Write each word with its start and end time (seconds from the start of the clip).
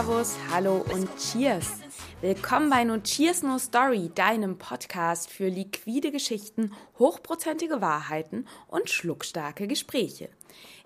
Servus, 0.00 0.34
Hallo 0.50 0.82
und 0.94 1.10
Cheers. 1.18 1.72
Willkommen 2.22 2.70
bei 2.70 2.84
No 2.84 2.96
Cheers 2.96 3.42
No 3.42 3.58
Story, 3.58 4.10
deinem 4.14 4.56
Podcast 4.56 5.28
für 5.28 5.48
liquide 5.48 6.10
Geschichten, 6.10 6.72
hochprozentige 6.98 7.82
Wahrheiten 7.82 8.46
und 8.68 8.88
schluckstarke 8.88 9.66
Gespräche. 9.66 10.30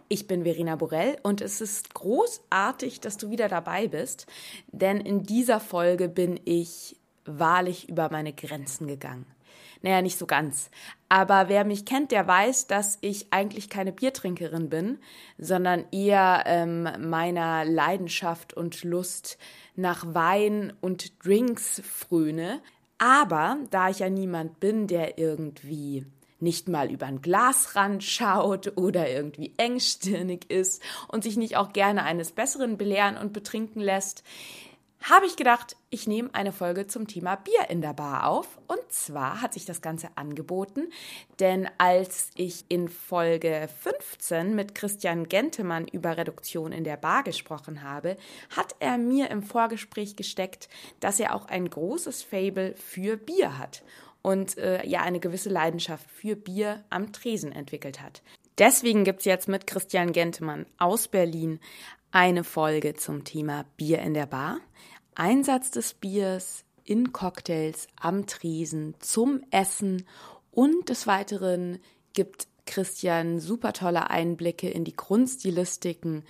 Ich 0.09 0.27
bin 0.27 0.43
Verena 0.43 0.75
Borell 0.75 1.17
und 1.23 1.43
es 1.43 1.61
ist 1.61 1.95
großartig, 1.95 2.99
dass 2.99 3.17
du 3.17 3.31
wieder 3.31 3.47
dabei 3.47 3.87
bist, 3.87 4.27
denn 4.73 5.01
in 5.01 5.23
dieser 5.23 5.61
Folge 5.61 6.09
bin 6.09 6.41
ich 6.45 6.97
wahrlich 7.25 7.89
über 7.89 8.11
meine 8.11 8.33
Grenzen 8.33 8.89
gegangen. 8.89 9.27
Naja, 9.85 10.01
nicht 10.01 10.19
so 10.19 10.25
ganz. 10.25 10.71
Aber 11.11 11.51
wer 11.51 11.67
mich 11.67 11.85
kennt, 11.85 12.11
der 12.11 12.27
weiß, 12.27 12.69
dass 12.69 12.97
ich 13.03 13.27
eigentlich 13.35 13.69
keine 13.69 13.93
Biertrinkerin 13.93 14.71
bin, 14.71 14.99
sondern 15.37 15.85
eher 15.93 16.45
ähm, 16.47 16.89
meiner 17.01 17.67
Leidenschaft 17.67 18.55
und 18.55 18.83
Lust 18.83 19.37
nach 19.77 20.15
Wein 20.15 20.73
und 20.81 21.23
Drinks 21.23 21.83
fröne. 21.85 22.63
Aber 22.97 23.59
da 23.71 23.91
ich 23.91 23.99
ja 23.99 24.09
niemand 24.09 24.59
bin, 24.59 24.87
der 24.87 25.19
irgendwie 25.19 26.07
nicht 26.41 26.67
mal 26.67 26.91
über 26.91 27.05
den 27.05 27.21
Glasrand 27.21 28.03
schaut 28.03 28.79
oder 28.79 29.11
irgendwie 29.11 29.53
engstirnig 29.59 30.51
ist 30.51 30.83
und 31.09 31.25
sich 31.25 31.37
nicht 31.37 31.59
auch 31.59 31.75
gerne 31.75 32.05
eines 32.05 32.33
Besseren 32.33 32.79
belehren 32.79 33.19
und 33.19 33.35
betrinken 33.35 33.83
lässt, 33.83 34.25
habe 35.11 35.27
ich 35.27 35.37
gedacht, 35.37 35.77
ich 35.91 36.07
nehme 36.07 36.31
eine 36.33 36.51
Folge 36.51 36.87
zum 36.87 37.07
Thema 37.07 37.37
Bier 37.37 37.69
in 37.69 37.83
der 37.83 37.93
Bar 37.93 38.27
auf. 38.27 38.59
Und 38.69 38.81
zwar 38.89 39.43
hat 39.43 39.53
sich 39.53 39.67
das 39.67 39.83
Ganze 39.83 40.09
angeboten, 40.15 40.91
denn 41.41 41.69
als 41.77 42.31
ich 42.37 42.65
in 42.69 42.89
Folge 42.89 43.69
15 43.83 44.55
mit 44.55 44.75
Christian 44.75 45.29
Gentemann 45.29 45.87
über 45.89 46.17
Reduktion 46.17 46.73
in 46.73 46.85
der 46.85 46.97
Bar 46.97 47.23
gesprochen 47.23 47.83
habe, 47.83 48.17
hat 48.57 48.77
er 48.81 48.97
mir 48.97 49.31
im 49.31 49.43
Vorgespräch 49.43 50.17
gesteckt, 50.17 50.71
dass 51.01 51.21
er 51.21 51.35
auch 51.35 51.47
ein 51.49 51.69
großes 51.69 52.23
Fable 52.23 52.75
für 52.75 53.19
Bier 53.19 53.59
hat 53.59 53.83
und 54.23 54.57
äh, 54.57 54.87
ja 54.87 55.03
eine 55.03 55.21
gewisse 55.21 55.51
Leidenschaft 55.51 56.11
für 56.11 56.35
Bier 56.35 56.83
am 56.89 57.13
Tresen 57.13 57.53
entwickelt 57.53 58.01
hat. 58.01 58.23
Deswegen 58.57 59.05
gibt 59.05 59.19
es 59.19 59.25
jetzt 59.27 59.49
mit 59.49 59.67
Christian 59.67 60.13
Gentemann 60.13 60.65
aus 60.79 61.09
Berlin 61.09 61.61
eine 62.15 62.45
Folge 62.45 62.95
zum 62.95 63.25
Thema 63.25 63.65
Bier 63.77 63.99
in 63.99 64.15
der 64.15 64.27
Bar. 64.27 64.61
Einsatz 65.15 65.71
des 65.71 65.95
Biers 65.95 66.65
in 66.85 67.13
Cocktails 67.13 67.87
am 68.01 68.27
Tresen 68.27 68.95
zum 69.01 69.43
Essen 69.51 70.07
und 70.51 70.89
des 70.89 71.07
Weiteren 71.07 71.79
gibt 72.13 72.47
Christian 72.67 73.39
super 73.41 73.73
tolle 73.73 74.11
Einblicke 74.11 74.69
in 74.69 74.85
die 74.85 74.97
Grundstilistiken 74.97 76.25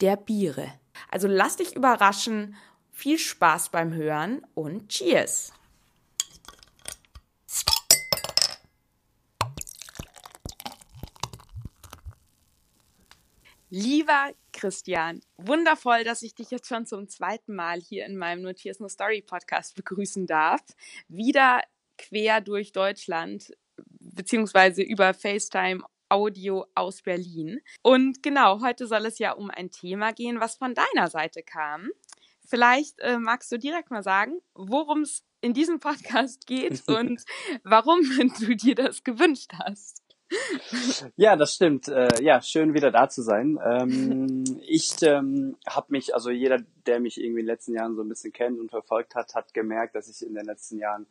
der 0.00 0.16
Biere. 0.16 0.72
Also 1.10 1.28
lass 1.28 1.56
dich 1.56 1.76
überraschen, 1.76 2.56
viel 2.92 3.18
Spaß 3.18 3.70
beim 3.70 3.92
Hören 3.92 4.42
und 4.54 4.88
Cheers! 4.88 5.52
Lieber 13.68 14.32
Christian, 14.52 15.20
wundervoll, 15.38 16.04
dass 16.04 16.22
ich 16.22 16.36
dich 16.36 16.52
jetzt 16.52 16.68
schon 16.68 16.86
zum 16.86 17.08
zweiten 17.08 17.52
Mal 17.56 17.80
hier 17.80 18.06
in 18.06 18.16
meinem 18.16 18.42
Notiers 18.42 18.78
No 18.78 18.88
Story 18.88 19.22
Podcast 19.22 19.74
begrüßen 19.74 20.24
darf. 20.26 20.60
Wieder 21.08 21.62
quer 21.98 22.40
durch 22.40 22.70
Deutschland, 22.70 23.52
beziehungsweise 23.98 24.82
über 24.82 25.12
FaceTime 25.14 25.82
Audio 26.08 26.64
aus 26.76 27.02
Berlin. 27.02 27.60
Und 27.82 28.22
genau, 28.22 28.60
heute 28.60 28.86
soll 28.86 29.04
es 29.06 29.18
ja 29.18 29.32
um 29.32 29.50
ein 29.50 29.72
Thema 29.72 30.12
gehen, 30.12 30.38
was 30.38 30.54
von 30.54 30.72
deiner 30.72 31.10
Seite 31.10 31.42
kam. 31.42 31.90
Vielleicht 32.46 33.00
äh, 33.00 33.18
magst 33.18 33.50
du 33.50 33.58
direkt 33.58 33.90
mal 33.90 34.04
sagen, 34.04 34.38
worum 34.54 35.02
es 35.02 35.24
in 35.40 35.54
diesem 35.54 35.80
Podcast 35.80 36.46
geht 36.46 36.84
und 36.86 37.24
warum 37.64 38.00
du 38.38 38.54
dir 38.54 38.76
das 38.76 39.02
gewünscht 39.02 39.50
hast. 39.58 40.05
Ja, 41.16 41.36
das 41.36 41.54
stimmt. 41.54 41.88
Äh, 41.88 42.22
ja, 42.22 42.42
schön 42.42 42.74
wieder 42.74 42.90
da 42.90 43.08
zu 43.08 43.22
sein. 43.22 43.58
Ähm, 43.64 44.44
ich 44.66 44.90
ähm, 45.02 45.56
habe 45.66 45.86
mich, 45.90 46.14
also 46.14 46.30
jeder, 46.30 46.58
der 46.86 47.00
mich 47.00 47.20
irgendwie 47.20 47.40
in 47.40 47.46
den 47.46 47.52
letzten 47.52 47.74
Jahren 47.74 47.96
so 47.96 48.02
ein 48.02 48.08
bisschen 48.08 48.32
kennt 48.32 48.58
und 48.58 48.70
verfolgt 48.70 49.14
hat, 49.14 49.34
hat 49.34 49.54
gemerkt, 49.54 49.94
dass 49.94 50.08
ich 50.08 50.26
in 50.26 50.34
den 50.34 50.44
letzten 50.44 50.78
Jahren 50.78 51.06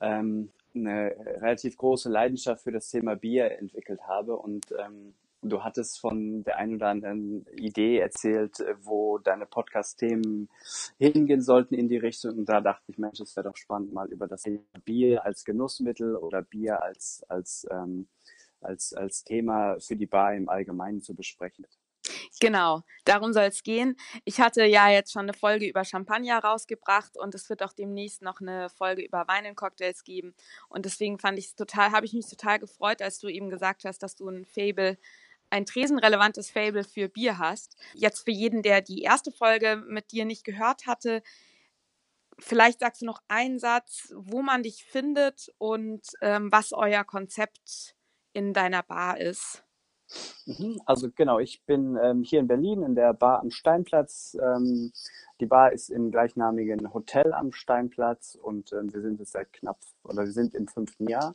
ähm, 0.00 0.50
eine 0.74 1.14
relativ 1.40 1.76
große 1.76 2.08
Leidenschaft 2.08 2.62
für 2.64 2.72
das 2.72 2.88
Thema 2.90 3.16
Bier 3.16 3.58
entwickelt 3.58 4.00
habe 4.06 4.36
und 4.36 4.66
ähm, 4.78 5.14
Du 5.42 5.64
hattest 5.64 5.98
von 6.00 6.44
der 6.44 6.58
einen 6.58 6.74
oder 6.74 6.88
anderen 6.88 7.46
Idee 7.56 7.98
erzählt, 7.98 8.62
wo 8.82 9.16
deine 9.16 9.46
Podcast-Themen 9.46 10.50
hingehen 10.98 11.40
sollten 11.40 11.74
in 11.74 11.88
die 11.88 11.96
Richtung. 11.96 12.36
Und 12.36 12.48
da 12.50 12.60
dachte 12.60 12.84
ich, 12.88 12.98
Mensch, 12.98 13.20
es 13.20 13.34
wäre 13.36 13.48
doch 13.48 13.56
spannend, 13.56 13.94
mal 13.94 14.12
über 14.12 14.26
das 14.28 14.42
Thema 14.42 14.60
Bier 14.84 15.24
als 15.24 15.46
Genussmittel 15.46 16.14
oder 16.14 16.42
Bier 16.42 16.82
als, 16.82 17.24
als 17.28 17.66
ähm, 17.70 18.06
als, 18.60 18.92
als 18.92 19.24
Thema 19.24 19.78
für 19.80 19.96
die 19.96 20.06
Bar 20.06 20.34
im 20.34 20.48
Allgemeinen 20.48 21.02
zu 21.02 21.14
besprechen. 21.14 21.66
Genau, 22.40 22.82
darum 23.04 23.32
soll 23.32 23.44
es 23.44 23.62
gehen. 23.62 23.96
Ich 24.24 24.40
hatte 24.40 24.64
ja 24.64 24.88
jetzt 24.88 25.12
schon 25.12 25.22
eine 25.22 25.34
Folge 25.34 25.66
über 25.66 25.84
Champagner 25.84 26.38
rausgebracht 26.38 27.18
und 27.18 27.34
es 27.34 27.50
wird 27.50 27.62
auch 27.62 27.72
demnächst 27.72 28.22
noch 28.22 28.40
eine 28.40 28.70
Folge 28.70 29.02
über 29.02 29.28
Wein 29.28 29.54
Cocktails 29.54 30.04
geben. 30.04 30.34
Und 30.68 30.86
deswegen 30.86 31.18
fand 31.18 31.38
ich 31.38 31.54
total, 31.54 31.92
habe 31.92 32.06
ich 32.06 32.14
mich 32.14 32.26
total 32.26 32.58
gefreut, 32.58 33.02
als 33.02 33.18
du 33.18 33.28
eben 33.28 33.50
gesagt 33.50 33.84
hast, 33.84 34.02
dass 34.02 34.16
du 34.16 34.28
ein 34.28 34.46
Fable, 34.46 34.96
ein 35.50 35.66
tresenrelevantes 35.66 36.50
Fable 36.50 36.84
für 36.84 37.08
Bier 37.08 37.38
hast. 37.38 37.76
Jetzt 37.94 38.24
für 38.24 38.30
jeden, 38.30 38.62
der 38.62 38.80
die 38.80 39.02
erste 39.02 39.32
Folge 39.32 39.76
mit 39.86 40.12
dir 40.12 40.24
nicht 40.24 40.44
gehört 40.44 40.86
hatte, 40.86 41.22
vielleicht 42.38 42.80
sagst 42.80 43.02
du 43.02 43.06
noch 43.06 43.20
einen 43.28 43.58
Satz, 43.58 44.14
wo 44.16 44.40
man 44.40 44.62
dich 44.62 44.84
findet 44.84 45.52
und 45.58 46.06
ähm, 46.22 46.50
was 46.50 46.72
euer 46.72 47.04
Konzept 47.04 47.58
ist 47.66 47.99
in 48.32 48.52
deiner 48.52 48.82
Bar 48.82 49.18
ist. 49.18 49.62
Mhm, 50.46 50.80
also 50.86 51.08
genau, 51.14 51.38
ich 51.38 51.62
bin 51.66 51.96
ähm, 52.02 52.22
hier 52.22 52.40
in 52.40 52.48
Berlin 52.48 52.82
in 52.82 52.94
der 52.94 53.12
Bar 53.14 53.40
am 53.40 53.50
Steinplatz. 53.50 54.36
Ähm, 54.40 54.92
die 55.40 55.46
Bar 55.46 55.72
ist 55.72 55.88
im 55.88 56.10
gleichnamigen 56.10 56.92
Hotel 56.92 57.32
am 57.32 57.52
Steinplatz 57.52 58.36
und 58.40 58.72
ähm, 58.72 58.92
wir 58.92 59.00
sind 59.02 59.20
jetzt 59.20 59.32
seit 59.32 59.52
knapp 59.52 59.78
oder 60.04 60.24
wir 60.24 60.32
sind 60.32 60.54
im 60.54 60.66
fünften 60.66 61.08
Jahr. 61.08 61.34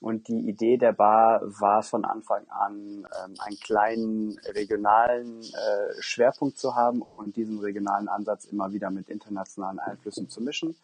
Und 0.00 0.26
die 0.26 0.48
Idee 0.48 0.78
der 0.78 0.92
Bar 0.92 1.42
war 1.44 1.84
von 1.84 2.04
Anfang 2.04 2.44
an, 2.48 3.06
ähm, 3.24 3.34
einen 3.38 3.56
kleinen 3.60 4.38
regionalen 4.46 5.42
äh, 5.42 6.00
Schwerpunkt 6.00 6.58
zu 6.58 6.74
haben 6.74 7.02
und 7.02 7.36
diesen 7.36 7.60
regionalen 7.60 8.08
Ansatz 8.08 8.44
immer 8.46 8.72
wieder 8.72 8.90
mit 8.90 9.08
internationalen 9.08 9.78
Einflüssen 9.78 10.28
zu 10.28 10.40
mischen. 10.40 10.76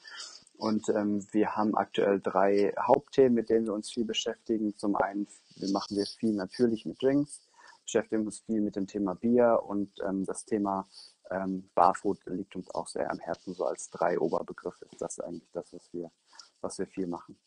Und 0.59 0.89
ähm, 0.91 1.27
wir 1.33 1.57
haben 1.57 1.77
aktuell 1.77 2.21
drei 2.21 2.75
Hauptthemen, 2.79 3.35
mit 3.35 3.49
denen 3.49 3.67
wir 3.67 3.75
uns 3.75 3.91
viel 3.91 4.05
beschäftigen. 4.05 4.77
Zum 4.77 4.97
einen 4.97 5.29
wir 5.61 5.71
machen 5.71 5.97
wir 5.97 6.07
viel 6.07 6.35
natürlich 6.35 6.87
mit 6.87 7.03
Drinks, 7.03 7.41
beschäftigen 7.85 8.25
uns 8.25 8.41
viel 8.41 8.61
mit 8.61 8.77
dem 8.77 8.87
Thema 8.87 9.15
Bier 9.15 9.63
und 9.67 9.91
ähm, 10.07 10.25
das 10.25 10.45
Thema 10.45 10.89
ähm, 11.31 11.69
Barfood 11.75 12.19
liegt 12.27 12.57
uns 12.57 12.73
auch 12.75 12.87
sehr 12.87 13.11
am 13.11 13.19
Herzen. 13.19 13.55
So 13.55 13.65
als 13.65 13.91
drei 13.91 14.19
Oberbegriffe 14.19 14.87
ist 14.91 15.01
das 15.01 15.21
eigentlich 15.21 15.51
das, 15.53 15.73
was 15.73 15.93
wir 15.93 16.11
was 16.61 16.79
wir 16.79 16.87
viel 16.87 17.07
machen. 17.07 17.39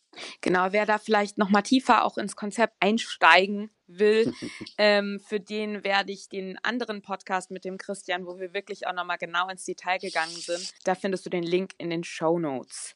Genau, 0.41 0.71
wer 0.71 0.85
da 0.85 0.97
vielleicht 0.97 1.37
noch 1.37 1.49
mal 1.49 1.61
tiefer 1.61 2.03
auch 2.03 2.17
ins 2.17 2.35
Konzept 2.35 2.75
einsteigen 2.79 3.71
will, 3.87 4.33
ähm, 4.77 5.21
für 5.25 5.39
den 5.39 5.83
werde 5.83 6.11
ich 6.11 6.27
den 6.27 6.57
anderen 6.63 7.01
Podcast 7.01 7.51
mit 7.51 7.63
dem 7.63 7.77
Christian, 7.77 8.25
wo 8.25 8.37
wir 8.39 8.53
wirklich 8.53 8.87
auch 8.87 8.93
noch 8.93 9.05
mal 9.05 9.17
genau 9.17 9.47
ins 9.47 9.63
Detail 9.63 9.99
gegangen 9.99 10.35
sind, 10.35 10.73
da 10.83 10.95
findest 10.95 11.25
du 11.25 11.29
den 11.29 11.43
Link 11.43 11.73
in 11.77 11.89
den 11.89 12.03
Show 12.03 12.39
Notes. 12.39 12.95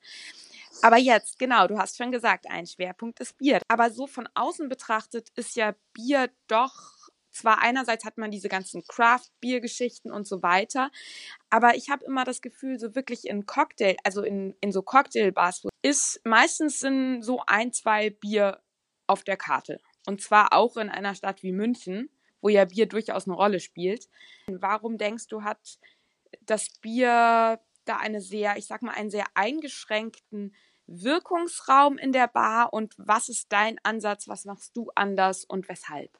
Aber 0.81 0.97
jetzt, 0.97 1.39
genau, 1.39 1.67
du 1.67 1.77
hast 1.77 1.97
schon 1.97 2.11
gesagt, 2.11 2.49
ein 2.49 2.67
Schwerpunkt 2.67 3.21
ist 3.21 3.37
Bier. 3.37 3.61
Aber 3.69 3.89
so 3.91 4.07
von 4.07 4.27
außen 4.33 4.67
betrachtet 4.67 5.29
ist 5.35 5.55
ja 5.55 5.73
Bier 5.93 6.29
doch 6.47 6.94
zwar 7.35 7.59
einerseits 7.59 8.05
hat 8.05 8.17
man 8.17 8.31
diese 8.31 8.49
ganzen 8.49 8.83
Craft-Bier-Geschichten 8.87 10.11
und 10.11 10.27
so 10.27 10.41
weiter, 10.41 10.91
aber 11.49 11.75
ich 11.75 11.89
habe 11.89 12.05
immer 12.05 12.23
das 12.23 12.41
Gefühl, 12.41 12.79
so 12.79 12.95
wirklich 12.95 13.27
in 13.27 13.45
Cocktail, 13.45 13.95
also 14.03 14.23
in, 14.23 14.55
in 14.61 14.71
so 14.71 14.81
Cocktailbars, 14.81 15.67
ist 15.81 16.21
meistens 16.23 16.79
sind 16.79 17.21
so 17.21 17.41
ein, 17.45 17.73
zwei 17.73 18.09
Bier 18.09 18.61
auf 19.07 19.23
der 19.23 19.37
Karte. 19.37 19.79
Und 20.07 20.21
zwar 20.21 20.53
auch 20.53 20.77
in 20.77 20.89
einer 20.89 21.15
Stadt 21.15 21.43
wie 21.43 21.51
München, 21.51 22.09
wo 22.41 22.49
ja 22.49 22.65
Bier 22.65 22.87
durchaus 22.87 23.27
eine 23.27 23.35
Rolle 23.35 23.59
spielt. 23.59 24.07
Warum 24.47 24.97
denkst 24.97 25.27
du, 25.27 25.43
hat 25.43 25.79
das 26.41 26.69
Bier 26.81 27.59
da 27.85 27.97
eine 27.97 28.21
sehr, 28.21 28.57
ich 28.57 28.67
sag 28.67 28.81
mal, 28.81 28.93
einen 28.93 29.09
sehr 29.09 29.25
eingeschränkten 29.33 30.55
Wirkungsraum 30.87 31.97
in 31.97 32.11
der 32.11 32.27
Bar 32.27 32.71
und 32.73 32.93
was 32.97 33.29
ist 33.29 33.51
dein 33.51 33.77
Ansatz, 33.83 34.27
was 34.27 34.45
machst 34.45 34.77
du 34.77 34.91
anders 34.95 35.43
und 35.43 35.67
weshalb? 35.67 36.11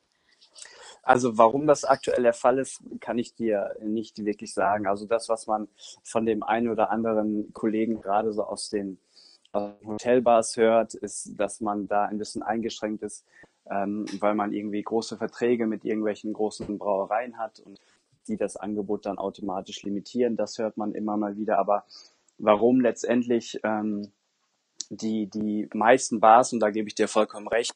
Also 1.04 1.38
warum 1.38 1.68
das 1.68 1.86
aktuell 1.86 2.24
der 2.24 2.34
Fall 2.34 2.57
ist, 2.57 2.81
kann 3.00 3.18
ich 3.19 3.36
dir 3.36 3.75
nicht 3.84 4.25
wirklich 4.25 4.54
sagen. 4.54 4.88
Also 4.88 5.06
das, 5.06 5.30
was 5.30 5.46
man 5.48 5.68
von 6.04 6.25
dem 6.25 6.42
einen 6.42 6.69
oder 6.69 6.90
anderen 6.90 7.54
Kollegen 7.54 8.02
gerade 8.02 8.34
so 8.34 8.44
aus 8.44 8.69
den 8.69 8.98
Hotelbars 9.54 10.57
hört, 10.57 10.96
ist, 10.96 11.34
dass 11.38 11.62
man 11.62 11.88
da 11.88 12.06
ein 12.06 12.18
bisschen 12.18 12.44
eingeschränkt 12.44 13.04
ist, 13.04 13.25
ähm, 13.69 14.06
weil 14.19 14.36
man 14.36 14.52
irgendwie 14.52 14.81
große 14.81 15.18
Verträge 15.18 15.68
mit 15.68 15.86
irgendwelchen 15.86 16.34
großen 16.34 16.78
Brauereien 16.78 17.38
hat 17.38 17.60
und 17.60 17.80
die 18.28 18.38
das 18.38 18.58
Angebot 18.58 19.06
dann 19.06 19.18
automatisch 19.18 19.84
limitieren. 19.84 20.36
Das 20.36 20.58
hört 20.58 20.78
man 20.78 20.94
immer 20.94 21.16
mal 21.18 21.38
wieder. 21.38 21.60
Aber 21.60 21.86
warum 22.38 22.81
letztendlich 22.81 23.60
ähm, 23.63 24.12
die, 24.90 25.28
die 25.28 25.69
meisten 25.74 26.19
Bars, 26.19 26.54
und 26.54 26.60
da 26.60 26.69
gebe 26.69 26.88
ich 26.88 26.96
dir 26.96 27.08
vollkommen 27.08 27.48
recht, 27.48 27.75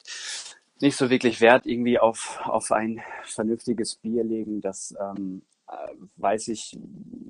nicht 0.82 0.96
so 0.96 1.10
wirklich 1.10 1.42
Wert 1.42 1.66
irgendwie 1.66 2.00
auf, 2.00 2.40
auf 2.46 2.72
ein 2.72 3.02
vernünftiges 3.24 3.96
Bier 3.96 4.24
legen, 4.24 4.62
das 4.62 4.96
ähm, 5.00 5.42
äh, 5.68 5.94
weiß 6.18 6.48
ich, 6.50 6.78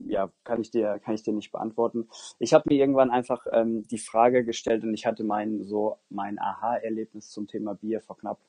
ja, 0.08 0.32
kann 0.44 0.62
ich 0.62 0.72
dir, 0.72 1.00
kann 1.00 1.16
ich 1.16 1.24
dir 1.24 1.34
nicht 1.34 1.52
beantworten. 1.52 2.08
Ich 2.40 2.54
habe 2.54 2.66
mir 2.68 2.80
irgendwann 2.80 3.12
einfach 3.12 3.46
ähm, 3.52 3.88
die 3.88 3.98
Frage 3.98 4.44
gestellt 4.44 4.84
und 4.84 4.94
ich 4.94 5.06
hatte 5.06 5.24
mein 5.24 5.64
so 5.64 5.98
mein 6.10 6.40
Aha-Erlebnis 6.40 7.30
zum 7.30 7.48
Thema 7.48 7.76
Bier 7.76 8.02
vor 8.02 8.18
knapp 8.18 8.40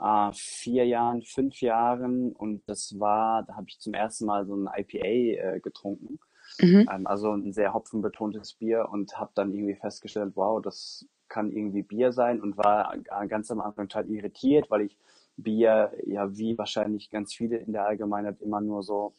äh, 0.00 0.30
vier 0.32 0.86
Jahren, 0.86 1.22
fünf 1.22 1.60
Jahren 1.60 2.32
und 2.32 2.62
das 2.66 2.98
war, 2.98 3.44
da 3.44 3.56
habe 3.56 3.66
ich 3.68 3.80
zum 3.80 3.94
ersten 3.94 4.26
Mal 4.26 4.46
so 4.46 4.54
ein 4.54 4.68
IPA 4.76 5.54
äh, 5.54 5.60
getrunken. 5.60 6.18
Mhm. 6.60 6.88
Ähm, 6.92 7.06
also 7.06 7.32
ein 7.32 7.52
sehr 7.52 7.72
hopfenbetontes 7.72 8.54
Bier 8.54 8.88
und 8.90 9.18
habe 9.18 9.32
dann 9.34 9.52
irgendwie 9.52 9.76
festgestellt, 9.76 10.32
wow, 10.34 10.60
das 10.60 11.06
kann 11.32 11.50
irgendwie 11.50 11.82
Bier 11.82 12.12
sein 12.12 12.42
und 12.42 12.58
war 12.58 12.94
ganz 13.28 13.50
am 13.50 13.60
Anfang 13.60 13.88
total 13.88 14.10
irritiert, 14.10 14.70
weil 14.70 14.82
ich 14.82 14.98
Bier 15.38 15.92
ja 16.04 16.36
wie 16.36 16.58
wahrscheinlich 16.58 17.10
ganz 17.10 17.32
viele 17.32 17.56
in 17.56 17.72
der 17.72 17.86
Allgemeinheit 17.86 18.40
immer 18.42 18.60
nur 18.60 18.82
so 18.82 19.14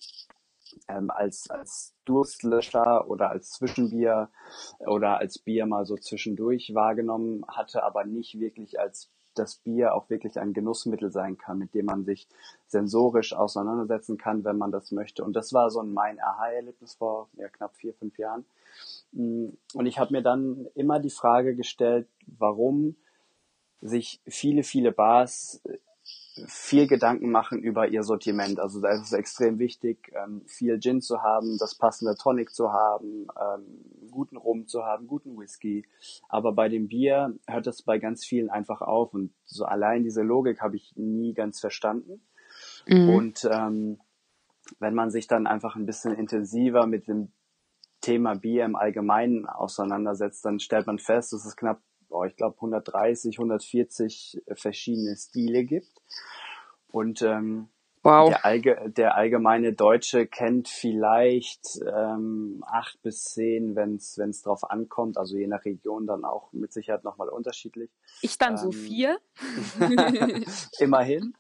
ähm, 0.87 1.09
als, 1.09 1.49
als 1.49 1.95
Durstlöscher 2.05 3.09
oder 3.09 3.31
als 3.31 3.49
Zwischenbier 3.51 4.29
oder 4.79 5.17
als 5.17 5.39
Bier 5.39 5.65
mal 5.65 5.85
so 5.85 5.95
zwischendurch 5.95 6.73
wahrgenommen 6.75 7.43
hatte, 7.47 7.83
aber 7.83 8.05
nicht 8.05 8.39
wirklich 8.39 8.79
als 8.79 9.09
das 9.33 9.55
Bier 9.55 9.95
auch 9.95 10.11
wirklich 10.11 10.39
ein 10.39 10.53
Genussmittel 10.53 11.11
sein 11.11 11.39
kann, 11.39 11.57
mit 11.57 11.73
dem 11.73 11.85
man 11.85 12.05
sich 12.05 12.27
sensorisch 12.67 13.33
auseinandersetzen 13.33 14.19
kann, 14.19 14.43
wenn 14.43 14.59
man 14.59 14.71
das 14.71 14.91
möchte. 14.91 15.23
Und 15.23 15.35
das 15.35 15.53
war 15.53 15.71
so 15.71 15.81
ein 15.81 15.91
mein 15.91 16.21
Aha-Erlebnis 16.21 16.93
vor 16.93 17.29
ja, 17.37 17.49
knapp 17.49 17.75
vier, 17.75 17.95
fünf 17.95 18.19
Jahren. 18.19 18.45
Mm, 19.13 19.49
und 19.73 19.85
ich 19.85 19.97
habe 19.99 20.13
mir 20.13 20.21
dann 20.21 20.67
immer 20.75 20.99
die 20.99 21.09
Frage 21.09 21.55
gestellt, 21.55 22.07
warum 22.27 22.95
sich 23.81 24.21
viele, 24.25 24.63
viele 24.63 24.91
Bars 24.91 25.61
viel 26.47 26.87
Gedanken 26.87 27.29
machen 27.29 27.61
über 27.61 27.87
ihr 27.87 28.03
Sortiment. 28.03 28.59
Also 28.59 28.81
da 28.81 28.89
ist 28.89 29.03
es 29.03 29.13
extrem 29.13 29.59
wichtig, 29.59 30.11
ähm, 30.15 30.41
viel 30.47 30.79
Gin 30.79 30.99
zu 30.99 31.21
haben, 31.21 31.57
das 31.59 31.75
passende 31.75 32.15
Tonic 32.15 32.53
zu 32.53 32.73
haben, 32.73 33.27
ähm, 33.39 34.09
guten 34.09 34.37
Rum 34.37 34.67
zu 34.67 34.83
haben, 34.83 35.07
guten 35.07 35.37
Whisky. 35.37 35.85
Aber 36.29 36.51
bei 36.53 36.69
dem 36.69 36.87
Bier 36.87 37.37
hört 37.47 37.67
es 37.67 37.83
bei 37.83 37.99
ganz 37.99 38.25
vielen 38.25 38.49
einfach 38.49 38.81
auf 38.81 39.13
und 39.13 39.31
so 39.45 39.65
allein 39.65 40.03
diese 40.03 40.23
Logik 40.23 40.61
habe 40.61 40.75
ich 40.75 40.95
nie 40.95 41.33
ganz 41.33 41.59
verstanden. 41.59 42.21
Mhm. 42.87 43.09
Und 43.09 43.49
ähm, 43.51 43.99
wenn 44.79 44.95
man 44.95 45.11
sich 45.11 45.27
dann 45.27 45.45
einfach 45.45 45.75
ein 45.75 45.85
bisschen 45.85 46.15
intensiver 46.15 46.87
mit 46.87 47.07
dem 47.07 47.31
Thema 48.03 48.35
Bier 48.35 48.65
im 48.65 48.75
Allgemeinen 48.75 49.47
auseinandersetzt, 49.47 50.45
dann 50.45 50.59
stellt 50.59 50.85
man 50.85 50.99
fest, 50.99 51.33
dass 51.33 51.45
es 51.45 51.55
knapp 51.55 51.81
oh, 52.13 52.23
ich 52.23 52.35
glaube 52.35 52.55
130, 52.57 53.37
140 53.37 54.43
verschiedene 54.53 55.15
Stile 55.15 55.65
gibt. 55.65 56.01
Und 56.87 57.21
ähm, 57.23 57.69
Wow. 58.03 58.29
Der, 58.29 58.45
Allge 58.45 58.91
der 58.97 59.15
allgemeine 59.15 59.71
Deutsche 59.71 60.27
kennt 60.27 60.67
vielleicht 60.67 61.79
ähm, 61.87 62.61
acht 62.67 63.01
bis 63.01 63.23
zehn, 63.23 63.77
wenn 63.77 63.95
es 63.95 64.41
drauf 64.43 64.69
ankommt, 64.69 65.17
also 65.17 65.37
je 65.37 65.47
nach 65.47 65.63
Region 65.63 66.05
dann 66.05 66.25
auch 66.25 66.51
mit 66.51 66.73
Sicherheit 66.73 67.05
nochmal 67.05 67.29
unterschiedlich. 67.29 67.89
Ich 68.21 68.37
dann 68.37 68.53
ähm, 68.53 68.57
so 68.57 68.71
vier. 68.71 69.19
immerhin, 70.79 71.33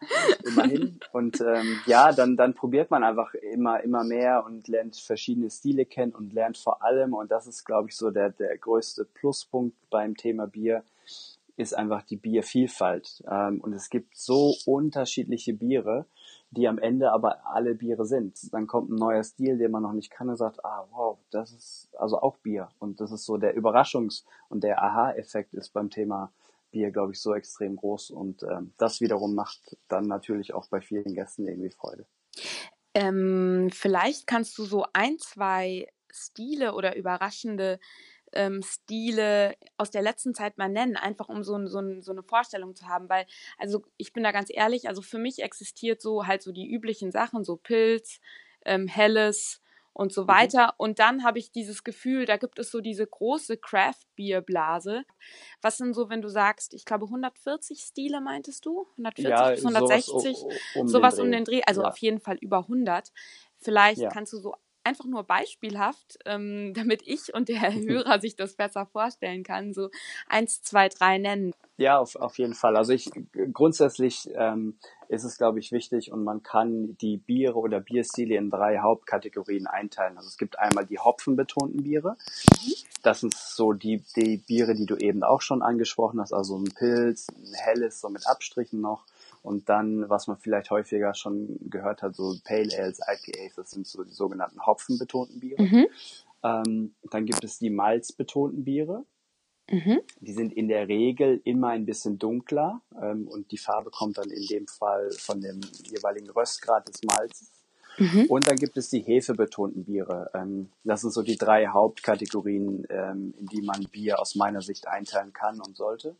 immerhin. 0.45 0.99
Und 1.11 1.41
ähm, 1.41 1.81
ja, 1.85 2.13
dann, 2.13 2.37
dann 2.37 2.53
probiert 2.53 2.91
man 2.91 3.03
einfach 3.03 3.33
immer, 3.33 3.83
immer 3.83 4.05
mehr 4.05 4.45
und 4.45 4.69
lernt 4.69 4.95
verschiedene 4.95 5.49
Stile 5.49 5.85
kennen 5.85 6.13
und 6.13 6.31
lernt 6.31 6.57
vor 6.57 6.81
allem, 6.81 7.13
und 7.13 7.29
das 7.29 7.45
ist, 7.45 7.65
glaube 7.65 7.89
ich, 7.89 7.97
so 7.97 8.09
der, 8.09 8.29
der 8.29 8.57
größte 8.57 9.03
Pluspunkt 9.03 9.75
beim 9.89 10.15
Thema 10.15 10.47
Bier, 10.47 10.85
ist 11.55 11.73
einfach 11.73 12.03
die 12.03 12.15
Biervielfalt. 12.15 13.23
Ähm, 13.29 13.61
und 13.61 13.73
es 13.73 13.89
gibt 13.89 14.17
so 14.17 14.55
unterschiedliche 14.65 15.53
Biere 15.53 16.05
die 16.53 16.67
am 16.67 16.77
Ende 16.77 17.11
aber 17.11 17.47
alle 17.47 17.73
Biere 17.73 18.05
sind. 18.05 18.53
Dann 18.53 18.67
kommt 18.67 18.89
ein 18.89 18.95
neuer 18.95 19.23
Stil, 19.23 19.57
den 19.57 19.71
man 19.71 19.83
noch 19.83 19.93
nicht 19.93 20.11
kann 20.11 20.29
und 20.29 20.37
sagt, 20.37 20.63
ah, 20.63 20.87
wow, 20.91 21.17
das 21.31 21.51
ist 21.51 21.89
also 21.97 22.19
auch 22.21 22.37
Bier. 22.37 22.69
Und 22.79 23.01
das 23.01 23.11
ist 23.11 23.25
so 23.25 23.37
der 23.37 23.57
Überraschungs- 23.57 24.23
und 24.49 24.63
der 24.63 24.83
Aha-Effekt 24.83 25.53
ist 25.53 25.73
beim 25.73 25.89
Thema 25.89 26.31
Bier, 26.71 26.91
glaube 26.91 27.13
ich, 27.13 27.19
so 27.19 27.33
extrem 27.33 27.75
groß. 27.75 28.11
Und 28.11 28.43
ähm, 28.43 28.73
das 28.77 29.01
wiederum 29.01 29.33
macht 29.33 29.77
dann 29.87 30.05
natürlich 30.05 30.53
auch 30.53 30.67
bei 30.69 30.79
vielen 30.79 31.15
Gästen 31.15 31.47
irgendwie 31.47 31.71
Freude. 31.71 32.05
Ähm, 32.93 33.69
vielleicht 33.71 34.27
kannst 34.27 34.57
du 34.59 34.65
so 34.65 34.85
ein, 34.93 35.17
zwei 35.17 35.87
Stile 36.11 36.75
oder 36.75 36.95
überraschende 36.95 37.79
ähm, 38.33 38.61
Stile 38.63 39.55
aus 39.77 39.91
der 39.91 40.01
letzten 40.01 40.33
Zeit 40.33 40.57
mal 40.57 40.69
nennen, 40.69 40.95
einfach 40.95 41.29
um 41.29 41.43
so, 41.43 41.65
so, 41.67 41.81
so 42.01 42.11
eine 42.11 42.23
Vorstellung 42.23 42.75
zu 42.75 42.87
haben. 42.87 43.09
Weil, 43.09 43.25
also 43.57 43.83
ich 43.97 44.13
bin 44.13 44.23
da 44.23 44.31
ganz 44.31 44.49
ehrlich, 44.51 44.87
also 44.87 45.01
für 45.01 45.19
mich 45.19 45.41
existiert 45.41 46.01
so 46.01 46.27
halt 46.27 46.41
so 46.41 46.51
die 46.51 46.69
üblichen 46.69 47.11
Sachen, 47.11 47.43
so 47.43 47.55
Pilz, 47.57 48.19
ähm, 48.65 48.87
Helles 48.87 49.61
und 49.93 50.11
so 50.11 50.23
mhm. 50.23 50.27
weiter. 50.27 50.73
Und 50.77 50.99
dann 50.99 51.23
habe 51.23 51.39
ich 51.39 51.51
dieses 51.51 51.83
Gefühl, 51.83 52.25
da 52.25 52.37
gibt 52.37 52.59
es 52.59 52.71
so 52.71 52.81
diese 52.81 53.05
große 53.05 53.57
Craft-Bier-Blase. 53.57 55.03
Was 55.61 55.77
sind 55.77 55.93
so, 55.93 56.09
wenn 56.09 56.21
du 56.21 56.29
sagst, 56.29 56.73
ich 56.73 56.85
glaube 56.85 57.05
140 57.05 57.79
Stile 57.79 58.19
meintest 58.19 58.65
du? 58.65 58.87
140 58.97 59.29
ja, 59.29 59.49
bis 59.51 59.65
160? 59.65 60.37
Sowas, 60.37 60.59
um, 60.75 60.87
sowas 60.87 61.15
den 61.15 61.25
um 61.25 61.31
den 61.31 61.45
Dreh. 61.45 61.61
Also 61.65 61.83
ja. 61.83 61.87
auf 61.87 61.97
jeden 61.97 62.19
Fall 62.19 62.37
über 62.37 62.59
100. 62.59 63.11
Vielleicht 63.59 64.01
ja. 64.01 64.09
kannst 64.09 64.33
du 64.33 64.37
so 64.37 64.55
einfach 64.83 65.05
nur 65.05 65.23
beispielhaft, 65.23 66.19
ähm, 66.25 66.73
damit 66.75 67.01
ich 67.05 67.33
und 67.33 67.49
der 67.49 67.73
Hörer 67.73 68.19
sich 68.19 68.35
das 68.35 68.55
besser 68.55 68.85
vorstellen 68.85 69.43
kann, 69.43 69.73
so 69.73 69.89
eins, 70.27 70.61
zwei, 70.61 70.89
drei 70.89 71.17
nennen. 71.17 71.53
Ja, 71.77 71.97
auf, 71.97 72.15
auf 72.15 72.37
jeden 72.37 72.53
Fall. 72.53 72.77
Also 72.77 72.93
ich 72.93 73.09
grundsätzlich 73.51 74.29
ähm, 74.35 74.77
ist 75.07 75.23
es, 75.23 75.37
glaube 75.37 75.59
ich, 75.59 75.71
wichtig 75.71 76.11
und 76.11 76.23
man 76.23 76.43
kann 76.43 76.95
die 76.97 77.17
Biere 77.17 77.57
oder 77.57 77.79
Bierstile 77.79 78.35
in 78.35 78.51
drei 78.51 78.79
Hauptkategorien 78.79 79.65
einteilen. 79.65 80.17
Also 80.17 80.27
es 80.27 80.37
gibt 80.37 80.59
einmal 80.59 80.85
die 80.85 80.99
hopfenbetonten 80.99 81.81
Biere. 81.83 82.15
Das 83.01 83.21
sind 83.21 83.33
so 83.33 83.73
die, 83.73 84.03
die 84.15 84.37
Biere, 84.37 84.75
die 84.75 84.85
du 84.85 84.95
eben 84.95 85.23
auch 85.23 85.41
schon 85.41 85.61
angesprochen 85.63 86.21
hast, 86.21 86.31
also 86.31 86.57
ein 86.57 86.71
Pilz, 86.75 87.27
ein 87.29 87.53
helles, 87.53 88.01
so 88.01 88.09
mit 88.09 88.27
Abstrichen 88.27 88.79
noch. 88.79 89.05
Und 89.43 89.69
dann, 89.69 90.09
was 90.09 90.27
man 90.27 90.37
vielleicht 90.37 90.71
häufiger 90.71 91.13
schon 91.13 91.59
gehört 91.69 92.01
hat, 92.01 92.15
so 92.15 92.35
Pale 92.43 92.69
Ales, 92.77 92.99
IPAs, 92.99 93.55
das 93.55 93.71
sind 93.71 93.85
so 93.85 94.03
die 94.03 94.13
sogenannten 94.13 94.65
hopfenbetonten 94.65 95.39
Biere. 95.39 95.61
Mhm. 95.61 95.87
Ähm, 96.43 96.95
dann 97.11 97.25
gibt 97.25 97.43
es 97.43 97.59
die 97.59 97.69
malzbetonten 97.69 98.63
Biere. 98.63 99.05
Mhm. 99.69 100.01
Die 100.19 100.33
sind 100.33 100.53
in 100.53 100.67
der 100.67 100.87
Regel 100.87 101.41
immer 101.43 101.69
ein 101.69 101.85
bisschen 101.85 102.19
dunkler 102.19 102.81
ähm, 103.01 103.27
und 103.27 103.51
die 103.51 103.57
Farbe 103.57 103.91
kommt 103.91 104.17
dann 104.17 104.29
in 104.29 104.45
dem 104.47 104.67
Fall 104.67 105.11
von 105.11 105.41
dem 105.41 105.61
jeweiligen 105.89 106.29
Röstgrad 106.29 106.87
des 106.87 107.01
Malzes. 107.03 107.51
Mhm. 107.97 108.25
Und 108.27 108.47
dann 108.47 108.57
gibt 108.57 108.77
es 108.77 108.89
die 108.89 109.01
hefebetonten 109.01 109.85
Biere. 109.85 110.31
Ähm, 110.33 110.69
das 110.83 111.01
sind 111.01 111.11
so 111.11 111.21
die 111.21 111.37
drei 111.37 111.67
Hauptkategorien, 111.67 112.85
ähm, 112.89 113.33
in 113.39 113.45
die 113.47 113.61
man 113.61 113.83
Bier 113.91 114.19
aus 114.19 114.35
meiner 114.35 114.61
Sicht 114.61 114.87
einteilen 114.87 115.33
kann 115.33 115.59
und 115.61 115.77
sollte. 115.77 116.15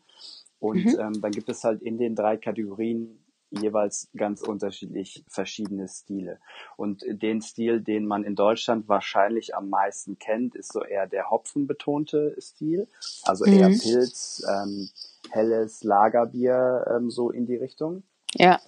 Und 0.64 0.82
mhm. 0.82 0.98
ähm, 0.98 1.20
dann 1.20 1.30
gibt 1.30 1.50
es 1.50 1.62
halt 1.62 1.82
in 1.82 1.98
den 1.98 2.14
drei 2.14 2.38
Kategorien 2.38 3.22
jeweils 3.50 4.08
ganz 4.16 4.40
unterschiedlich 4.40 5.22
verschiedene 5.28 5.86
Stile. 5.88 6.40
Und 6.78 7.04
den 7.06 7.42
Stil, 7.42 7.82
den 7.82 8.06
man 8.06 8.24
in 8.24 8.34
Deutschland 8.34 8.88
wahrscheinlich 8.88 9.54
am 9.54 9.68
meisten 9.68 10.18
kennt, 10.18 10.54
ist 10.54 10.72
so 10.72 10.82
eher 10.82 11.06
der 11.06 11.28
hopfenbetonte 11.28 12.34
Stil, 12.40 12.88
also 13.24 13.44
eher 13.44 13.68
mhm. 13.68 13.78
Pilz, 13.78 14.42
ähm, 14.48 14.88
helles 15.30 15.84
Lagerbier, 15.84 16.86
ähm, 16.96 17.10
so 17.10 17.30
in 17.30 17.44
die 17.44 17.56
Richtung. 17.56 18.02
Ja. 18.32 18.58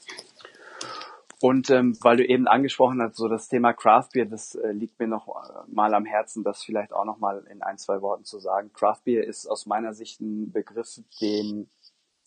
Und 1.41 1.71
ähm, 1.71 1.97
weil 2.03 2.19
du 2.19 2.26
eben 2.26 2.47
angesprochen 2.47 3.00
hast, 3.00 3.17
so 3.17 3.29
das 3.29 3.49
Thema 3.49 3.73
Craft 3.73 4.09
Beer, 4.12 4.26
das 4.26 4.55
äh, 4.55 4.73
liegt 4.73 4.99
mir 4.99 5.07
noch 5.07 5.29
äh, 5.29 5.73
mal 5.73 5.95
am 5.95 6.05
Herzen, 6.05 6.45
das 6.45 6.62
vielleicht 6.62 6.93
auch 6.93 7.07
noch 7.07 7.19
mal 7.19 7.47
in 7.50 7.62
ein, 7.62 7.79
zwei 7.79 8.03
Worten 8.03 8.25
zu 8.25 8.38
sagen. 8.38 8.71
Craft 8.75 9.00
Beer 9.05 9.26
ist 9.26 9.47
aus 9.47 9.65
meiner 9.65 9.95
Sicht 9.95 10.21
ein 10.21 10.53
Begriff, 10.53 11.00
den 11.21 11.69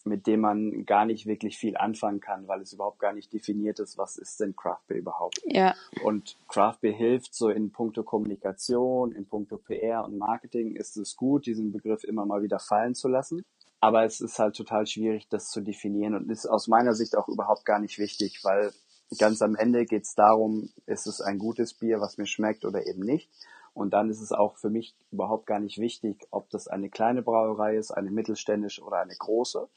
mit 0.05 0.27
dem 0.27 0.41
man 0.41 0.85
gar 0.85 1.05
nicht 1.05 1.25
wirklich 1.25 1.57
viel 1.57 1.77
anfangen 1.77 2.19
kann, 2.19 2.47
weil 2.47 2.61
es 2.61 2.73
überhaupt 2.73 2.99
gar 2.99 3.13
nicht 3.13 3.33
definiert 3.33 3.79
ist, 3.79 3.97
was 3.97 4.17
ist 4.17 4.39
denn 4.39 4.55
Craft 4.55 4.87
Beer 4.87 4.97
überhaupt. 4.97 5.41
Ja. 5.45 5.75
Und 6.03 6.37
Craft 6.47 6.77
Beer 6.81 6.93
hilft 6.93 7.33
so 7.33 7.49
in 7.49 7.71
puncto 7.71 8.03
Kommunikation, 8.03 9.11
in 9.11 9.25
puncto 9.25 9.57
PR 9.57 10.05
und 10.05 10.17
Marketing 10.17 10.75
ist 10.75 10.97
es 10.97 11.15
gut, 11.15 11.45
diesen 11.45 11.71
Begriff 11.71 12.03
immer 12.03 12.25
mal 12.25 12.41
wieder 12.41 12.59
fallen 12.59 12.95
zu 12.95 13.07
lassen. 13.07 13.43
Aber 13.81 14.03
es 14.03 14.19
ist 14.19 14.39
halt 14.39 14.55
total 14.55 14.87
schwierig, 14.87 15.27
das 15.29 15.49
zu 15.49 15.61
definieren 15.61 16.15
und 16.15 16.29
ist 16.29 16.45
aus 16.45 16.67
meiner 16.67 16.93
Sicht 16.93 17.17
auch 17.17 17.29
überhaupt 17.29 17.65
gar 17.65 17.79
nicht 17.79 17.97
wichtig, 17.97 18.43
weil 18.43 18.71
ganz 19.17 19.41
am 19.41 19.55
Ende 19.55 19.85
geht 19.85 20.03
es 20.03 20.15
darum, 20.15 20.69
ist 20.85 21.07
es 21.07 21.21
ein 21.21 21.39
gutes 21.39 21.73
Bier, 21.73 22.01
was 22.01 22.17
mir 22.17 22.25
schmeckt 22.25 22.65
oder 22.65 22.85
eben 22.85 23.01
nicht. 23.01 23.29
Und 23.73 23.93
dann 23.93 24.09
ist 24.09 24.19
es 24.19 24.31
auch 24.31 24.57
für 24.57 24.69
mich 24.69 24.93
überhaupt 25.11 25.45
gar 25.45 25.59
nicht 25.59 25.77
wichtig, 25.79 26.27
ob 26.31 26.49
das 26.49 26.67
eine 26.67 26.89
kleine 26.89 27.21
Brauerei 27.21 27.77
ist, 27.77 27.91
eine 27.91 28.11
mittelständische 28.11 28.83
oder 28.83 28.97
eine 28.97 29.15
große. 29.15 29.67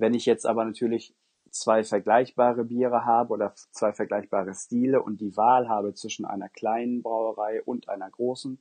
Wenn 0.00 0.14
ich 0.14 0.24
jetzt 0.24 0.46
aber 0.46 0.64
natürlich 0.64 1.14
zwei 1.50 1.84
vergleichbare 1.84 2.64
Biere 2.64 3.04
habe 3.04 3.34
oder 3.34 3.54
zwei 3.54 3.92
vergleichbare 3.92 4.54
Stile 4.54 5.02
und 5.02 5.20
die 5.20 5.36
Wahl 5.36 5.68
habe 5.68 5.92
zwischen 5.92 6.24
einer 6.24 6.48
kleinen 6.48 7.02
Brauerei 7.02 7.62
und 7.62 7.88
einer 7.90 8.08
großen, 8.08 8.58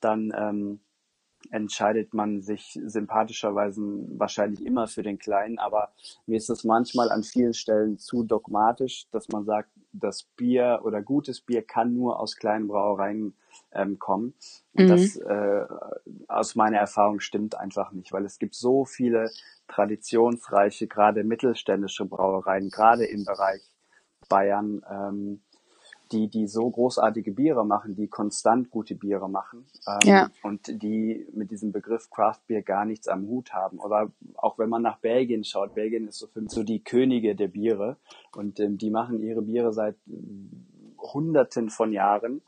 dann 0.00 0.32
ähm, 0.36 0.80
entscheidet 1.50 2.14
man 2.14 2.42
sich 2.42 2.80
sympathischerweise 2.84 3.80
wahrscheinlich 4.18 4.64
immer 4.64 4.88
für 4.88 5.04
den 5.04 5.18
Kleinen, 5.18 5.58
aber 5.58 5.92
mir 6.26 6.36
ist 6.36 6.50
es 6.50 6.64
manchmal 6.64 7.10
an 7.12 7.22
vielen 7.22 7.54
Stellen 7.54 7.98
zu 7.98 8.24
dogmatisch, 8.24 9.06
dass 9.10 9.28
man 9.28 9.44
sagt, 9.44 9.70
das 9.92 10.24
Bier 10.36 10.80
oder 10.84 11.02
gutes 11.02 11.40
Bier 11.40 11.62
kann 11.62 11.94
nur 11.94 12.18
aus 12.20 12.36
kleinen 12.36 12.68
Brauereien 12.68 13.34
ähm, 13.72 13.98
kommen. 13.98 14.34
Und 14.72 14.84
mhm. 14.84 14.88
das 14.88 15.16
äh, 15.16 15.66
aus 16.28 16.54
meiner 16.54 16.78
Erfahrung 16.78 17.20
stimmt 17.20 17.58
einfach 17.58 17.92
nicht, 17.92 18.12
weil 18.12 18.24
es 18.24 18.38
gibt 18.38 18.54
so 18.54 18.84
viele 18.84 19.30
traditionsreiche, 19.68 20.86
gerade 20.86 21.24
mittelständische 21.24 22.04
Brauereien, 22.06 22.70
gerade 22.70 23.04
im 23.04 23.24
Bereich 23.24 23.62
Bayern, 24.28 24.82
ähm, 24.90 25.42
die, 26.12 26.28
die 26.28 26.46
so 26.46 26.68
großartige 26.68 27.32
Biere 27.32 27.64
machen, 27.64 27.94
die 27.94 28.08
konstant 28.08 28.70
gute 28.70 28.94
Biere 28.94 29.28
machen 29.28 29.66
ähm, 29.86 30.08
ja. 30.08 30.30
und 30.42 30.82
die 30.82 31.26
mit 31.32 31.50
diesem 31.50 31.72
Begriff 31.72 32.10
Craft 32.10 32.40
Beer 32.46 32.62
gar 32.62 32.84
nichts 32.84 33.08
am 33.08 33.26
Hut 33.26 33.52
haben. 33.52 33.78
Oder 33.78 34.10
auch 34.36 34.58
wenn 34.58 34.68
man 34.68 34.82
nach 34.82 34.98
Belgien 34.98 35.44
schaut, 35.44 35.74
Belgien 35.74 36.08
ist 36.08 36.18
so 36.18 36.26
für 36.26 36.40
mich 36.40 36.52
so 36.52 36.62
die 36.62 36.84
Könige 36.84 37.34
der 37.34 37.48
Biere 37.48 37.96
und 38.36 38.60
ähm, 38.60 38.78
die 38.78 38.90
machen 38.90 39.22
ihre 39.22 39.42
Biere 39.42 39.72
seit 39.72 39.96
Hunderten 40.98 41.70
von 41.70 41.92
Jahren 41.92 42.42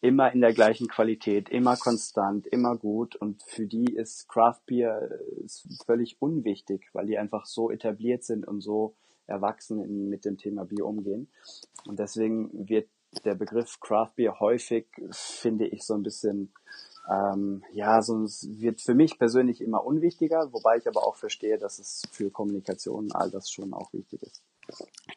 immer 0.00 0.30
in 0.32 0.42
der 0.42 0.52
gleichen 0.52 0.86
Qualität, 0.86 1.48
immer 1.48 1.76
konstant, 1.76 2.46
immer 2.46 2.76
gut 2.76 3.16
und 3.16 3.42
für 3.44 3.66
die 3.66 3.94
ist 3.94 4.28
Craft 4.28 4.60
Beer 4.66 5.10
äh, 5.10 5.44
ist 5.44 5.66
völlig 5.86 6.16
unwichtig, 6.20 6.90
weil 6.92 7.06
die 7.06 7.16
einfach 7.16 7.46
so 7.46 7.70
etabliert 7.70 8.22
sind 8.22 8.46
und 8.46 8.60
so 8.60 8.94
erwachsen 9.26 9.82
in, 9.82 10.10
mit 10.10 10.24
dem 10.24 10.36
Thema 10.36 10.64
Bier 10.64 10.86
umgehen. 10.86 11.28
Und 11.86 11.98
deswegen 11.98 12.68
wird 12.68 12.88
der 13.24 13.34
Begriff 13.34 13.80
Craft 13.80 14.12
Beer 14.16 14.40
häufig, 14.40 14.86
finde 15.10 15.66
ich, 15.66 15.84
so 15.84 15.94
ein 15.94 16.02
bisschen, 16.02 16.52
ähm, 17.10 17.62
ja, 17.72 18.02
so 18.02 18.14
wird 18.14 18.80
für 18.80 18.94
mich 18.94 19.18
persönlich 19.18 19.60
immer 19.60 19.84
unwichtiger, 19.84 20.52
wobei 20.52 20.78
ich 20.78 20.88
aber 20.88 21.06
auch 21.06 21.16
verstehe, 21.16 21.58
dass 21.58 21.78
es 21.78 22.02
für 22.10 22.30
Kommunikation 22.30 23.12
all 23.12 23.30
das 23.30 23.50
schon 23.50 23.74
auch 23.74 23.92
wichtig 23.92 24.22
ist. 24.22 24.42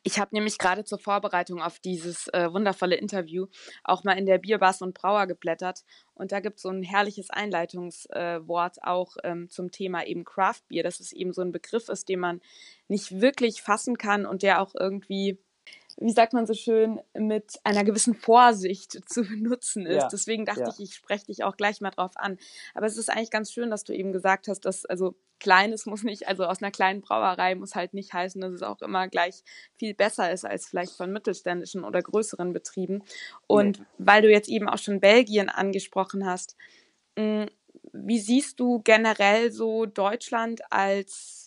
Ich 0.03 0.19
habe 0.19 0.35
nämlich 0.35 0.57
gerade 0.57 0.83
zur 0.83 0.99
Vorbereitung 0.99 1.61
auf 1.61 1.79
dieses 1.79 2.27
äh, 2.33 2.51
wundervolle 2.51 2.95
Interview 2.95 3.47
auch 3.83 4.03
mal 4.03 4.17
in 4.17 4.25
der 4.25 4.37
Bierbars 4.37 4.81
und 4.81 4.93
Brauer 4.93 5.27
geblättert 5.27 5.83
und 6.13 6.31
da 6.31 6.39
gibt 6.39 6.57
es 6.57 6.63
so 6.63 6.69
ein 6.69 6.83
herrliches 6.83 7.29
Einleitungswort 7.29 8.77
äh, 8.77 8.81
auch 8.81 9.15
ähm, 9.23 9.49
zum 9.49 9.71
Thema 9.71 10.05
eben 10.05 10.25
Craft 10.25 10.63
Beer, 10.67 10.83
dass 10.83 10.99
es 10.99 11.13
eben 11.13 11.33
so 11.33 11.41
ein 11.41 11.51
Begriff 11.51 11.89
ist, 11.89 12.09
den 12.09 12.19
man 12.19 12.41
nicht 12.87 13.21
wirklich 13.21 13.61
fassen 13.61 13.97
kann 13.97 14.25
und 14.25 14.43
der 14.43 14.61
auch 14.61 14.73
irgendwie 14.77 15.39
wie 15.99 16.11
sagt 16.11 16.33
man 16.33 16.45
so 16.45 16.53
schön, 16.53 17.01
mit 17.13 17.59
einer 17.63 17.83
gewissen 17.83 18.13
Vorsicht 18.13 18.91
zu 19.09 19.23
benutzen 19.23 19.85
ist. 19.85 20.03
Ja, 20.03 20.07
Deswegen 20.11 20.45
dachte 20.45 20.61
ja. 20.61 20.69
ich, 20.69 20.79
ich 20.79 20.95
spreche 20.95 21.25
dich 21.25 21.43
auch 21.43 21.57
gleich 21.57 21.81
mal 21.81 21.89
drauf 21.89 22.11
an. 22.15 22.37
Aber 22.75 22.85
es 22.85 22.97
ist 22.97 23.09
eigentlich 23.09 23.31
ganz 23.31 23.51
schön, 23.51 23.71
dass 23.71 23.83
du 23.83 23.93
eben 23.93 24.11
gesagt 24.11 24.47
hast, 24.47 24.61
dass 24.61 24.85
also 24.85 25.15
kleines 25.39 25.85
muss 25.85 26.03
nicht, 26.03 26.27
also 26.27 26.45
aus 26.45 26.61
einer 26.61 26.71
kleinen 26.71 27.01
Brauerei 27.01 27.55
muss 27.55 27.75
halt 27.75 27.93
nicht 27.93 28.13
heißen, 28.13 28.41
dass 28.41 28.53
es 28.53 28.63
auch 28.63 28.81
immer 28.81 29.07
gleich 29.07 29.43
viel 29.75 29.93
besser 29.93 30.31
ist 30.31 30.45
als 30.45 30.67
vielleicht 30.67 30.93
von 30.93 31.11
mittelständischen 31.11 31.83
oder 31.83 32.01
größeren 32.01 32.53
Betrieben. 32.53 33.03
Und 33.47 33.79
nee. 33.79 33.85
weil 33.97 34.21
du 34.21 34.29
jetzt 34.29 34.49
eben 34.49 34.69
auch 34.69 34.79
schon 34.79 34.99
Belgien 34.99 35.49
angesprochen 35.49 36.25
hast, 36.25 36.55
hm, 37.17 37.47
wie 37.91 38.19
siehst 38.19 38.59
du 38.59 38.81
generell 38.83 39.51
so 39.51 39.85
Deutschland 39.85 40.61
als 40.71 41.46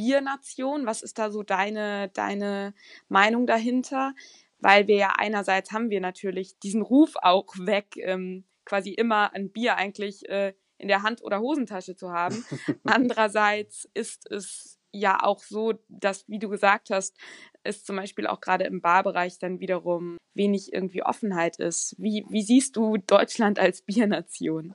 Biernation? 0.00 0.86
Was 0.86 1.02
ist 1.02 1.18
da 1.18 1.30
so 1.30 1.42
deine, 1.42 2.08
deine 2.08 2.72
Meinung 3.08 3.46
dahinter? 3.46 4.14
Weil 4.58 4.88
wir 4.88 4.96
ja 4.96 5.12
einerseits 5.18 5.72
haben 5.72 5.90
wir 5.90 6.00
natürlich 6.00 6.58
diesen 6.58 6.80
Ruf 6.80 7.14
auch 7.20 7.46
weg, 7.58 7.96
ähm, 7.98 8.44
quasi 8.64 8.92
immer 8.92 9.34
ein 9.34 9.50
Bier 9.50 9.76
eigentlich 9.76 10.26
äh, 10.30 10.54
in 10.78 10.88
der 10.88 11.02
Hand 11.02 11.22
oder 11.22 11.40
Hosentasche 11.40 11.96
zu 11.96 12.12
haben. 12.12 12.42
Andererseits 12.84 13.90
ist 13.92 14.30
es 14.30 14.78
ja 14.90 15.22
auch 15.22 15.42
so, 15.42 15.74
dass, 15.88 16.26
wie 16.28 16.38
du 16.38 16.48
gesagt 16.48 16.88
hast, 16.88 17.16
es 17.62 17.84
zum 17.84 17.96
Beispiel 17.96 18.26
auch 18.26 18.40
gerade 18.40 18.64
im 18.64 18.80
Barbereich 18.80 19.38
dann 19.38 19.60
wiederum 19.60 20.16
wenig 20.32 20.72
irgendwie 20.72 21.02
Offenheit 21.02 21.58
ist. 21.58 21.94
Wie, 21.98 22.24
wie 22.30 22.42
siehst 22.42 22.76
du 22.76 22.96
Deutschland 22.96 23.58
als 23.58 23.82
Biernation? 23.82 24.74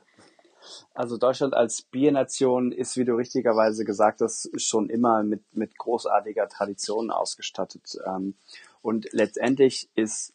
Also 0.94 1.16
Deutschland 1.16 1.54
als 1.54 1.82
Biernation 1.82 2.72
ist, 2.72 2.96
wie 2.96 3.04
du 3.04 3.14
richtigerweise 3.14 3.84
gesagt 3.84 4.20
hast, 4.20 4.50
schon 4.60 4.88
immer 4.88 5.22
mit, 5.22 5.42
mit 5.54 5.78
großartiger 5.78 6.48
Tradition 6.48 7.10
ausgestattet. 7.10 7.98
Ähm, 8.06 8.34
und 8.82 9.08
letztendlich 9.12 9.90
ist, 9.94 10.34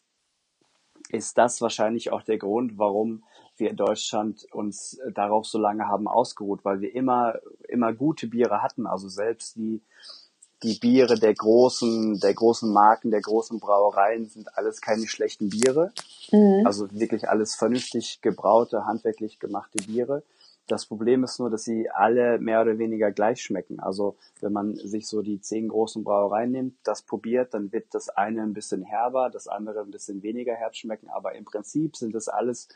ist 1.10 1.38
das 1.38 1.60
wahrscheinlich 1.60 2.12
auch 2.12 2.22
der 2.22 2.38
Grund, 2.38 2.78
warum 2.78 3.24
wir 3.56 3.70
in 3.70 3.76
Deutschland 3.76 4.46
uns 4.52 5.00
darauf 5.12 5.46
so 5.46 5.58
lange 5.58 5.86
haben 5.86 6.08
ausgeruht, 6.08 6.64
weil 6.64 6.80
wir 6.80 6.94
immer, 6.94 7.34
immer 7.68 7.92
gute 7.92 8.26
Biere 8.26 8.62
hatten. 8.62 8.86
Also 8.86 9.08
selbst 9.08 9.56
die, 9.56 9.82
die 10.62 10.78
Biere 10.78 11.18
der 11.18 11.34
großen, 11.34 12.20
der 12.20 12.34
großen 12.34 12.72
Marken, 12.72 13.10
der 13.10 13.20
großen 13.20 13.58
Brauereien 13.58 14.28
sind 14.28 14.56
alles 14.56 14.80
keine 14.80 15.06
schlechten 15.08 15.48
Biere. 15.48 15.92
Mhm. 16.30 16.66
Also 16.66 16.88
wirklich 16.92 17.28
alles 17.28 17.54
vernünftig 17.54 18.20
gebraute, 18.22 18.86
handwerklich 18.86 19.38
gemachte 19.38 19.82
Biere. 19.84 20.22
Das 20.68 20.86
Problem 20.86 21.24
ist 21.24 21.40
nur, 21.40 21.50
dass 21.50 21.64
sie 21.64 21.90
alle 21.90 22.38
mehr 22.38 22.62
oder 22.62 22.78
weniger 22.78 23.10
gleich 23.10 23.42
schmecken. 23.42 23.80
Also 23.80 24.16
wenn 24.40 24.52
man 24.52 24.76
sich 24.76 25.08
so 25.08 25.20
die 25.20 25.40
zehn 25.40 25.68
großen 25.68 26.04
Brauereien 26.04 26.52
nimmt, 26.52 26.76
das 26.84 27.02
probiert, 27.02 27.52
dann 27.52 27.72
wird 27.72 27.86
das 27.92 28.08
eine 28.08 28.42
ein 28.42 28.52
bisschen 28.52 28.82
herber, 28.82 29.28
das 29.28 29.48
andere 29.48 29.80
ein 29.80 29.90
bisschen 29.90 30.22
weniger 30.22 30.54
herb 30.54 30.76
schmecken. 30.76 31.10
Aber 31.10 31.34
im 31.34 31.44
Prinzip 31.44 31.96
sind 31.96 32.14
das 32.14 32.28
alles 32.28 32.68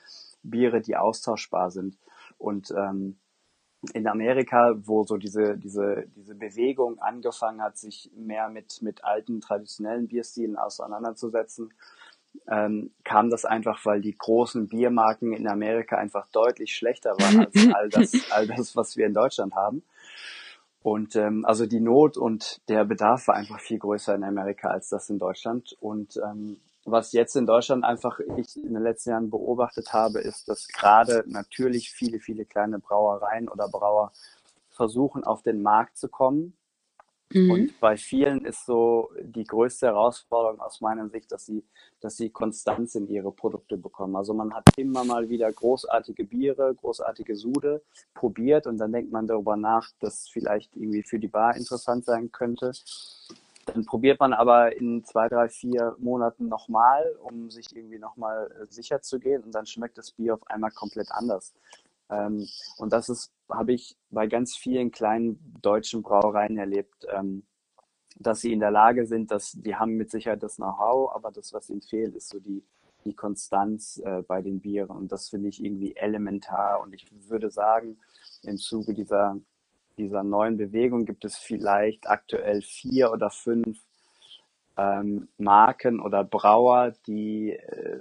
Biere, 0.43 0.81
die 0.81 0.97
austauschbar 0.97 1.71
sind. 1.71 1.97
Und 2.39 2.75
ähm, 2.77 3.17
in 3.95 4.07
Amerika, 4.07 4.75
wo 4.77 5.05
so 5.05 5.17
diese, 5.17 5.57
diese, 5.57 6.07
diese 6.17 6.35
Bewegung 6.35 6.99
angefangen 6.99 7.63
hat, 7.63 7.77
sich 7.77 8.11
mehr 8.17 8.49
mit, 8.49 8.83
mit 8.83 9.05
alten 9.05 9.41
traditionellen 9.41 10.09
Bierstilen 10.09 10.57
auseinanderzusetzen, 10.57 11.73
ähm, 12.49 12.91
kam 13.05 13.31
das 13.31 13.45
einfach, 13.45 13.85
weil 13.85 14.01
die 14.01 14.17
großen 14.17 14.69
Biermarken 14.69 15.33
in 15.33 15.49
Amerika 15.49 15.97
einfach 15.97 16.29
deutlich 16.29 16.75
schlechter 16.75 17.11
waren 17.13 17.47
als 17.47 17.55
all 17.75 17.89
das, 17.89 18.31
all 18.31 18.47
das, 18.47 18.77
was 18.77 18.97
wir 18.97 19.07
in 19.07 19.15
Deutschland 19.15 19.55
haben. 19.55 19.83
Und 20.83 21.17
ähm, 21.17 21.45
also 21.45 21.67
die 21.67 21.81
Not 21.81 22.17
und 22.17 22.61
der 22.69 22.85
Bedarf 22.85 23.27
war 23.27 23.35
einfach 23.35 23.59
viel 23.59 23.79
größer 23.79 24.15
in 24.15 24.23
Amerika 24.23 24.69
als 24.69 24.89
das 24.89 25.11
in 25.11 25.19
Deutschland. 25.19 25.77
Und 25.81 26.17
ähm, 26.19 26.59
was 26.87 27.13
jetzt 27.13 27.37
in 27.37 27.47
Deutschland 27.47 27.85
einfach 27.85 28.21
ich 28.37 28.57
in 28.57 28.75
den 28.75 28.83
letzten 28.83 29.11
Jahren 29.11 29.31
beobachtet 29.31 29.93
habe, 29.93 30.21
ist, 30.21 30.49
dass 30.49 30.69
gerade 30.69 31.25
natürlich 31.27 31.91
viele, 31.91 32.21
viele 32.21 32.45
kleine 32.45 32.79
Brauereien 32.79 33.49
oder 33.49 33.69
Brauer 33.69 34.13
versuchen, 34.71 35.25
auf 35.25 35.43
den 35.43 35.63
Markt 35.63 35.99
zu 35.99 36.09
kommen. 36.09 36.57
Mhm. 37.33 37.51
Und 37.51 37.81
bei 37.81 37.97
vielen 37.97 38.45
ist 38.45 38.67
so 38.67 39.11
die 39.21 39.43
größte 39.43 39.87
Herausforderung 39.87 40.61
aus 40.61 40.81
meiner 40.81 41.09
Sicht, 41.09 41.33
dass 41.33 41.45
sie, 41.47 41.65
dass 42.01 42.17
sie 42.17 42.31
Konstanz 42.31 42.95
in 42.95 43.09
ihre 43.09 43.33
Produkte 43.33 43.77
bekommen. 43.77 44.15
Also 44.15 44.33
man 44.33 44.55
hat 44.55 44.65
immer 44.77 45.05
mal 45.05 45.29
wieder 45.29 45.51
großartige 45.53 46.25
Biere, 46.25 46.73
großartige 46.75 47.35
Sude 47.35 47.83
probiert 48.15 48.69
und 48.69 48.79
dann 48.79 48.93
denkt 48.93 49.11
man 49.11 49.27
darüber 49.27 49.57
nach, 49.57 49.91
dass 49.99 50.29
vielleicht 50.29 50.77
irgendwie 50.77 51.03
für 51.03 51.19
die 51.19 51.29
Bar 51.29 51.57
interessant 51.57 52.05
sein 52.05 52.31
könnte. 52.31 52.73
Dann 53.67 53.85
probiert 53.85 54.21
man 54.21 54.33
aber 54.33 54.77
in 54.77 55.05
zwei, 55.05 55.29
drei, 55.29 55.49
vier 55.49 55.97
Monaten 55.99 56.49
nochmal, 56.49 57.05
um 57.21 57.51
sich 57.51 57.75
irgendwie 57.75 57.99
nochmal 57.99 58.51
äh, 58.63 58.67
sicher 58.67 59.03
zu 59.03 59.19
gehen 59.19 59.43
und 59.43 59.55
dann 59.55 59.67
schmeckt 59.67 59.99
das 59.99 60.13
Bier 60.13 60.35
auf 60.35 60.47
einmal 60.49 60.71
komplett 60.71 61.11
anders. 61.11 61.53
Ähm, 62.09 62.47
und 62.79 62.93
das 62.93 63.09
ist, 63.09 63.33
habe 63.51 63.73
ich 63.73 63.97
bei 64.11 64.29
ganz 64.29 64.57
vielen 64.57 64.93
kleinen 64.93 65.59
deutschen 65.63 66.03
Brauereien 66.03 66.57
erlebt, 66.57 67.07
ähm, 67.13 67.45
dass 68.19 68.41
sie 68.41 68.53
in 68.53 68.61
der 68.61 68.71
Lage 68.71 69.07
sind, 69.07 69.31
dass 69.31 69.53
die 69.53 69.75
haben 69.75 69.97
mit 69.97 70.11
Sicherheit 70.11 70.43
das 70.43 70.57
Know-how, 70.57 71.15
aber 71.15 71.33
das, 71.33 71.53
was 71.53 71.69
ihnen 71.69 71.83
fehlt, 71.83 72.15
ist 72.15 72.29
so 72.29 72.39
die, 72.39 72.65
die 73.05 73.15
Konstanz 73.15 74.01
äh, 74.05 74.23
bei 74.23 74.43
den 74.43 74.61
Bieren. 74.61 74.97
Und 74.97 75.11
das 75.13 75.29
finde 75.29 75.49
ich 75.49 75.63
irgendwie 75.63 75.97
elementar. 75.97 76.81
Und 76.81 76.95
ich 76.95 77.07
würde 77.29 77.51
sagen, 77.51 77.99
im 78.43 78.57
Zuge 78.57 78.95
dieser 78.95 79.37
dieser 79.99 80.23
neuen 80.23 80.57
Bewegung 80.57 81.05
gibt 81.05 81.25
es 81.25 81.37
vielleicht 81.37 82.09
aktuell 82.09 82.63
vier 82.63 83.13
oder 83.13 83.31
fünf 83.31 83.79
ähm, 84.77 85.29
Marken 85.39 86.01
oder 86.01 86.23
Brauer, 86.23 86.93
die 87.07 87.53
äh, 87.53 88.01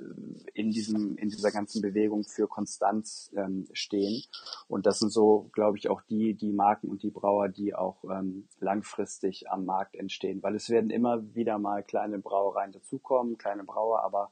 in 0.53 0.72
diesem 0.72 1.17
in 1.17 1.29
dieser 1.29 1.51
ganzen 1.51 1.82
Bewegung 1.82 2.24
für 2.25 2.48
Konstanz 2.48 3.32
ähm, 3.36 3.67
stehen. 3.72 4.24
Und 4.67 4.86
das 4.86 5.00
sind 5.00 5.12
so, 5.12 5.50
glaube 5.53 5.77
ich, 5.77 5.89
auch 5.89 6.01
die 6.01 6.34
die 6.34 6.51
Marken 6.51 6.89
und 6.89 7.03
die 7.03 7.12
Brauer, 7.12 7.48
die 7.50 7.74
auch 7.74 8.03
ähm, 8.05 8.48
langfristig 8.60 9.50
am 9.50 9.65
Markt 9.65 9.96
entstehen, 9.96 10.44
weil 10.44 10.55
es 10.55 10.70
werden 10.70 10.89
immer 10.89 11.34
wieder 11.34 11.60
mal 11.60 11.84
kleine 11.84 12.20
Brauereien 12.20 12.74
dazukommen, 12.74 13.38
kleine 13.38 13.63
Brauer, 13.63 14.03
aber 14.03 14.32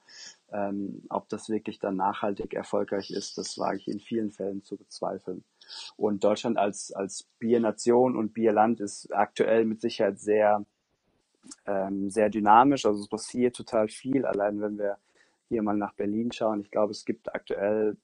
ähm, 0.52 1.04
ob 1.10 1.30
das 1.30 1.50
wirklich 1.50 1.80
dann 1.80 1.96
nachhaltig 1.96 2.54
erfolgreich 2.54 3.10
ist, 3.10 3.38
das 3.38 3.58
wage 3.58 3.78
ich 3.78 3.88
in 3.88 4.00
vielen 4.00 4.32
Fällen 4.32 4.64
zu 4.64 4.78
bezweifeln. 4.78 5.44
Und 5.96 6.24
Deutschland 6.24 6.58
als, 6.58 6.92
als 6.92 7.28
Biernation 7.40 8.16
und 8.16 8.34
Bierland 8.34 8.80
ist 8.80 9.12
aktuell 9.12 9.66
mit 9.66 9.82
Sicherheit 9.82 10.20
sehr 10.20 10.66
ähm, 11.66 12.10
sehr 12.10 12.30
dynamisch. 12.30 12.86
Also 12.86 13.02
es 13.02 13.08
passiert 13.08 13.56
total 13.56 13.88
viel. 13.88 14.26
Allein 14.26 14.62
wenn 14.62 14.78
wir 14.78 14.98
hier 15.50 15.62
mal 15.64 15.78
nach 15.78 15.94
Berlin 15.94 16.32
schauen, 16.32 16.62
ich 16.62 16.72
glaube, 16.72 16.92
es 16.92 17.06
gibt 17.06 17.34
aktuell 17.34 17.98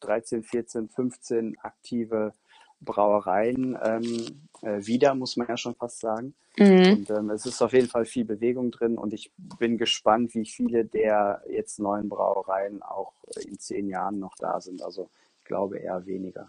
13, 0.00 0.42
14, 0.42 0.88
15 0.88 1.58
aktive 1.60 2.32
Brauereien 2.80 3.78
ähm, 3.82 4.48
äh, 4.62 4.84
wieder, 4.86 5.14
muss 5.14 5.36
man 5.36 5.48
ja 5.48 5.56
schon 5.56 5.74
fast 5.74 6.00
sagen. 6.00 6.34
Mhm. 6.56 6.92
Und 6.92 7.10
ähm, 7.10 7.30
es 7.30 7.46
ist 7.46 7.62
auf 7.62 7.72
jeden 7.72 7.88
Fall 7.88 8.06
viel 8.06 8.24
Bewegung 8.24 8.70
drin 8.70 8.98
und 8.98 9.12
ich 9.12 9.30
bin 9.58 9.78
gespannt, 9.78 10.34
wie 10.34 10.46
viele 10.46 10.84
der 10.84 11.42
jetzt 11.48 11.78
neuen 11.78 12.08
Brauereien 12.08 12.82
auch 12.82 13.12
in 13.46 13.58
zehn 13.58 13.88
Jahren 13.88 14.18
noch 14.18 14.34
da 14.36 14.60
sind. 14.60 14.82
Also 14.82 15.10
ich 15.38 15.44
glaube 15.44 15.78
eher 15.78 16.06
weniger. 16.06 16.48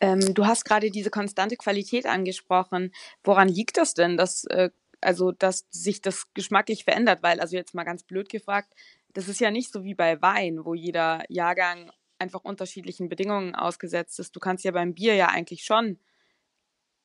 Ähm, 0.00 0.34
du 0.34 0.46
hast 0.46 0.64
gerade 0.64 0.90
diese 0.90 1.10
konstante 1.10 1.56
Qualität 1.56 2.06
angesprochen. 2.06 2.92
Woran 3.22 3.48
liegt 3.48 3.76
das 3.76 3.94
denn, 3.94 4.16
dass, 4.16 4.44
äh, 4.46 4.70
also, 5.02 5.32
dass 5.32 5.66
sich 5.70 6.00
das 6.00 6.32
geschmacklich 6.34 6.84
verändert? 6.84 7.22
Weil, 7.22 7.40
also 7.40 7.56
jetzt 7.56 7.74
mal 7.74 7.84
ganz 7.84 8.02
blöd 8.02 8.28
gefragt, 8.28 8.72
das 9.12 9.28
ist 9.28 9.40
ja 9.40 9.50
nicht 9.50 9.72
so 9.72 9.84
wie 9.84 9.94
bei 9.94 10.20
Wein, 10.22 10.64
wo 10.64 10.74
jeder 10.74 11.22
Jahrgang 11.28 11.90
einfach 12.18 12.44
unterschiedlichen 12.44 13.08
Bedingungen 13.08 13.54
ausgesetzt 13.54 14.18
ist. 14.20 14.34
Du 14.34 14.40
kannst 14.40 14.64
ja 14.64 14.70
beim 14.70 14.94
Bier 14.94 15.14
ja 15.14 15.28
eigentlich 15.28 15.64
schon 15.64 15.98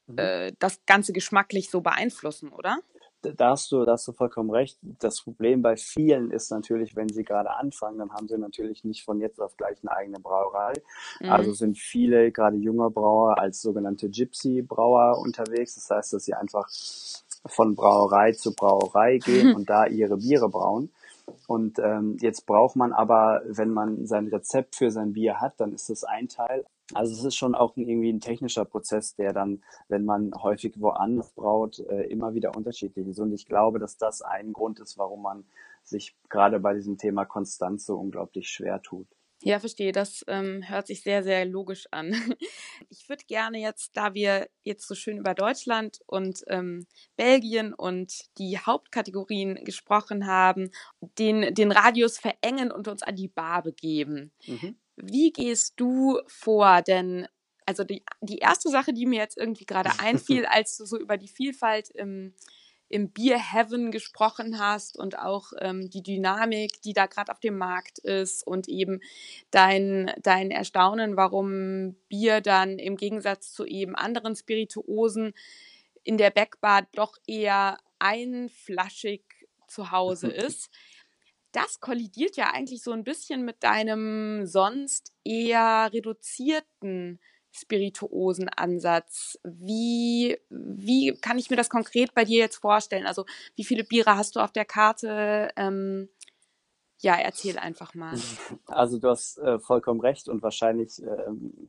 mhm. 0.05 0.17
äh, 0.17 0.53
das 0.59 0.85
Ganze 0.85 1.11
geschmacklich 1.11 1.69
so 1.69 1.81
beeinflussen, 1.81 2.49
oder? 2.49 2.79
Da 3.21 3.49
hast, 3.49 3.71
du, 3.71 3.83
da 3.83 3.93
hast 3.93 4.07
du 4.07 4.11
vollkommen 4.13 4.51
recht. 4.51 4.77
Das 4.81 5.21
Problem 5.21 5.63
bei 5.63 5.75
vielen 5.75 6.29
ist 6.29 6.51
natürlich, 6.51 6.95
wenn 6.95 7.09
sie 7.09 7.23
gerade 7.23 7.49
anfangen, 7.49 7.97
dann 7.97 8.11
haben 8.11 8.27
sie 8.27 8.37
natürlich 8.37 8.83
nicht 8.83 9.03
von 9.03 9.19
jetzt 9.19 9.41
auf 9.41 9.57
gleich 9.57 9.79
eine 9.81 9.91
eigene 9.91 10.19
Brauerei. 10.19 10.73
Mhm. 11.19 11.29
Also 11.29 11.53
sind 11.53 11.77
viele, 11.77 12.31
gerade 12.31 12.57
junge 12.57 12.89
Brauer, 12.91 13.39
als 13.39 13.61
sogenannte 13.61 14.09
Gypsy-Brauer 14.09 15.17
unterwegs. 15.17 15.75
Das 15.75 15.89
heißt, 15.89 16.13
dass 16.13 16.25
sie 16.25 16.35
einfach 16.35 16.67
von 17.47 17.75
Brauerei 17.75 18.31
zu 18.33 18.53
Brauerei 18.53 19.17
gehen 19.17 19.55
und 19.55 19.69
da 19.69 19.85
ihre 19.85 20.17
Biere 20.17 20.49
brauen. 20.49 20.89
Und 21.47 21.79
ähm, 21.79 22.17
jetzt 22.21 22.45
braucht 22.45 22.75
man 22.75 22.93
aber, 22.93 23.41
wenn 23.45 23.71
man 23.71 24.05
sein 24.05 24.27
Rezept 24.27 24.75
für 24.75 24.91
sein 24.91 25.13
Bier 25.13 25.39
hat, 25.39 25.59
dann 25.59 25.73
ist 25.73 25.89
das 25.89 26.03
ein 26.03 26.27
Teil. 26.27 26.65
Also 26.93 27.13
es 27.13 27.23
ist 27.23 27.35
schon 27.35 27.53
auch 27.53 27.75
irgendwie 27.75 28.11
ein 28.11 28.21
technischer 28.21 28.63
Prozess, 28.63 29.15
der 29.15 29.33
dann, 29.33 29.61
wenn 29.89 30.05
man 30.05 30.31
häufig 30.41 30.79
woanders 30.79 31.29
braut, 31.31 31.79
äh, 31.79 32.03
immer 32.03 32.33
wieder 32.33 32.55
unterschiedlich 32.55 33.07
ist. 33.07 33.19
Und 33.19 33.33
ich 33.33 33.45
glaube, 33.45 33.79
dass 33.79 33.97
das 33.97 34.21
ein 34.21 34.53
Grund 34.53 34.79
ist, 34.79 34.97
warum 34.97 35.21
man 35.21 35.43
sich 35.83 36.15
gerade 36.29 36.59
bei 36.59 36.73
diesem 36.73 36.97
Thema 36.97 37.25
Konstanz 37.25 37.85
so 37.85 37.97
unglaublich 37.97 38.49
schwer 38.49 38.81
tut. 38.81 39.07
Ja, 39.43 39.59
verstehe. 39.59 39.91
Das 39.91 40.25
ähm, 40.27 40.67
hört 40.67 40.87
sich 40.87 41.03
sehr, 41.03 41.23
sehr 41.23 41.45
logisch 41.45 41.87
an. 41.91 42.11
Ich 42.89 43.09
würde 43.09 43.25
gerne 43.25 43.59
jetzt, 43.59 43.97
da 43.97 44.13
wir 44.13 44.49
jetzt 44.63 44.87
so 44.87 44.93
schön 44.93 45.17
über 45.17 45.33
Deutschland 45.33 45.99
und 46.05 46.43
ähm, 46.47 46.85
Belgien 47.15 47.73
und 47.73 48.13
die 48.37 48.59
Hauptkategorien 48.59 49.55
gesprochen 49.65 50.27
haben, 50.27 50.69
den, 51.17 51.53
den 51.53 51.71
Radius 51.71 52.19
verengen 52.19 52.71
und 52.71 52.87
uns 52.87 53.01
an 53.01 53.15
die 53.15 53.27
Bar 53.27 53.63
begeben. 53.63 54.31
Mhm. 54.45 54.77
Wie 54.95 55.31
gehst 55.31 55.73
du 55.77 56.19
vor? 56.27 56.81
Denn 56.83 57.27
also 57.65 57.83
die, 57.83 58.03
die 58.21 58.37
erste 58.37 58.69
Sache, 58.69 58.93
die 58.93 59.05
mir 59.05 59.19
jetzt 59.19 59.37
irgendwie 59.37 59.65
gerade 59.67 59.91
einfiel, 59.99 60.45
als 60.45 60.77
du 60.77 60.85
so 60.85 60.97
über 60.97 61.17
die 61.17 61.27
Vielfalt 61.27 61.89
im 61.89 62.33
im 62.89 63.11
Beer 63.11 63.37
Heaven 63.37 63.91
gesprochen 63.91 64.59
hast 64.59 64.97
und 64.97 65.19
auch 65.19 65.51
ähm, 65.59 65.89
die 65.89 66.03
Dynamik, 66.03 66.81
die 66.81 66.93
da 66.93 67.05
gerade 67.05 67.31
auf 67.31 67.39
dem 67.39 67.57
Markt 67.57 67.99
ist 67.99 68.45
und 68.45 68.67
eben 68.67 69.01
dein, 69.51 70.11
dein 70.21 70.51
Erstaunen, 70.51 71.17
warum 71.17 71.95
Bier 72.07 72.41
dann 72.41 72.79
im 72.79 72.95
Gegensatz 72.95 73.51
zu 73.51 73.65
eben 73.65 73.95
anderen 73.95 74.35
Spirituosen 74.35 75.33
in 76.03 76.17
der 76.17 76.29
Backbar 76.29 76.87
doch 76.93 77.17
eher 77.27 77.77
einflaschig 77.99 79.23
zu 79.67 79.91
Hause 79.91 80.27
ist. 80.31 80.69
Das 81.51 81.79
kollidiert 81.79 82.37
ja 82.37 82.51
eigentlich 82.53 82.83
so 82.83 82.91
ein 82.91 83.03
bisschen 83.03 83.43
mit 83.43 83.63
deinem 83.63 84.45
sonst 84.45 85.13
eher 85.23 85.89
reduzierten 85.91 87.19
spirituosen 87.51 88.49
Ansatz. 88.49 89.39
Wie, 89.43 90.37
wie 90.49 91.13
kann 91.21 91.39
ich 91.39 91.49
mir 91.49 91.55
das 91.55 91.69
konkret 91.69 92.13
bei 92.13 92.25
dir 92.25 92.39
jetzt 92.39 92.57
vorstellen? 92.57 93.05
Also 93.05 93.25
wie 93.55 93.63
viele 93.63 93.83
Biere 93.83 94.15
hast 94.15 94.35
du 94.35 94.39
auf 94.39 94.51
der 94.51 94.65
Karte? 94.65 95.49
Ähm, 95.55 96.09
ja, 96.99 97.15
erzähl 97.15 97.59
einfach 97.59 97.93
mal. 97.93 98.15
Also 98.65 98.97
du 98.97 99.09
hast 99.09 99.37
äh, 99.37 99.59
vollkommen 99.59 99.99
recht 99.99 100.27
und 100.29 100.41
wahrscheinlich, 100.41 101.01
äh, 101.03 101.07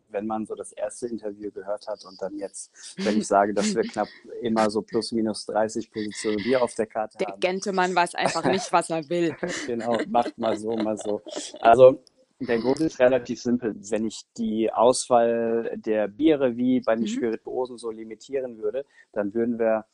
wenn 0.08 0.26
man 0.26 0.46
so 0.46 0.54
das 0.54 0.72
erste 0.72 1.06
Interview 1.06 1.50
gehört 1.50 1.86
hat 1.86 2.04
und 2.06 2.20
dann 2.22 2.38
jetzt, 2.38 2.72
wenn 2.96 3.18
ich 3.18 3.26
sage, 3.26 3.52
dass 3.52 3.74
wir 3.74 3.82
knapp 3.92 4.08
immer 4.40 4.70
so 4.70 4.80
plus 4.80 5.12
minus 5.12 5.44
30 5.46 5.90
Positionen 5.90 6.38
Bier 6.38 6.62
auf 6.62 6.74
der 6.74 6.86
Karte 6.86 7.18
der 7.18 7.28
haben. 7.28 7.40
Der 7.40 7.50
Gentemann 7.50 7.94
weiß 7.94 8.14
einfach 8.14 8.44
nicht, 8.44 8.72
was 8.72 8.88
er 8.88 9.06
will. 9.10 9.36
genau, 9.66 9.98
macht 10.08 10.38
mal 10.38 10.56
so, 10.56 10.74
mal 10.76 10.96
so. 10.96 11.20
Also 11.60 12.02
der 12.40 12.58
Grund 12.58 12.80
ist 12.80 13.00
relativ 13.00 13.40
simpel. 13.40 13.74
Wenn 13.90 14.06
ich 14.06 14.22
die 14.36 14.72
Auswahl 14.72 15.76
der 15.76 16.08
Biere 16.08 16.56
wie 16.56 16.80
bei 16.80 16.94
den 16.94 17.02
mhm. 17.02 17.08
Spirituosen 17.08 17.78
so 17.78 17.90
limitieren 17.90 18.58
würde, 18.58 18.84
dann 19.12 19.34
würden 19.34 19.58
wir, 19.58 19.86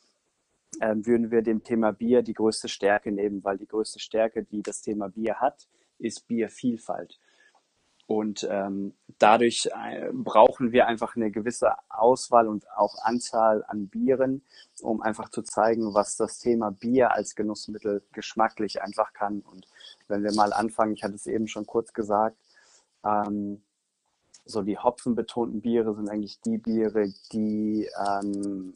äh, 0.79 0.95
würden 0.95 1.31
wir 1.31 1.41
dem 1.41 1.63
Thema 1.63 1.91
Bier 1.91 2.21
die 2.21 2.33
größte 2.33 2.67
Stärke 2.67 3.11
nehmen, 3.11 3.43
weil 3.43 3.57
die 3.57 3.67
größte 3.67 3.99
Stärke, 3.99 4.43
die 4.43 4.61
das 4.61 4.81
Thema 4.81 5.09
Bier 5.09 5.35
hat, 5.35 5.67
ist 5.97 6.27
Biervielfalt. 6.27 7.19
Und 8.07 8.47
ähm, 8.51 8.93
dadurch 9.17 9.67
äh, 9.67 10.11
brauchen 10.13 10.71
wir 10.71 10.85
einfach 10.85 11.15
eine 11.15 11.31
gewisse 11.31 11.71
Auswahl 11.89 12.47
und 12.47 12.69
auch 12.71 12.95
Anzahl 13.01 13.63
an 13.67 13.87
Bieren, 13.87 14.43
um 14.81 15.01
einfach 15.01 15.29
zu 15.29 15.41
zeigen, 15.41 15.95
was 15.95 16.15
das 16.15 16.39
Thema 16.39 16.69
Bier 16.69 17.13
als 17.13 17.35
Genussmittel 17.35 18.03
geschmacklich 18.11 18.83
einfach 18.83 19.13
kann. 19.13 19.39
Und 19.39 19.67
wenn 20.07 20.23
wir 20.23 20.33
mal 20.35 20.53
anfangen, 20.53 20.93
ich 20.93 21.03
hatte 21.03 21.15
es 21.15 21.25
eben 21.25 21.47
schon 21.47 21.65
kurz 21.65 21.93
gesagt, 21.93 22.37
ähm, 23.03 23.63
so 24.45 24.61
die 24.61 24.77
hopfenbetonten 24.77 25.61
Biere 25.61 25.95
sind 25.95 26.07
eigentlich 26.07 26.39
die 26.41 26.59
Biere, 26.59 27.11
die 27.31 27.89
ähm, 28.07 28.73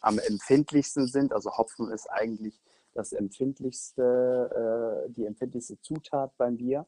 am 0.00 0.18
empfindlichsten 0.18 1.06
sind. 1.06 1.32
Also 1.32 1.56
Hopfen 1.56 1.90
ist 1.90 2.10
eigentlich 2.10 2.60
das 2.92 3.12
empfindlichste, 3.12 5.06
äh, 5.06 5.10
die 5.12 5.24
empfindlichste 5.24 5.80
Zutat 5.80 6.36
beim 6.36 6.58
Bier. 6.58 6.86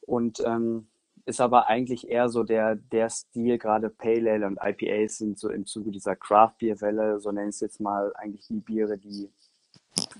Und 0.00 0.40
ähm, 0.46 0.88
ist 1.26 1.40
aber 1.40 1.66
eigentlich 1.66 2.08
eher 2.08 2.28
so 2.28 2.42
der, 2.42 2.76
der 2.76 3.10
Stil, 3.10 3.58
gerade 3.58 3.90
Pale 3.90 4.32
Ale 4.32 4.46
und 4.46 4.58
IPAs 4.62 5.18
sind 5.18 5.38
so 5.38 5.50
im 5.50 5.66
Zuge 5.66 5.90
dieser 5.90 6.16
Craft 6.16 6.54
Beer 6.58 6.80
Welle, 6.80 7.20
so 7.20 7.30
nenne 7.30 7.50
ich 7.50 7.56
es 7.56 7.60
jetzt 7.60 7.80
mal, 7.80 8.12
eigentlich 8.16 8.46
die 8.48 8.60
Biere, 8.60 8.98
die, 8.98 9.28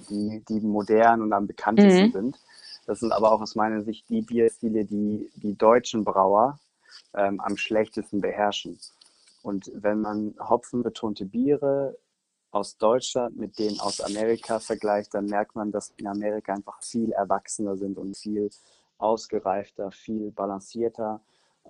die, 0.09 0.43
die 0.49 0.61
modern 0.61 1.23
und 1.23 1.33
am 1.33 1.47
bekanntesten 1.47 2.07
mhm. 2.07 2.13
sind. 2.13 2.41
Das 2.87 3.01
sind 3.01 3.13
aber 3.13 3.33
auch 3.33 3.41
aus 3.41 3.55
meiner 3.55 3.83
Sicht 3.83 4.09
die 4.09 4.23
Bierstile, 4.23 4.85
die 4.85 5.31
die 5.37 5.57
deutschen 5.57 6.05
Brauer 6.05 6.59
ähm, 7.15 7.41
am 7.41 7.57
schlechtesten 7.57 8.21
beherrschen. 8.21 8.79
Und 9.43 9.71
wenn 9.75 10.01
man 10.01 10.35
hopfenbetonte 10.41 11.25
Biere 11.25 11.97
aus 12.51 12.77
Deutschland 12.77 13.37
mit 13.37 13.59
denen 13.59 13.81
aus 13.81 14.01
Amerika 14.01 14.59
vergleicht, 14.59 15.15
dann 15.15 15.27
merkt 15.27 15.55
man, 15.55 15.71
dass 15.71 15.93
in 15.97 16.07
Amerika 16.07 16.53
einfach 16.53 16.83
viel 16.83 17.13
erwachsener 17.13 17.77
sind 17.77 17.97
und 17.97 18.17
viel 18.17 18.51
ausgereifter, 19.01 19.91
viel 19.91 20.31
balancierter. 20.31 21.21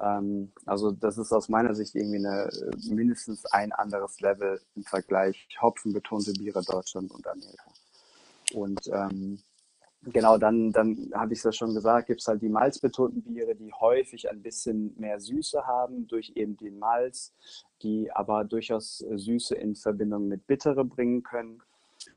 Ähm, 0.01 0.53
also 0.67 0.91
das 0.91 1.19
ist 1.19 1.33
aus 1.33 1.49
meiner 1.49 1.75
Sicht 1.75 1.95
irgendwie 1.95 2.19
eine, 2.19 2.49
äh, 2.49 2.95
mindestens 2.95 3.45
ein 3.47 3.73
anderes 3.73 4.21
Level 4.21 4.61
im 4.75 4.85
Vergleich 4.85 5.49
hopfenbetonte 5.61 6.33
Biere 6.33 6.63
Deutschland 6.63 7.11
und 7.13 7.27
Amerika. 7.27 7.71
Und 8.55 8.81
ähm, 8.93 9.39
genau, 10.03 10.39
dann, 10.39 10.73
dann 10.73 11.11
habe 11.15 11.33
ich 11.33 11.41
es 11.41 11.45
ja 11.45 11.53
schon 11.53 11.75
gesagt, 11.75 12.09
gibt 12.09 12.21
es 12.21 12.29
halt 12.29 12.43
die 12.43 12.49
malzbetonten 12.49 13.23
Biere, 13.23 13.55
die 13.55 13.73
häufig 13.73 14.31
ein 14.31 14.43
bisschen 14.43 14.95
mehr 14.99 15.21
Süße 15.21 15.67
haben 15.67 16.07
durch 16.07 16.33
eben 16.35 16.57
den 16.57 16.79
Malz, 16.79 17.33
die 17.83 18.11
aber 18.13 18.45
durchaus 18.45 19.03
äh, 19.03 19.19
Süße 19.19 19.55
in 19.55 19.77
Verbindung 19.77 20.29
mit 20.29 20.47
Bittere 20.47 20.85
bringen 20.85 21.23
können. 21.23 21.63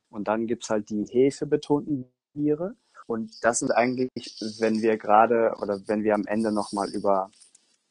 Und 0.10 0.28
dann 0.28 0.48
gibt 0.48 0.64
es 0.64 0.70
halt 0.70 0.90
die 0.90 1.06
hefebetonten 1.06 2.06
Biere, 2.34 2.76
und 3.08 3.32
das 3.44 3.60
sind 3.60 3.72
eigentlich, 3.72 4.12
wenn 4.60 4.82
wir 4.82 4.98
gerade 4.98 5.56
oder 5.62 5.80
wenn 5.88 6.04
wir 6.04 6.16
am 6.16 6.26
Ende 6.26 6.52
nochmal 6.52 6.90
über 6.90 7.32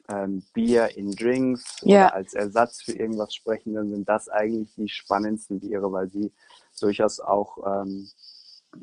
ähm, 0.09 0.43
Bier 0.53 0.97
in 0.97 1.13
Drinks 1.13 1.77
ja. 1.83 2.07
oder 2.07 2.15
als 2.15 2.35
Ersatz 2.35 2.83
für 2.83 2.93
irgendwas 2.93 3.35
sprechen, 3.35 3.75
dann 3.75 3.91
sind 3.91 4.09
das 4.09 4.29
eigentlich 4.29 4.75
die 4.77 4.89
spannendsten 4.89 5.61
Biere, 5.61 5.93
weil 5.93 6.11
sie 6.11 6.33
durchaus 6.81 7.21
auch 7.21 7.59
ähm, 7.67 8.09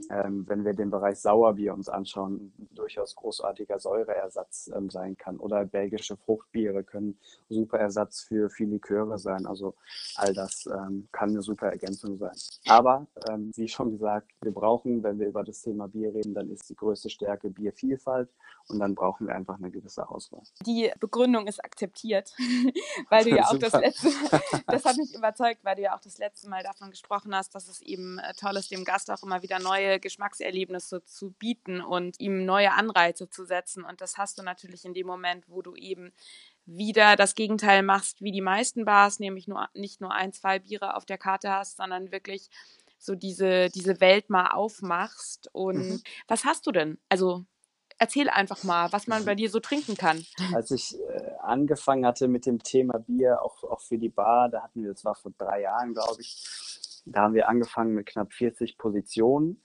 ähm, 0.09 0.45
wenn 0.47 0.65
wir 0.65 0.73
den 0.73 0.89
Bereich 0.89 1.19
Sauerbier 1.19 1.73
uns 1.73 1.89
anschauen, 1.89 2.53
durchaus 2.71 3.15
großartiger 3.15 3.79
Säureersatz 3.79 4.69
ähm, 4.75 4.89
sein 4.89 5.17
kann. 5.17 5.37
Oder 5.37 5.65
belgische 5.65 6.17
Fruchtbiere 6.17 6.83
können 6.83 7.19
super 7.49 7.79
Ersatz 7.79 8.21
für 8.21 8.49
viele 8.49 8.71
Liköre 8.71 9.17
sein. 9.17 9.45
Also 9.45 9.75
all 10.15 10.33
das 10.33 10.67
ähm, 10.67 11.07
kann 11.11 11.29
eine 11.29 11.41
super 11.41 11.67
Ergänzung 11.67 12.17
sein. 12.17 12.35
Aber 12.67 13.07
ähm, 13.29 13.51
wie 13.55 13.67
schon 13.67 13.91
gesagt, 13.91 14.31
wir 14.41 14.53
brauchen, 14.53 15.03
wenn 15.03 15.19
wir 15.19 15.27
über 15.27 15.43
das 15.43 15.61
Thema 15.61 15.87
Bier 15.87 16.13
reden, 16.13 16.33
dann 16.33 16.49
ist 16.49 16.69
die 16.69 16.75
größte 16.75 17.09
Stärke 17.09 17.49
Biervielfalt 17.49 18.29
und 18.67 18.79
dann 18.79 18.95
brauchen 18.95 19.27
wir 19.27 19.35
einfach 19.35 19.57
eine 19.57 19.71
gewisse 19.71 20.07
Auswahl. 20.07 20.43
Die 20.65 20.91
Begründung 20.99 21.47
ist 21.47 21.63
akzeptiert, 21.63 22.33
weil 23.09 23.23
du 23.23 23.31
ja 23.31 23.43
auch 23.47 23.57
das 23.57 23.73
letzte, 23.73 24.09
das 24.67 24.85
hat 24.85 24.97
mich 24.97 25.15
überzeugt, 25.15 25.63
weil 25.63 25.75
du 25.75 25.81
ja 25.81 25.95
auch 25.95 26.01
das 26.01 26.17
letzte 26.17 26.49
Mal 26.49 26.63
davon 26.63 26.91
gesprochen 26.91 27.35
hast, 27.35 27.55
dass 27.55 27.67
es 27.67 27.81
eben 27.81 28.19
äh, 28.19 28.33
toll 28.33 28.55
ist, 28.57 28.71
dem 28.71 28.85
Gast 28.85 29.09
auch 29.09 29.23
immer 29.23 29.41
wieder 29.41 29.59
neu 29.59 29.78
neue 29.79 29.99
Geschmackserlebnisse 29.99 31.03
zu 31.03 31.31
bieten 31.31 31.81
und 31.81 32.19
ihm 32.19 32.45
neue 32.45 32.73
Anreize 32.73 33.29
zu 33.29 33.45
setzen. 33.45 33.83
Und 33.83 34.01
das 34.01 34.17
hast 34.17 34.37
du 34.37 34.43
natürlich 34.43 34.85
in 34.85 34.93
dem 34.93 35.07
Moment, 35.07 35.45
wo 35.47 35.61
du 35.61 35.75
eben 35.75 36.11
wieder 36.65 37.15
das 37.15 37.35
Gegenteil 37.35 37.81
machst 37.81 38.21
wie 38.21 38.31
die 38.31 38.41
meisten 38.41 38.85
Bars, 38.85 39.19
nämlich 39.19 39.47
nur 39.47 39.69
nicht 39.73 40.01
nur 40.01 40.13
ein, 40.13 40.33
zwei 40.33 40.59
Biere 40.59 40.95
auf 40.95 41.05
der 41.05 41.17
Karte 41.17 41.51
hast, 41.51 41.77
sondern 41.77 42.11
wirklich 42.11 42.49
so 42.99 43.15
diese, 43.15 43.69
diese 43.69 44.01
Welt 44.01 44.29
mal 44.29 44.51
aufmachst. 44.51 45.49
Und 45.53 45.77
mhm. 45.77 46.01
was 46.27 46.45
hast 46.45 46.67
du 46.67 46.71
denn? 46.71 46.99
Also 47.07 47.45
erzähl 47.97 48.29
einfach 48.29 48.63
mal, 48.63 48.91
was 48.91 49.07
man 49.07 49.25
bei 49.25 49.35
dir 49.35 49.49
so 49.49 49.59
trinken 49.59 49.95
kann. 49.95 50.23
Als 50.53 50.71
ich 50.71 50.95
äh, 50.99 51.31
angefangen 51.41 52.05
hatte 52.05 52.27
mit 52.27 52.45
dem 52.45 52.59
Thema 52.61 52.99
Bier, 52.99 53.41
auch, 53.41 53.63
auch 53.63 53.81
für 53.81 53.97
die 53.97 54.09
Bar, 54.09 54.49
da 54.49 54.63
hatten 54.63 54.83
wir, 54.83 54.93
das 54.93 55.05
war 55.05 55.15
vor 55.15 55.31
drei 55.37 55.61
Jahren, 55.61 55.93
glaube 55.93 56.21
ich, 56.21 57.01
da 57.05 57.21
haben 57.21 57.33
wir 57.33 57.49
angefangen 57.49 57.93
mit 57.93 58.05
knapp 58.07 58.33
40 58.33 58.77
Positionen. 58.77 59.61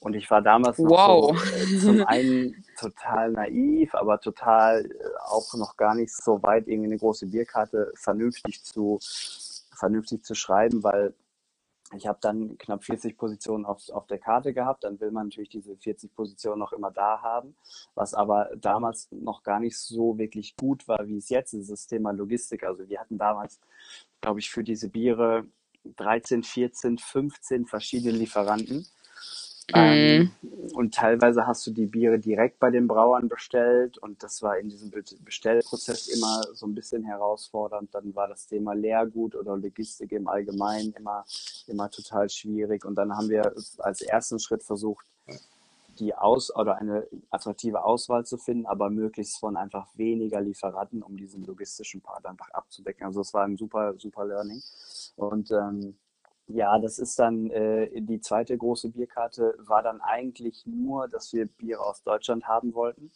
Und 0.00 0.14
ich 0.14 0.30
war 0.30 0.42
damals 0.42 0.78
noch 0.78 0.90
wow. 0.90 1.38
so, 1.38 1.54
äh, 1.54 1.78
zum 1.78 2.02
einen 2.06 2.64
total 2.78 3.32
naiv, 3.32 3.94
aber 3.94 4.20
total 4.20 4.84
äh, 4.84 4.94
auch 5.26 5.52
noch 5.54 5.76
gar 5.76 5.94
nicht 5.94 6.14
so 6.14 6.42
weit, 6.42 6.68
irgendwie 6.68 6.88
eine 6.88 6.98
große 6.98 7.26
Bierkarte 7.26 7.92
vernünftig 7.96 8.62
zu, 8.62 9.00
vernünftig 9.76 10.24
zu 10.24 10.34
schreiben, 10.34 10.84
weil 10.84 11.14
ich 11.96 12.06
habe 12.06 12.18
dann 12.20 12.58
knapp 12.58 12.84
40 12.84 13.16
Positionen 13.16 13.64
auf, 13.64 13.88
auf 13.90 14.06
der 14.06 14.18
Karte 14.18 14.52
gehabt. 14.52 14.84
Dann 14.84 15.00
will 15.00 15.10
man 15.10 15.28
natürlich 15.28 15.48
diese 15.48 15.76
40 15.76 16.14
Positionen 16.14 16.58
noch 16.58 16.72
immer 16.72 16.90
da 16.90 17.22
haben, 17.22 17.56
was 17.94 18.14
aber 18.14 18.50
damals 18.56 19.08
noch 19.10 19.42
gar 19.42 19.58
nicht 19.58 19.78
so 19.78 20.18
wirklich 20.18 20.54
gut 20.56 20.86
war, 20.86 21.06
wie 21.06 21.16
es 21.16 21.30
jetzt 21.30 21.54
ist, 21.54 21.70
das 21.70 21.86
Thema 21.86 22.10
Logistik. 22.10 22.64
Also 22.64 22.88
wir 22.88 23.00
hatten 23.00 23.16
damals, 23.16 23.58
glaube 24.20 24.40
ich, 24.40 24.50
für 24.50 24.62
diese 24.62 24.90
Biere 24.90 25.46
13, 25.96 26.42
14, 26.42 26.98
15 26.98 27.66
verschiedene 27.66 28.12
Lieferanten. 28.12 28.86
Ähm, 29.74 30.30
mhm. 30.40 30.70
und 30.72 30.94
teilweise 30.94 31.46
hast 31.46 31.66
du 31.66 31.70
die 31.70 31.86
Biere 31.86 32.18
direkt 32.18 32.58
bei 32.58 32.70
den 32.70 32.88
Brauern 32.88 33.28
bestellt 33.28 33.98
und 33.98 34.22
das 34.22 34.42
war 34.42 34.58
in 34.58 34.70
diesem 34.70 34.90
Bestellprozess 35.24 36.08
immer 36.08 36.42
so 36.54 36.66
ein 36.66 36.74
bisschen 36.74 37.04
herausfordernd. 37.04 37.94
Dann 37.94 38.14
war 38.14 38.28
das 38.28 38.46
Thema 38.46 38.72
Leergut 38.72 39.34
oder 39.34 39.56
Logistik 39.56 40.12
im 40.12 40.26
Allgemeinen 40.26 40.94
immer, 40.94 41.24
immer 41.66 41.90
total 41.90 42.30
schwierig. 42.30 42.86
Und 42.86 42.94
dann 42.94 43.14
haben 43.14 43.28
wir 43.28 43.52
als 43.78 44.00
ersten 44.00 44.38
Schritt 44.38 44.62
versucht, 44.62 45.04
die 45.98 46.14
Aus- 46.14 46.54
oder 46.54 46.76
eine 46.76 47.06
attraktive 47.30 47.84
Auswahl 47.84 48.24
zu 48.24 48.38
finden, 48.38 48.66
aber 48.66 48.88
möglichst 48.88 49.38
von 49.38 49.56
einfach 49.56 49.86
weniger 49.96 50.40
Lieferanten, 50.40 51.02
um 51.02 51.16
diesen 51.16 51.44
logistischen 51.44 52.00
Part 52.00 52.24
einfach 52.24 52.50
abzudecken. 52.50 53.06
Also 53.06 53.20
es 53.20 53.34
war 53.34 53.44
ein 53.44 53.56
super, 53.56 53.94
super 53.98 54.24
Learning. 54.24 54.62
Und 55.16 55.50
ähm, 55.50 55.96
ja, 56.48 56.78
das 56.78 56.98
ist 56.98 57.18
dann 57.18 57.50
äh, 57.50 58.00
die 58.00 58.20
zweite 58.20 58.56
große 58.56 58.88
Bierkarte, 58.88 59.54
war 59.58 59.82
dann 59.82 60.00
eigentlich 60.00 60.64
nur, 60.66 61.06
dass 61.06 61.32
wir 61.34 61.46
Bier 61.46 61.82
aus 61.82 62.02
Deutschland 62.02 62.48
haben 62.48 62.72
wollten, 62.74 63.10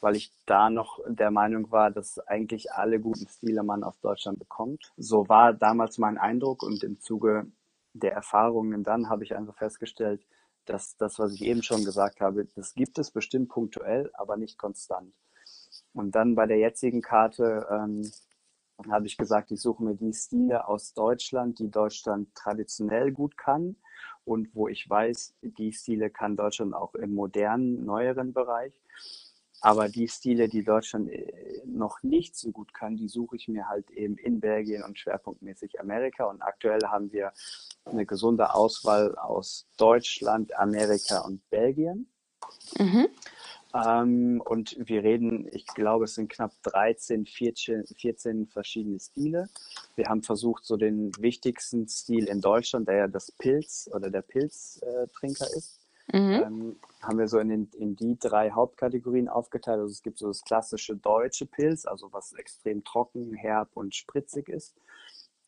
weil 0.00 0.16
ich 0.16 0.32
da 0.46 0.70
noch 0.70 0.98
der 1.06 1.30
Meinung 1.30 1.70
war, 1.70 1.90
dass 1.90 2.18
eigentlich 2.20 2.72
alle 2.72 3.00
guten 3.00 3.28
Stile 3.28 3.62
man 3.62 3.84
aus 3.84 4.00
Deutschland 4.00 4.38
bekommt. 4.38 4.92
So 4.96 5.28
war 5.28 5.52
damals 5.52 5.98
mein 5.98 6.16
Eindruck 6.16 6.62
und 6.62 6.82
im 6.82 7.00
Zuge 7.00 7.46
der 7.92 8.12
Erfahrungen 8.12 8.82
dann 8.82 9.08
habe 9.10 9.24
ich 9.24 9.36
einfach 9.36 9.56
festgestellt, 9.56 10.24
dass 10.64 10.96
das, 10.96 11.18
was 11.18 11.34
ich 11.34 11.42
eben 11.42 11.62
schon 11.62 11.84
gesagt 11.84 12.20
habe, 12.20 12.46
das 12.56 12.74
gibt 12.74 12.98
es 12.98 13.10
bestimmt 13.10 13.50
punktuell, 13.50 14.10
aber 14.14 14.38
nicht 14.38 14.56
konstant. 14.58 15.12
Und 15.92 16.14
dann 16.14 16.34
bei 16.34 16.46
der 16.46 16.58
jetzigen 16.58 17.02
Karte 17.02 17.66
ähm, 17.70 18.10
habe 18.90 19.06
ich 19.06 19.16
gesagt, 19.16 19.50
ich 19.50 19.60
suche 19.60 19.82
mir 19.82 19.94
die 19.94 20.12
Stile 20.12 20.68
aus 20.68 20.94
Deutschland, 20.94 21.58
die 21.58 21.70
Deutschland 21.70 22.34
traditionell 22.34 23.12
gut 23.12 23.36
kann 23.36 23.76
und 24.24 24.54
wo 24.54 24.68
ich 24.68 24.88
weiß, 24.88 25.34
die 25.42 25.72
Stile 25.72 26.10
kann 26.10 26.36
Deutschland 26.36 26.74
auch 26.74 26.94
im 26.94 27.14
modernen, 27.14 27.84
neueren 27.84 28.32
Bereich. 28.32 28.72
Aber 29.60 29.88
die 29.88 30.08
Stile, 30.08 30.48
die 30.48 30.62
Deutschland 30.62 31.08
äh, 31.08 31.62
noch 31.64 32.02
nicht 32.02 32.36
so 32.36 32.50
gut 32.50 32.74
kann, 32.74 32.96
die 32.96 33.08
suche 33.08 33.36
ich 33.36 33.48
mir 33.48 33.66
halt 33.66 33.90
eben 33.90 34.18
in 34.18 34.38
Belgien 34.40 34.82
und 34.82 34.98
schwerpunktmäßig 34.98 35.80
Amerika. 35.80 36.24
Und 36.24 36.42
aktuell 36.42 36.80
haben 36.86 37.10
wir 37.12 37.32
eine 37.86 38.04
gesunde 38.04 38.54
Auswahl 38.54 39.14
aus 39.16 39.66
Deutschland, 39.78 40.54
Amerika 40.58 41.20
und 41.20 41.48
Belgien. 41.48 42.10
Mhm. 42.78 43.08
Ähm, 43.74 44.40
und 44.44 44.76
wir 44.78 45.02
reden, 45.02 45.48
ich 45.52 45.66
glaube, 45.66 46.04
es 46.04 46.14
sind 46.14 46.30
knapp 46.30 46.52
13, 46.62 47.26
14, 47.26 47.84
14 47.86 48.46
verschiedene 48.46 49.00
Stile. 49.00 49.48
Wir 49.96 50.06
haben 50.06 50.22
versucht, 50.22 50.64
so 50.64 50.76
den 50.76 51.10
wichtigsten 51.18 51.88
Stil 51.88 52.28
in 52.28 52.40
Deutschland, 52.40 52.86
der 52.86 52.96
ja 52.96 53.08
das 53.08 53.32
Pilz 53.32 53.90
oder 53.92 54.10
der 54.10 54.22
Pilztrinker 54.22 55.46
äh, 55.46 55.58
ist, 55.58 55.80
mhm. 56.12 56.18
ähm, 56.18 56.76
haben 57.02 57.18
wir 57.18 57.26
so 57.26 57.40
in, 57.40 57.48
den, 57.48 57.70
in 57.76 57.96
die 57.96 58.16
drei 58.16 58.52
Hauptkategorien 58.52 59.28
aufgeteilt. 59.28 59.80
Also 59.80 59.92
es 59.92 60.02
gibt 60.02 60.18
so 60.18 60.28
das 60.28 60.44
klassische 60.44 60.94
deutsche 60.94 61.46
Pilz, 61.46 61.84
also 61.84 62.12
was 62.12 62.32
extrem 62.34 62.84
trocken, 62.84 63.34
herb 63.34 63.70
und 63.74 63.94
spritzig 63.94 64.48
ist. 64.48 64.76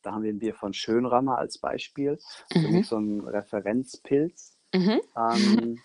Da 0.03 0.13
haben 0.13 0.25
wir 0.25 0.33
ein 0.33 0.41
Bier 0.41 0.55
von 0.55 0.73
Schönrammer 0.73 1.39
als 1.39 1.59
Beispiel. 1.59 2.19
Mhm. 2.55 2.83
So 2.83 2.99
ein 2.99 3.21
Referenzpilz. 3.21 4.57
Mhm. 4.75 5.01
Ähm, 5.17 5.81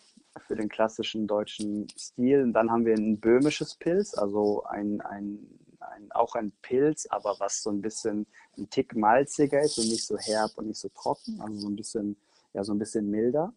für 0.48 0.56
den 0.56 0.70
klassischen 0.70 1.28
deutschen 1.28 1.88
Stil. 1.98 2.44
Und 2.44 2.54
dann 2.54 2.72
haben 2.72 2.86
wir 2.86 2.96
ein 2.96 3.20
böhmisches 3.20 3.76
Pilz, 3.76 4.18
also 4.18 4.64
ein, 4.64 5.02
ein, 5.02 5.40
ein, 5.80 6.12
auch 6.12 6.36
ein 6.36 6.52
Pilz, 6.62 7.06
aber 7.10 7.36
was 7.40 7.62
so 7.62 7.70
ein 7.70 7.82
bisschen 7.82 8.28
ein 8.58 8.70
Tick 8.70 8.96
malziger 8.96 9.62
ist 9.62 9.78
und 9.78 9.88
nicht 9.88 10.06
so 10.06 10.18
herb 10.18 10.52
und 10.56 10.68
nicht 10.68 10.80
so 10.80 10.90
trocken, 10.90 11.42
also 11.42 11.56
so 11.56 11.68
ein 11.70 11.76
bisschen, 11.76 12.18
ja, 12.54 12.64
so 12.64 12.74
ein 12.74 12.80
bisschen 12.80 13.10
milder. 13.10 13.54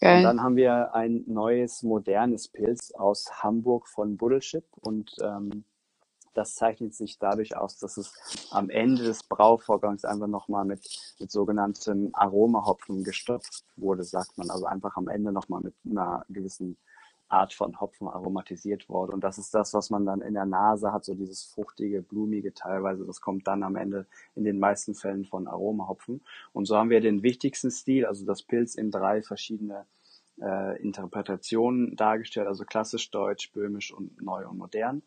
Geil. 0.00 0.18
Und 0.18 0.24
dann 0.24 0.42
haben 0.42 0.56
wir 0.56 0.94
ein 0.94 1.24
neues, 1.26 1.82
modernes 1.82 2.48
Pilz 2.48 2.92
aus 2.92 3.42
Hamburg 3.42 3.88
von 3.88 4.16
Buddleship 4.16 4.64
und 4.80 5.10
ähm, 5.22 5.64
das 6.36 6.54
zeichnet 6.54 6.94
sich 6.94 7.18
dadurch 7.18 7.56
aus, 7.56 7.78
dass 7.78 7.96
es 7.96 8.48
am 8.50 8.68
Ende 8.68 9.04
des 9.04 9.22
Brauvorgangs 9.22 10.04
einfach 10.04 10.26
nochmal 10.26 10.64
mit, 10.64 11.14
mit 11.18 11.30
sogenanntem 11.30 12.10
Aromahopfen 12.12 13.04
gestopft 13.04 13.64
wurde, 13.76 14.04
sagt 14.04 14.36
man. 14.36 14.50
Also 14.50 14.66
einfach 14.66 14.96
am 14.96 15.08
Ende 15.08 15.32
nochmal 15.32 15.62
mit 15.62 15.74
einer 15.88 16.24
gewissen 16.28 16.76
Art 17.28 17.54
von 17.54 17.80
Hopfen 17.80 18.06
aromatisiert 18.06 18.88
wurde. 18.88 19.12
Und 19.12 19.24
das 19.24 19.38
ist 19.38 19.54
das, 19.54 19.74
was 19.74 19.90
man 19.90 20.04
dann 20.04 20.20
in 20.20 20.34
der 20.34 20.46
Nase 20.46 20.92
hat, 20.92 21.04
so 21.04 21.14
dieses 21.14 21.44
fruchtige, 21.44 22.02
blumige 22.02 22.54
teilweise. 22.54 23.04
Das 23.04 23.20
kommt 23.20 23.46
dann 23.46 23.62
am 23.62 23.76
Ende 23.76 24.06
in 24.34 24.44
den 24.44 24.58
meisten 24.58 24.94
Fällen 24.94 25.24
von 25.24 25.48
Aromahopfen. 25.48 26.22
Und 26.52 26.66
so 26.66 26.76
haben 26.76 26.90
wir 26.90 27.00
den 27.00 27.22
wichtigsten 27.22 27.70
Stil, 27.70 28.06
also 28.06 28.24
das 28.24 28.42
Pilz 28.42 28.74
in 28.74 28.90
drei 28.90 29.22
verschiedene 29.22 29.86
äh, 30.40 30.80
Interpretationen 30.82 31.96
dargestellt, 31.96 32.46
also 32.46 32.64
klassisch 32.64 33.10
deutsch, 33.10 33.52
böhmisch 33.52 33.92
und 33.92 34.20
neu 34.22 34.46
und 34.46 34.58
modern. 34.58 35.02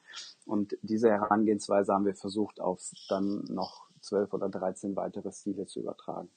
Und 0.46 0.78
diese 0.82 1.10
Herangehensweise 1.10 1.94
haben 1.94 2.06
wir 2.06 2.16
versucht, 2.16 2.60
auf 2.60 2.82
dann 3.08 3.44
noch 3.46 3.88
zwölf 4.02 4.34
oder 4.34 4.50
dreizehn 4.50 4.96
weitere 4.96 5.32
Stile 5.32 5.66
zu 5.66 5.80
übertragen. 5.82 6.30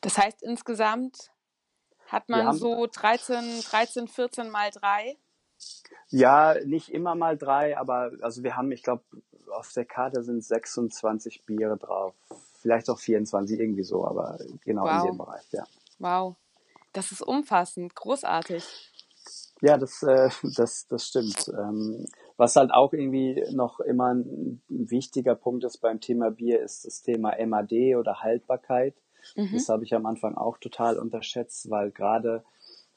Das 0.00 0.18
heißt, 0.18 0.42
insgesamt 0.42 1.30
hat 2.06 2.28
man 2.28 2.56
so 2.56 2.86
13, 2.86 3.62
13, 3.62 4.08
14 4.08 4.50
mal 4.50 4.70
drei? 4.70 5.16
Ja, 6.08 6.54
nicht 6.64 6.90
immer 6.90 7.14
mal 7.14 7.36
drei, 7.36 7.78
aber 7.78 8.12
also 8.20 8.42
wir 8.42 8.56
haben, 8.56 8.70
ich 8.72 8.82
glaube, 8.82 9.04
auf 9.50 9.72
der 9.72 9.84
Karte 9.84 10.22
sind 10.22 10.44
26 10.44 11.44
Biere 11.46 11.76
drauf. 11.76 12.14
Vielleicht 12.60 12.88
auch 12.90 12.98
24, 12.98 13.58
irgendwie 13.58 13.82
so, 13.82 14.06
aber 14.06 14.38
genau 14.64 14.84
wow. 14.84 15.04
in 15.04 15.12
dem 15.12 15.18
Bereich, 15.18 15.44
ja. 15.52 15.64
Wow. 15.98 16.36
Das 16.94 17.12
ist 17.12 17.20
umfassend, 17.20 17.94
großartig. 17.94 18.64
Ja, 19.60 19.76
das, 19.76 20.02
äh, 20.02 20.30
das, 20.56 20.86
das 20.88 21.06
stimmt. 21.06 21.48
Ähm, 21.48 22.06
was 22.36 22.56
halt 22.56 22.72
auch 22.72 22.92
irgendwie 22.92 23.44
noch 23.52 23.80
immer 23.80 24.14
ein 24.14 24.62
wichtiger 24.68 25.34
Punkt 25.34 25.64
ist 25.64 25.78
beim 25.78 26.00
Thema 26.00 26.30
Bier, 26.30 26.62
ist 26.62 26.86
das 26.86 27.02
Thema 27.02 27.34
MAD 27.46 27.96
oder 27.96 28.22
Haltbarkeit. 28.22 28.94
Mhm. 29.36 29.50
Das 29.52 29.68
habe 29.68 29.84
ich 29.84 29.94
am 29.94 30.06
Anfang 30.06 30.36
auch 30.36 30.58
total 30.58 30.98
unterschätzt, 30.98 31.70
weil 31.70 31.90
gerade 31.90 32.44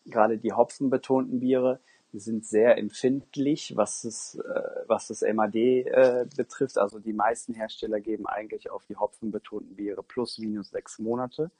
gerade 0.10 0.38
die 0.38 0.54
hopfenbetonten 0.54 1.40
Biere, 1.40 1.80
die 2.14 2.20
sind 2.20 2.46
sehr 2.46 2.78
empfindlich, 2.78 3.76
was 3.76 4.04
das, 4.04 4.36
äh, 4.36 4.62
was 4.88 5.08
das 5.08 5.22
MAD 5.22 5.56
äh, 5.56 6.26
betrifft. 6.36 6.78
Also 6.78 7.00
die 7.00 7.14
meisten 7.14 7.54
Hersteller 7.54 8.00
geben 8.00 8.26
eigentlich 8.26 8.72
auf 8.72 8.86
die 8.86 8.96
hopfenbetonten 8.96 9.76
Biere 9.76 10.04
plus 10.04 10.38
minus 10.38 10.70
sechs 10.70 11.00
Monate. 11.00 11.52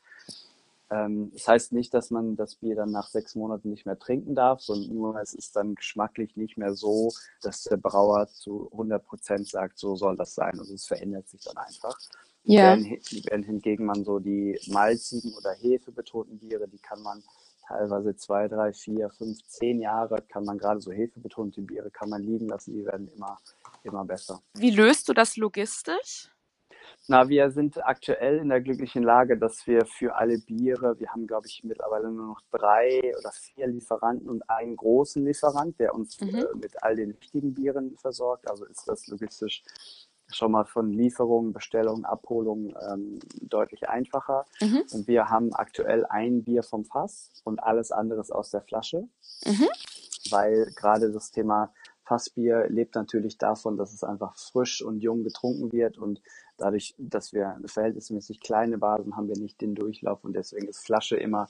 Ähm, 0.90 1.32
das 1.34 1.48
heißt 1.48 1.74
nicht, 1.74 1.94
dass 1.94 2.12
man 2.12 2.36
das 2.36 2.56
Bier 2.56 2.76
dann 2.76 2.92
nach 2.92 3.08
sechs 3.08 3.36
Monaten 3.36 3.70
nicht 3.70 3.86
mehr 3.86 4.00
trinken 4.00 4.36
darf, 4.36 4.62
sondern 4.62 4.96
nur 4.96 5.20
es 5.22 5.34
ist 5.34 5.56
dann 5.56 5.76
geschmacklich 5.76 6.36
nicht 6.36 6.58
mehr 6.58 6.74
so, 6.74 7.12
dass 7.42 7.64
der 7.64 7.78
Brauer 7.78 8.28
zu 8.28 8.70
100 8.72 9.06
Prozent 9.06 9.48
sagt, 9.48 9.78
so 9.78 9.96
soll 9.96 10.16
das 10.16 10.36
sein. 10.36 10.58
Also 10.60 10.74
es 10.74 10.86
verändert 10.86 11.28
sich 11.28 11.42
dann 11.42 11.58
einfach. 11.58 11.98
Ja. 12.44 12.78
Während, 12.78 13.26
während 13.26 13.46
hingegen 13.46 13.86
man 13.86 14.06
so 14.06 14.20
die 14.20 14.58
malzigen 14.68 15.34
oder 15.34 15.52
hefebetonten 15.52 16.40
Biere, 16.40 16.68
die 16.68 16.80
kann 16.80 17.02
man 17.02 17.22
teilweise 17.68 18.16
zwei, 18.16 18.48
drei, 18.48 18.72
vier, 18.72 19.10
fünf, 19.10 19.40
zehn 19.48 19.82
Jahre 19.82 20.22
kann 20.30 20.46
man 20.46 20.58
gerade 20.58 20.80
so 20.80 20.92
hefebetonte 20.92 21.62
Biere 21.62 21.92
kann 21.92 22.10
man 22.10 22.24
liegen 22.24 22.48
lassen, 22.48 22.74
die 22.74 22.86
werden 22.86 23.10
immer, 23.10 23.38
immer 23.84 24.06
besser. 24.06 24.42
Wie 24.54 24.72
löst 24.72 25.10
du 25.10 25.14
das 25.14 25.36
logistisch? 25.36 26.32
Na, 27.10 27.30
wir 27.30 27.52
sind 27.52 27.86
aktuell 27.86 28.40
in 28.40 28.50
der 28.50 28.60
glücklichen 28.60 29.02
Lage, 29.02 29.38
dass 29.38 29.66
wir 29.66 29.86
für 29.86 30.16
alle 30.16 30.40
Biere, 30.40 31.00
wir 31.00 31.08
haben, 31.10 31.26
glaube 31.26 31.48
ich, 31.48 31.64
mittlerweile 31.64 32.12
nur 32.12 32.28
noch 32.28 32.42
drei 32.52 33.00
oder 33.18 33.32
vier 33.32 33.68
Lieferanten 33.68 34.28
und 34.30 34.50
einen 34.50 34.76
großen 34.76 35.24
Lieferant, 35.26 35.80
der 35.80 35.96
uns 35.96 36.20
Mhm. 36.20 36.36
äh, 36.36 36.46
mit 36.56 36.84
all 36.84 36.98
den 36.98 37.14
wichtigen 37.20 37.54
Bieren 37.54 37.96
versorgt. 37.98 38.50
Also 38.50 38.66
ist 38.66 38.86
das 38.88 39.08
logistisch 39.08 39.64
schon 40.30 40.52
mal 40.52 40.66
von 40.66 40.92
Lieferung, 40.92 41.54
Bestellung, 41.54 42.04
Abholung 42.04 42.76
ähm, 42.92 43.20
deutlich 43.42 43.88
einfacher. 43.88 44.46
Mhm. 44.60 44.84
Und 44.92 45.08
wir 45.08 45.30
haben 45.30 45.54
aktuell 45.54 46.06
ein 46.08 46.44
Bier 46.44 46.64
vom 46.64 46.84
Fass 46.84 47.30
und 47.46 47.64
alles 47.64 47.94
andere 47.94 48.20
ist 48.20 48.32
aus 48.32 48.50
der 48.52 48.62
Flasche, 48.64 49.08
Mhm. 49.46 49.68
weil 50.32 50.66
gerade 50.76 51.14
das 51.14 51.32
Thema 51.32 51.72
Fassbier 52.04 52.68
lebt 52.70 52.96
natürlich 52.96 53.38
davon, 53.38 53.78
dass 53.78 53.94
es 53.94 54.04
einfach 54.04 54.36
frisch 54.38 54.82
und 54.82 55.00
jung 55.00 55.24
getrunken 55.24 55.72
wird 55.72 55.98
und 55.98 56.22
dadurch, 56.58 56.96
dass 56.98 57.34
wir 57.34 57.60
verhältnismäßig 57.66 58.40
kleine 58.40 58.78
Basen 58.78 59.16
haben 59.16 59.28
wir 59.28 59.38
nicht 59.38 59.62
den 59.62 59.76
Durchlauf 59.76 60.24
und 60.24 60.34
deswegen 60.34 60.68
ist 60.68 60.86
Flasche 60.86 61.18
immer 61.18 61.48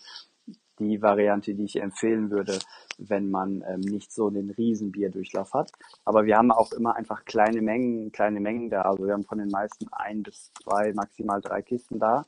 die 0.79 1.01
Variante, 1.01 1.53
die 1.55 1.65
ich 1.65 1.81
empfehlen 1.81 2.29
würde, 2.29 2.59
wenn 2.97 3.29
man 3.29 3.63
ähm, 3.67 3.81
nicht 3.81 4.11
so 4.11 4.29
den 4.29 4.51
Riesenbierdurchlauf 4.51 5.53
hat. 5.53 5.71
Aber 6.05 6.25
wir 6.25 6.37
haben 6.37 6.51
auch 6.51 6.71
immer 6.71 6.95
einfach 6.95 7.25
kleine 7.25 7.61
Mengen, 7.61 8.11
kleine 8.11 8.39
Mengen 8.39 8.69
da. 8.69 8.83
Also 8.83 9.05
wir 9.05 9.13
haben 9.13 9.23
von 9.23 9.39
den 9.39 9.49
meisten 9.49 9.87
ein 9.91 10.23
bis 10.23 10.51
zwei, 10.61 10.93
maximal 10.93 11.41
drei 11.41 11.61
Kisten 11.61 11.99
da. 11.99 12.25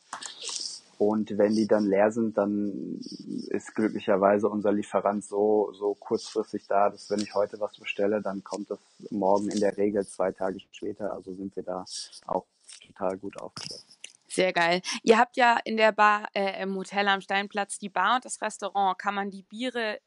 Und 0.98 1.38
wenn 1.38 1.56
die 1.56 1.66
dann 1.66 1.86
leer 1.86 2.12
sind, 2.12 2.38
dann 2.38 3.00
ist 3.48 3.74
glücklicherweise 3.74 4.50
unser 4.50 4.74
Lieferant 4.74 5.24
so, 5.24 5.72
so 5.72 5.96
kurzfristig 5.96 6.68
da, 6.68 6.90
dass 6.90 7.10
wenn 7.10 7.22
ich 7.22 7.34
heute 7.34 7.60
was 7.62 7.78
bestelle, 7.78 8.22
dann 8.22 8.44
kommt 8.44 8.70
das 8.70 8.80
morgen 9.10 9.48
in 9.48 9.62
der 9.62 9.78
Regel 9.78 10.06
zwei 10.06 10.34
Tage 10.34 10.60
später. 10.72 11.14
Also 11.14 11.34
sind 11.36 11.56
wir 11.56 11.64
da 11.64 11.86
auch 12.28 12.46
total 12.90 13.18
gut 13.18 13.40
aufgestellt. 13.40 13.84
Sehr 14.28 14.54
geil. 14.54 14.82
Ihr 15.04 15.18
habt 15.18 15.38
ja 15.38 15.58
in 15.66 15.76
der 15.76 15.92
Bar 15.92 16.30
äh, 16.34 16.62
im 16.62 16.76
Hotel 16.76 17.08
am 17.08 17.22
Steinplatz 17.22 17.80
die 17.80 17.90
Bar 17.90 18.16
und 18.16 18.26
das 18.26 18.42
Restaurant. 18.42 19.00
Kann 19.00 19.16
man 19.16 19.32
die 19.32 19.44
Biere 19.44 20.00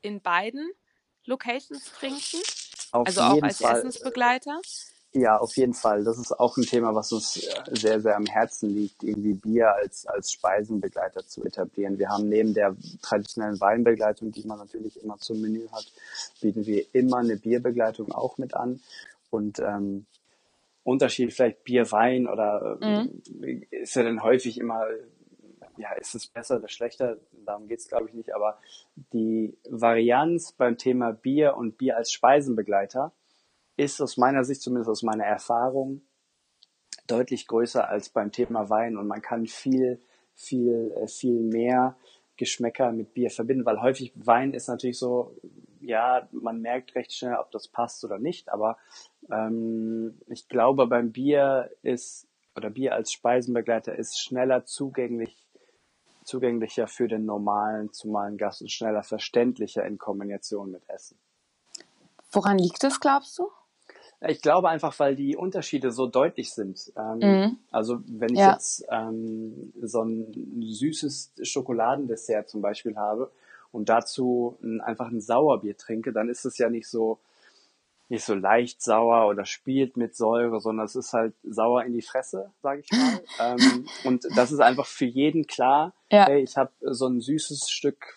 in 0.00 0.22
beiden 0.22 0.70
Locations 1.26 1.84
trinken? 1.92 2.38
Auf 2.92 3.06
also 3.06 3.20
auch 3.20 3.42
als 3.42 3.58
Fall, 3.58 3.76
Essensbegleiter? 3.76 4.60
Ja, 5.12 5.38
auf 5.38 5.56
jeden 5.56 5.74
Fall. 5.74 6.04
Das 6.04 6.18
ist 6.18 6.32
auch 6.32 6.56
ein 6.56 6.64
Thema, 6.64 6.94
was 6.94 7.12
uns 7.12 7.36
äh, 7.36 7.76
sehr, 7.76 8.00
sehr 8.00 8.16
am 8.16 8.26
Herzen 8.26 8.70
liegt, 8.70 9.02
irgendwie 9.02 9.34
Bier 9.34 9.74
als, 9.74 10.06
als 10.06 10.32
Speisenbegleiter 10.32 11.26
zu 11.26 11.44
etablieren. 11.44 11.98
Wir 11.98 12.08
haben 12.08 12.28
neben 12.28 12.54
der 12.54 12.76
traditionellen 13.02 13.60
Weinbegleitung, 13.60 14.32
die 14.32 14.46
man 14.46 14.58
natürlich 14.58 15.02
immer 15.02 15.18
zum 15.18 15.40
Menü 15.40 15.68
hat, 15.70 15.86
bieten 16.40 16.66
wir 16.66 16.86
immer 16.94 17.18
eine 17.18 17.36
Bierbegleitung 17.36 18.12
auch 18.12 18.38
mit 18.38 18.54
an. 18.54 18.80
Und 19.30 19.58
ähm, 19.58 20.06
Unterschied 20.88 21.32
vielleicht 21.32 21.64
Bier, 21.64 21.90
Wein 21.92 22.26
oder 22.26 22.78
Mhm. 22.80 23.22
äh, 23.42 23.66
ist 23.70 23.94
ja 23.94 24.02
dann 24.02 24.22
häufig 24.22 24.58
immer, 24.58 24.86
ja, 25.76 25.92
ist 25.92 26.14
es 26.14 26.26
besser 26.26 26.56
oder 26.56 26.68
schlechter? 26.68 27.18
Darum 27.44 27.68
geht's 27.68 27.88
glaube 27.88 28.08
ich, 28.08 28.14
nicht. 28.14 28.34
Aber 28.34 28.58
die 29.12 29.56
Varianz 29.68 30.52
beim 30.52 30.76
Thema 30.78 31.12
Bier 31.12 31.56
und 31.56 31.78
Bier 31.78 31.96
als 31.96 32.10
Speisenbegleiter 32.12 33.12
ist 33.76 34.00
aus 34.00 34.16
meiner 34.16 34.44
Sicht, 34.44 34.62
zumindest 34.62 34.90
aus 34.90 35.02
meiner 35.02 35.24
Erfahrung, 35.24 36.02
deutlich 37.06 37.46
größer 37.46 37.88
als 37.88 38.08
beim 38.08 38.32
Thema 38.32 38.68
Wein 38.70 38.96
und 38.96 39.06
man 39.06 39.22
kann 39.22 39.46
viel, 39.46 40.00
viel, 40.34 40.92
äh, 40.96 41.06
viel 41.06 41.40
mehr 41.40 41.96
Geschmäcker 42.36 42.92
mit 42.92 43.14
Bier 43.14 43.30
verbinden, 43.30 43.64
weil 43.64 43.82
häufig 43.82 44.12
Wein 44.14 44.52
ist 44.54 44.68
natürlich 44.68 44.98
so, 44.98 45.34
ja, 45.80 46.28
man 46.32 46.60
merkt 46.60 46.94
recht 46.94 47.12
schnell, 47.12 47.36
ob 47.36 47.50
das 47.50 47.68
passt 47.68 48.04
oder 48.04 48.18
nicht, 48.18 48.48
aber 48.48 48.76
ähm, 49.30 50.20
ich 50.26 50.48
glaube, 50.48 50.86
beim 50.86 51.12
Bier 51.12 51.70
ist, 51.82 52.26
oder 52.56 52.70
Bier 52.70 52.94
als 52.94 53.12
Speisenbegleiter 53.12 53.94
ist 53.96 54.20
schneller 54.20 54.64
zugänglich, 54.64 55.36
zugänglicher 56.24 56.86
für 56.86 57.08
den 57.08 57.24
normalen, 57.24 57.92
zumalen 57.92 58.36
Gast 58.36 58.62
und 58.62 58.70
schneller 58.70 59.02
verständlicher 59.02 59.84
in 59.86 59.98
Kombination 59.98 60.70
mit 60.70 60.82
Essen. 60.88 61.18
Woran 62.30 62.58
liegt 62.58 62.82
das, 62.82 63.00
glaubst 63.00 63.38
du? 63.38 63.48
Ich 64.20 64.42
glaube 64.42 64.68
einfach, 64.68 64.98
weil 64.98 65.14
die 65.14 65.36
Unterschiede 65.36 65.92
so 65.92 66.06
deutlich 66.06 66.52
sind. 66.52 66.92
Ähm, 66.96 67.20
Mhm. 67.20 67.58
Also 67.70 68.00
wenn 68.06 68.34
ich 68.34 68.40
Ja. 68.40 68.52
jetzt 68.52 68.84
ähm, 68.90 69.72
so 69.82 70.02
ein 70.02 70.60
süßes 70.60 71.32
Schokoladendessert 71.42 72.48
zum 72.48 72.60
Beispiel 72.60 72.96
habe 72.96 73.30
und 73.70 73.88
dazu 73.88 74.58
ein, 74.62 74.80
einfach 74.80 75.08
ein 75.08 75.20
Sauerbier 75.20 75.76
trinke, 75.76 76.12
dann 76.12 76.28
ist 76.28 76.44
es 76.44 76.58
ja 76.58 76.68
nicht 76.68 76.88
so 76.88 77.18
nicht 78.10 78.24
so 78.24 78.34
leicht 78.34 78.80
sauer 78.82 79.28
oder 79.28 79.44
spielt 79.44 79.96
mit 79.96 80.16
Säure, 80.16 80.60
sondern 80.60 80.86
es 80.86 80.96
ist 80.96 81.12
halt 81.12 81.34
sauer 81.42 81.84
in 81.84 81.92
die 81.92 82.02
Fresse, 82.02 82.50
sage 82.62 82.80
ich 82.80 82.90
mal. 82.90 83.20
ähm, 83.58 83.86
und 84.04 84.24
das 84.36 84.50
ist 84.52 84.60
einfach 84.60 84.86
für 84.86 85.04
jeden 85.04 85.46
klar, 85.46 85.94
Ja. 86.10 86.26
hey, 86.26 86.42
ich 86.42 86.56
habe 86.56 86.72
so 86.80 87.06
ein 87.06 87.20
süßes 87.20 87.70
Stück 87.70 88.16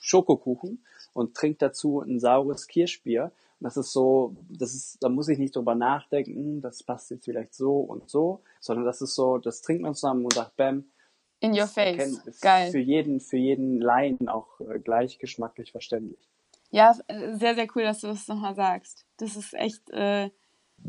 Schokokuchen 0.00 0.84
und 1.12 1.34
trinke 1.36 1.58
dazu 1.58 2.00
ein 2.00 2.18
saures 2.20 2.66
Kirschbier. 2.66 3.32
Und 3.60 3.64
das 3.64 3.76
ist 3.76 3.92
so, 3.92 4.36
das 4.48 4.74
ist, 4.74 4.98
da 5.00 5.08
muss 5.08 5.28
ich 5.28 5.38
nicht 5.38 5.54
drüber 5.56 5.74
nachdenken, 5.74 6.60
das 6.60 6.82
passt 6.82 7.10
jetzt 7.10 7.24
vielleicht 7.24 7.54
so 7.54 7.78
und 7.80 8.08
so, 8.08 8.42
sondern 8.60 8.84
das 8.86 9.02
ist 9.02 9.14
so, 9.14 9.38
das 9.38 9.62
trinkt 9.62 9.82
man 9.82 9.94
zusammen 9.94 10.24
und 10.24 10.32
sagt, 10.32 10.56
bam, 10.56 10.84
In 11.40 11.52
your 11.52 11.66
face. 11.66 12.20
Geil. 12.40 12.70
für 12.70 12.78
jeden, 12.78 13.20
für 13.20 13.36
jeden 13.36 13.80
Laien 13.80 14.28
auch 14.28 14.60
äh, 14.60 14.78
gleich 14.80 15.18
geschmacklich 15.18 15.72
verständlich. 15.72 16.28
Ja, 16.70 16.94
äh, 17.08 17.34
sehr, 17.36 17.54
sehr 17.54 17.66
cool, 17.74 17.82
dass 17.82 18.00
du 18.00 18.08
das 18.08 18.28
nochmal 18.28 18.54
sagst. 18.54 19.06
Das 19.16 19.36
ist 19.36 19.54
echt, 19.54 19.90
äh, 19.90 20.24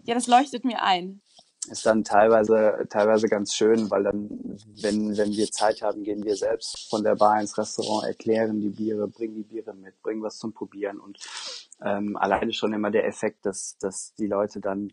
ja, 0.04 0.13
das 0.13 0.28
leuchtet 0.28 0.65
mir 0.65 0.84
ein. 0.84 1.22
ist 1.70 1.86
dann 1.86 2.04
teilweise, 2.04 2.86
teilweise 2.89 3.28
ganz 3.28 3.54
schön, 3.54 3.89
weil 3.89 4.04
dann, 4.04 4.30
wenn, 4.82 5.18
wenn 5.18 5.32
wir 5.32 5.52
Zeit 5.52 5.82
haben, 5.82 6.04
gehen 6.04 6.24
wir 6.24 6.36
selbst 6.36 6.89
von 6.89 7.04
der 7.04 7.15
Bar 7.15 7.39
ins 7.39 7.58
Restaurant, 7.58 8.08
erklären 8.08 8.60
die 8.60 8.70
Biere, 8.70 9.08
bringen 9.08 9.36
die 9.36 9.44
Biere 9.44 9.74
mit, 9.74 10.02
bringen 10.02 10.24
was 10.24 10.38
zum 10.38 10.54
Probieren 10.54 11.00
und 11.00 11.20
ähm, 11.82 12.18
alleine 12.18 12.54
schon 12.54 12.74
immer 12.74 12.92
der 12.92 13.06
Effekt, 13.08 13.46
dass, 13.46 13.78
dass 13.78 14.13
die 14.15 14.28
Leute 14.28 14.60
dann 14.60 14.92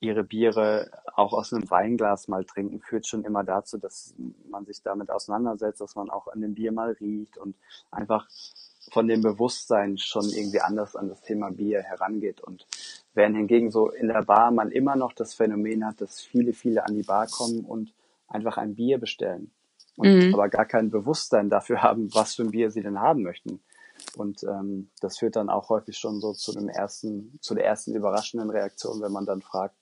ihre 0.00 0.24
Biere 0.24 0.90
auch 1.14 1.34
aus 1.34 1.52
einem 1.52 1.70
Weinglas 1.70 2.26
mal 2.26 2.44
trinken, 2.44 2.80
führt 2.80 3.06
schon 3.06 3.24
immer 3.24 3.44
dazu, 3.44 3.76
dass 3.76 4.14
man 4.48 4.64
sich 4.64 4.82
damit 4.82 5.10
auseinandersetzt, 5.10 5.80
dass 5.80 5.94
man 5.94 6.08
auch 6.08 6.26
an 6.28 6.40
dem 6.40 6.54
Bier 6.54 6.72
mal 6.72 6.92
riecht 6.92 7.36
und 7.36 7.54
einfach 7.90 8.26
von 8.90 9.06
dem 9.08 9.22
Bewusstsein 9.22 9.98
schon 9.98 10.28
irgendwie 10.30 10.60
anders 10.60 10.96
an 10.96 11.08
das 11.08 11.22
Thema 11.22 11.50
Bier 11.50 11.82
herangeht. 11.82 12.40
Und 12.40 12.66
während 13.14 13.36
hingegen 13.36 13.70
so 13.70 13.90
in 13.90 14.08
der 14.08 14.22
Bar 14.22 14.50
man 14.50 14.70
immer 14.70 14.96
noch 14.96 15.12
das 15.12 15.34
Phänomen 15.34 15.84
hat, 15.86 16.00
dass 16.00 16.20
viele, 16.20 16.52
viele 16.52 16.86
an 16.86 16.94
die 16.94 17.02
Bar 17.02 17.26
kommen 17.28 17.64
und 17.64 17.92
einfach 18.28 18.58
ein 18.58 18.74
Bier 18.74 18.98
bestellen 18.98 19.50
und 19.96 20.08
Mhm. 20.08 20.34
aber 20.34 20.48
gar 20.48 20.66
kein 20.66 20.90
Bewusstsein 20.90 21.50
dafür 21.50 21.82
haben, 21.82 22.12
was 22.14 22.34
für 22.34 22.42
ein 22.42 22.50
Bier 22.50 22.70
sie 22.70 22.82
denn 22.82 23.00
haben 23.00 23.22
möchten. 23.22 23.60
Und 24.16 24.42
ähm, 24.44 24.88
das 25.00 25.18
führt 25.18 25.36
dann 25.36 25.50
auch 25.50 25.68
häufig 25.68 25.98
schon 25.98 26.20
so 26.20 26.32
zu 26.32 26.52
dem 26.52 26.68
ersten, 26.68 27.38
zu 27.40 27.54
der 27.54 27.66
ersten 27.66 27.94
überraschenden 27.94 28.50
Reaktion, 28.50 29.02
wenn 29.02 29.12
man 29.12 29.26
dann 29.26 29.42
fragt, 29.42 29.74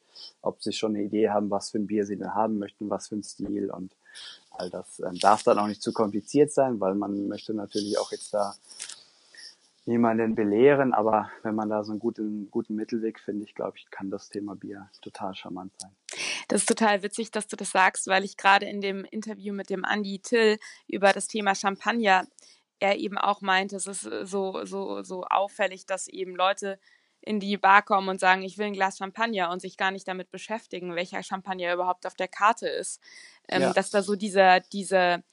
ob 0.43 0.61
sie 0.63 0.73
schon 0.73 0.97
eine 0.97 1.05
Idee 1.05 1.31
haben, 1.31 1.51
was 1.51 1.71
für 1.71 1.79
ein 1.79 1.87
Bier 1.87 2.05
sie 2.05 2.17
denn 2.17 2.35
haben 2.35 2.59
möchten, 2.59 2.91
was 2.91 3.09
für 3.09 3.17
ein 3.17 3.23
Stil 3.23 3.71
und 3.71 3.93
all 4.51 4.71
das 4.71 5.01
ähm, 5.01 5.19
darf 5.21 5.45
dann 5.45 5.59
auch 5.59 5.69
nicht 5.69 5.83
zu 5.83 5.93
kompliziert 5.93 6.53
sein, 6.53 6.81
weil 6.81 6.95
man 6.95 7.29
möchte 7.29 7.55
natürlich 7.55 7.99
auch 7.99 8.11
jetzt 8.11 8.35
da 8.35 8.55
niemanden 9.89 10.35
belehren, 10.35 10.93
aber 10.93 11.31
wenn 11.43 11.55
man 11.55 11.69
da 11.69 11.83
so 11.83 11.93
einen 11.93 11.99
guten, 11.99 12.51
guten 12.51 12.77
Mittelweg 12.77 13.19
findet, 13.19 13.49
ich 13.49 13.55
glaube 13.55 13.79
ich, 13.79 13.91
kann 13.91 14.11
das 14.11 14.29
Thema 14.29 14.55
Bier 14.55 14.89
total 15.03 15.35
charmant 15.35 15.73
sein. 15.81 15.91
Das 16.49 16.61
ist 16.61 16.69
total 16.69 17.03
witzig, 17.03 17.31
dass 17.31 17.49
du 17.49 17.57
das 17.57 17.73
sagst, 17.73 18.07
weil 18.07 18.25
ich 18.25 18.37
gerade 18.37 18.67
in 18.67 18.81
dem 18.81 19.05
Interview 19.05 19.53
mit 19.53 19.71
dem 19.71 19.85
Andy 19.85 20.21
Till 20.21 20.59
über 20.87 21.13
das 21.13 21.27
Thema 21.27 21.55
Champagner 21.55 22.27
er 22.81 22.97
eben 22.97 23.19
auch 23.19 23.41
meinte, 23.41 23.75
es 23.75 23.87
ist 23.87 24.03
so, 24.03 24.65
so, 24.65 25.03
so 25.03 25.25
auffällig, 25.25 25.87
dass 25.87 26.07
eben 26.07 26.37
Leute 26.37 26.79
in 27.21 27.41
die 27.41 27.57
Bar 27.57 27.83
kommen 27.83 28.09
und 28.09 28.21
sagen, 28.21 28.43
ich 28.43 28.57
will 28.57 28.67
ein 28.67 28.73
Glas 28.73 28.99
Champagner 28.99 29.51
und 29.51 29.61
sich 29.61 29.77
gar 29.77 29.91
nicht 29.91 30.07
damit 30.07 30.31
beschäftigen, 30.31 30.95
welcher 30.95 31.23
Champagner 31.25 31.75
überhaupt 31.75 32.07
auf 32.07 32.15
der 32.15 32.29
Karte 32.29 32.69
ist. 32.69 33.01
Ähm, 33.49 33.63
Ja. 33.63 33.73
Dass 33.73 33.91
da 33.91 34.03
so 34.03 34.15
diese, 34.15 34.63
diese 34.73 35.25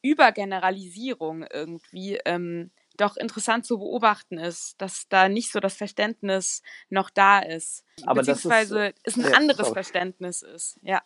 Übergeneralisierung 0.00 1.44
irgendwie 1.52 2.18
ähm, 2.24 2.70
doch 2.96 3.16
interessant 3.16 3.66
zu 3.66 3.78
beobachten 3.78 4.38
ist, 4.38 4.80
dass 4.80 5.06
da 5.08 5.28
nicht 5.28 5.52
so 5.52 5.60
das 5.60 5.74
Verständnis 5.74 6.62
noch 6.88 7.10
da 7.10 7.40
ist. 7.40 7.84
Aber 8.04 8.22
das 8.22 8.38
ist- 8.38 8.42
Beziehungsweise 8.44 8.94
es 9.02 9.16
ein 9.16 9.22
ja, 9.22 9.36
anderes 9.36 9.58
sorry. 9.58 9.72
Verständnis 9.74 10.42
ist. 10.42 10.78
Ja. 10.82 11.02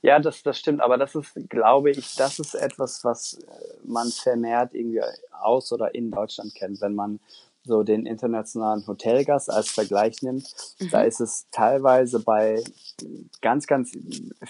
Ja, 0.00 0.18
das, 0.18 0.42
das 0.42 0.58
stimmt, 0.58 0.80
aber 0.80 0.96
das 0.96 1.14
ist, 1.14 1.34
glaube 1.50 1.90
ich, 1.90 2.14
das 2.14 2.38
ist 2.38 2.54
etwas, 2.54 3.04
was 3.04 3.34
äh, 3.34 3.46
man 3.84 4.10
vermehrt 4.10 4.74
irgendwie 4.74 5.02
aus 5.32 5.72
oder 5.72 5.94
in 5.94 6.10
Deutschland 6.10 6.54
kennt, 6.54 6.80
wenn 6.80 6.94
man 6.94 7.20
so 7.62 7.82
den 7.82 8.06
internationalen 8.06 8.86
Hotelgast 8.86 9.50
als 9.50 9.70
Vergleich 9.70 10.22
nimmt, 10.22 10.54
mhm. 10.78 10.90
da 10.90 11.02
ist 11.02 11.20
es 11.20 11.46
teilweise 11.50 12.20
bei 12.20 12.64
ganz, 13.42 13.66
ganz 13.66 13.92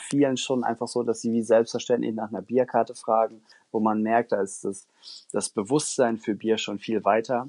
vielen 0.08 0.36
schon 0.36 0.62
einfach 0.62 0.86
so, 0.86 1.02
dass 1.02 1.20
sie 1.20 1.32
wie 1.32 1.42
selbstverständlich 1.42 2.14
nach 2.14 2.28
einer 2.28 2.42
Bierkarte 2.42 2.94
fragen, 2.94 3.42
wo 3.72 3.80
man 3.80 4.02
merkt, 4.02 4.32
da 4.32 4.40
ist 4.40 4.64
das, 4.64 4.86
das 5.32 5.48
Bewusstsein 5.48 6.18
für 6.18 6.34
Bier 6.34 6.58
schon 6.58 6.78
viel 6.78 7.04
weiter. 7.04 7.48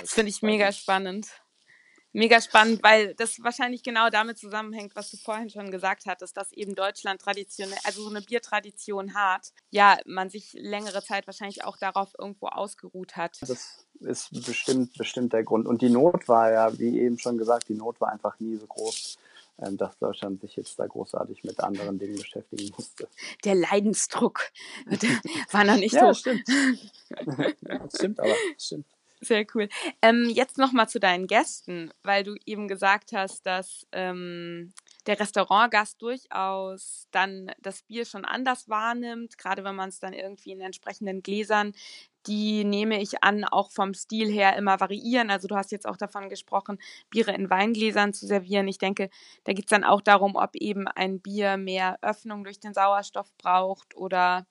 Das 0.00 0.12
finde 0.12 0.30
ich 0.30 0.42
mega 0.42 0.72
spannend. 0.72 1.28
Mega 2.14 2.42
spannend, 2.42 2.82
weil 2.82 3.14
das 3.14 3.42
wahrscheinlich 3.42 3.82
genau 3.82 4.10
damit 4.10 4.36
zusammenhängt, 4.36 4.94
was 4.94 5.10
du 5.10 5.16
vorhin 5.16 5.48
schon 5.48 5.70
gesagt 5.70 6.04
hattest, 6.04 6.36
dass 6.36 6.52
eben 6.52 6.74
Deutschland 6.74 7.22
traditionell, 7.22 7.78
also 7.84 8.02
so 8.02 8.10
eine 8.10 8.20
Biertradition 8.20 9.14
hat. 9.14 9.52
Ja, 9.70 9.98
man 10.04 10.28
sich 10.28 10.52
längere 10.52 11.02
Zeit 11.02 11.26
wahrscheinlich 11.26 11.64
auch 11.64 11.78
darauf 11.78 12.10
irgendwo 12.18 12.48
ausgeruht 12.48 13.16
hat. 13.16 13.38
Das 13.40 13.86
ist 14.00 14.44
bestimmt, 14.44 14.92
bestimmt 14.98 15.32
der 15.32 15.42
Grund. 15.42 15.66
Und 15.66 15.80
die 15.80 15.88
Not 15.88 16.28
war 16.28 16.52
ja, 16.52 16.78
wie 16.78 17.00
eben 17.00 17.18
schon 17.18 17.38
gesagt, 17.38 17.70
die 17.70 17.74
Not 17.74 17.98
war 17.98 18.12
einfach 18.12 18.38
nie 18.40 18.56
so 18.56 18.66
groß, 18.66 19.16
dass 19.70 19.98
Deutschland 19.98 20.40
sich 20.40 20.56
jetzt 20.56 20.78
da 20.78 20.86
großartig 20.86 21.44
mit 21.44 21.60
anderen 21.60 21.98
Dingen 21.98 22.16
beschäftigen 22.16 22.72
musste. 22.76 23.08
Der 23.44 23.54
Leidensdruck 23.54 24.50
war 25.50 25.64
noch 25.64 25.76
nicht 25.76 25.94
ja, 25.94 26.12
so. 26.12 26.14
Stimmt. 26.14 26.48
stimmt 27.94 28.20
aber, 28.20 28.34
stimmt. 28.58 28.86
Sehr 29.20 29.46
cool. 29.54 29.68
Ähm, 30.02 30.28
jetzt 30.28 30.58
nochmal 30.58 30.88
zu 30.88 30.98
deinen 30.98 31.28
Gästen, 31.28 31.92
weil 32.02 32.24
du 32.24 32.34
eben 32.44 32.66
gesagt 32.66 33.12
hast, 33.12 33.46
dass 33.46 33.86
ähm, 33.92 34.72
der 35.06 35.20
Restaurantgast 35.20 36.02
durchaus 36.02 37.06
dann 37.12 37.52
das 37.60 37.82
Bier 37.82 38.04
schon 38.04 38.24
anders 38.24 38.68
wahrnimmt, 38.68 39.38
gerade 39.38 39.62
wenn 39.62 39.76
man 39.76 39.90
es 39.90 40.00
dann 40.00 40.12
irgendwie 40.12 40.50
in 40.50 40.60
entsprechenden 40.60 41.22
Gläsern, 41.22 41.72
die 42.26 42.64
nehme 42.64 43.00
ich 43.00 43.22
an, 43.22 43.44
auch 43.44 43.70
vom 43.70 43.94
Stil 43.94 44.30
her 44.30 44.56
immer 44.56 44.80
variieren. 44.80 45.30
Also 45.30 45.48
du 45.48 45.56
hast 45.56 45.72
jetzt 45.72 45.86
auch 45.86 45.96
davon 45.96 46.28
gesprochen, 46.28 46.78
Biere 47.10 47.32
in 47.32 47.50
Weingläsern 47.50 48.12
zu 48.12 48.26
servieren. 48.26 48.68
Ich 48.68 48.78
denke, 48.78 49.10
da 49.44 49.52
geht 49.52 49.66
es 49.66 49.70
dann 49.70 49.84
auch 49.84 50.00
darum, 50.00 50.36
ob 50.36 50.54
eben 50.56 50.88
ein 50.88 51.20
Bier 51.20 51.56
mehr 51.56 51.98
Öffnung 52.02 52.44
durch 52.44 52.60
den 52.60 52.74
Sauerstoff 52.74 53.32
braucht 53.38 53.96
oder 53.96 54.46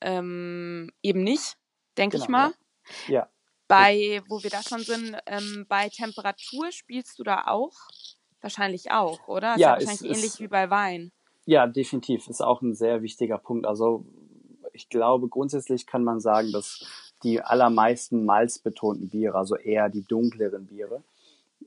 ähm, 0.00 0.90
eben 1.02 1.22
nicht, 1.22 1.56
denke 1.96 2.16
genau, 2.16 2.24
ich 2.24 2.28
mal. 2.28 2.52
ja. 3.08 3.14
ja. 3.14 3.28
Bei, 3.66 4.22
wo 4.28 4.42
wir 4.42 4.50
da 4.50 4.62
schon 4.62 4.80
sind, 4.80 5.16
ähm, 5.24 5.64
bei 5.70 5.88
Temperatur 5.88 6.70
spielst 6.70 7.18
du 7.18 7.22
da 7.22 7.44
auch? 7.46 7.72
Wahrscheinlich 8.42 8.90
auch, 8.90 9.26
oder? 9.26 9.54
Ist 9.54 9.60
ja, 9.60 9.70
wahrscheinlich 9.70 10.02
ist, 10.02 10.04
ähnlich 10.04 10.24
ist, 10.24 10.40
wie 10.40 10.48
bei 10.48 10.68
Wein. 10.68 11.12
Ja, 11.46 11.66
definitiv. 11.66 12.28
Ist 12.28 12.42
auch 12.42 12.60
ein 12.60 12.74
sehr 12.74 13.00
wichtiger 13.00 13.38
Punkt. 13.38 13.66
Also 13.66 14.04
ich 14.74 14.88
glaube, 14.88 15.28
grundsätzlich 15.28 15.86
kann 15.86 16.04
man 16.04 16.20
sagen, 16.20 16.52
dass 16.52 16.84
die 17.24 17.40
allermeisten 17.40 18.24
malzbetonten 18.24 19.08
Biere, 19.08 19.36
also 19.36 19.56
eher 19.56 19.88
die 19.88 20.04
dunkleren 20.04 20.66
Biere, 20.66 21.02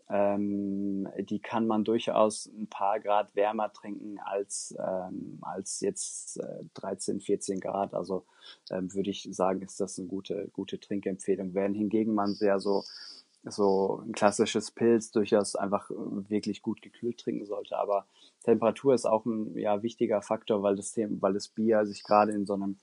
ähm, 0.10 1.08
die 1.20 1.40
kann 1.40 1.68
man 1.68 1.84
durchaus 1.84 2.46
ein 2.46 2.68
paar 2.68 3.00
Grad 3.00 3.36
wärmer 3.36 3.74
trinken 3.74 4.20
als, 4.20 4.74
ähm, 4.80 5.40
als 5.42 5.82
jetzt 5.82 6.40
äh, 6.40 6.64
13, 6.76 7.20
14 7.20 7.60
Grad. 7.60 7.94
Also 7.94 8.24
ähm, 8.70 8.94
würde 8.94 9.10
ich 9.10 9.28
sagen, 9.32 9.62
ist 9.62 9.82
das 9.82 10.00
eine 10.00 10.08
gute, 10.08 10.48
gute 10.54 10.80
Trinkempfehlung. 10.80 11.54
Während 11.54 11.76
hingegen 11.76 12.14
man 12.14 12.36
sehr 12.36 12.60
so, 12.60 12.86
so 13.44 14.02
ein 14.06 14.14
klassisches 14.14 14.72
Pilz 14.72 15.12
durchaus 15.12 15.56
einfach 15.56 15.90
wirklich 15.90 16.62
gut 16.62 16.82
gekühlt 16.82 17.20
trinken 17.20 17.46
sollte. 17.46 17.78
Aber 17.78 18.06
Temperatur 18.44 18.94
ist 18.94 19.06
auch 19.06 19.26
ein 19.26 19.58
ja, 19.58 19.84
wichtiger 19.84 20.22
Faktor, 20.22 20.64
weil 20.64 20.78
das, 20.78 20.96
weil 20.96 21.34
das 21.34 21.50
Bier 21.50 21.86
sich 21.86 22.04
gerade 22.04 22.32
in 22.32 22.46
so 22.46 22.54
einem, 22.54 22.78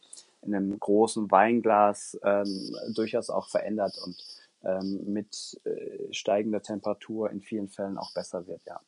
in 0.45 0.55
einem 0.55 0.79
großen 0.79 1.31
Weinglas 1.31 2.19
ähm, 2.23 2.77
durchaus 2.95 3.31
auch 3.31 3.49
verändert 3.49 3.97
und 4.05 4.17
ähm, 4.65 5.01
mit 5.07 5.61
äh, 5.65 6.13
steigender 6.13 6.63
Temperatur 6.63 7.31
in 7.31 7.41
vielen 7.41 7.69
Fällen 7.69 7.99
auch 7.99 8.13
besser 8.15 8.47
wird, 8.47 8.63
ja. 8.67 8.81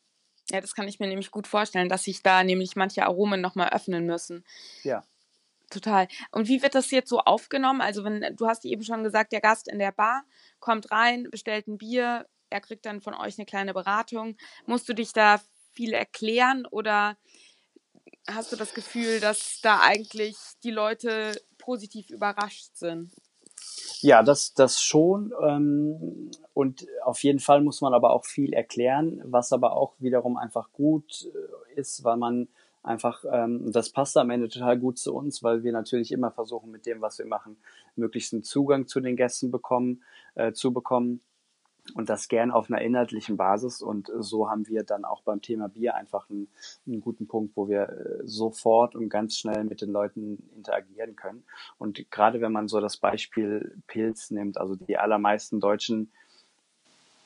Ja, 0.49 0.61
das 0.61 0.73
kann 0.73 0.87
ich 0.87 0.99
mir 0.99 1.07
nämlich 1.07 1.31
gut 1.31 1.45
vorstellen, 1.45 1.89
dass 1.89 2.03
sich 2.03 2.23
da 2.23 2.43
nämlich 2.43 2.75
manche 2.77 3.05
Aromen 3.05 3.41
nochmal 3.41 3.69
öffnen 3.69 4.05
müssen. 4.05 4.45
Ja. 4.83 5.03
Total. 5.69 6.07
Und 6.31 6.47
wie 6.47 6.61
wird 6.61 6.73
das 6.73 6.89
jetzt 6.91 7.09
so 7.09 7.19
aufgenommen? 7.19 7.81
Also, 7.81 8.05
wenn 8.05 8.33
du 8.37 8.47
hast 8.47 8.63
eben 8.63 8.83
schon 8.83 9.03
gesagt, 9.03 9.33
der 9.33 9.41
Gast 9.41 9.67
in 9.67 9.79
der 9.79 9.91
Bar 9.91 10.23
kommt 10.59 10.91
rein, 10.91 11.27
bestellt 11.29 11.67
ein 11.67 11.77
Bier, 11.77 12.25
er 12.49 12.61
kriegt 12.61 12.85
dann 12.85 13.01
von 13.01 13.13
euch 13.13 13.37
eine 13.37 13.45
kleine 13.45 13.73
Beratung. 13.73 14.37
Musst 14.65 14.87
du 14.87 14.93
dich 14.93 15.11
da 15.11 15.41
viel 15.73 15.93
erklären 15.93 16.65
oder 16.65 17.17
hast 18.27 18.51
du 18.51 18.55
das 18.55 18.73
Gefühl, 18.73 19.19
dass 19.19 19.59
da 19.61 19.79
eigentlich 19.81 20.37
die 20.63 20.71
Leute 20.71 21.39
positiv 21.57 22.09
überrascht 22.09 22.75
sind? 22.75 23.11
Ja, 24.01 24.21
das, 24.23 24.53
das 24.53 24.81
schon. 24.81 25.33
Ähm, 25.41 26.31
und 26.53 26.85
auf 27.03 27.23
jeden 27.23 27.39
Fall 27.39 27.61
muss 27.61 27.81
man 27.81 27.93
aber 27.93 28.11
auch 28.11 28.25
viel 28.25 28.53
erklären, 28.53 29.21
was 29.25 29.51
aber 29.51 29.73
auch 29.73 29.95
wiederum 29.99 30.37
einfach 30.37 30.71
gut 30.71 31.25
äh, 31.25 31.79
ist, 31.79 32.03
weil 32.03 32.17
man 32.17 32.47
einfach, 32.83 33.25
ähm, 33.31 33.71
das 33.71 33.89
passt 33.89 34.17
am 34.17 34.29
Ende 34.29 34.49
total 34.49 34.77
gut 34.77 34.97
zu 34.97 35.13
uns, 35.13 35.43
weil 35.43 35.63
wir 35.63 35.71
natürlich 35.71 36.11
immer 36.11 36.31
versuchen, 36.31 36.71
mit 36.71 36.85
dem, 36.85 37.01
was 37.01 37.17
wir 37.17 37.25
machen, 37.25 37.57
möglichst 37.95 38.33
einen 38.33 38.43
Zugang 38.43 38.87
zu 38.87 38.99
den 38.99 39.15
Gästen 39.15 39.51
bekommen, 39.51 40.03
äh, 40.35 40.53
zu 40.53 40.71
bekommen 40.71 41.21
und 41.93 42.09
das 42.09 42.27
gern 42.27 42.51
auf 42.51 42.69
einer 42.69 42.81
inhaltlichen 42.81 43.37
Basis. 43.37 43.81
Und 43.81 44.11
so 44.19 44.49
haben 44.49 44.67
wir 44.67 44.83
dann 44.83 45.05
auch 45.05 45.21
beim 45.21 45.41
Thema 45.41 45.69
Bier 45.69 45.95
einfach 45.95 46.29
einen, 46.29 46.47
einen, 46.85 47.01
guten 47.01 47.27
Punkt, 47.27 47.55
wo 47.55 47.67
wir 47.67 47.89
äh, 47.89 48.27
sofort 48.27 48.95
und 48.95 49.09
ganz 49.09 49.37
schnell 49.37 49.63
mit 49.63 49.81
den 49.81 49.91
Leuten 49.91 50.43
interagieren 50.55 51.15
können. 51.15 51.43
Und 51.77 52.09
gerade 52.11 52.41
wenn 52.41 52.51
man 52.51 52.67
so 52.67 52.79
das 52.81 52.97
Beispiel 52.97 53.77
Pilz 53.87 54.31
nimmt, 54.31 54.57
also 54.57 54.75
die 54.75 54.97
allermeisten 54.97 55.59
Deutschen 55.59 56.11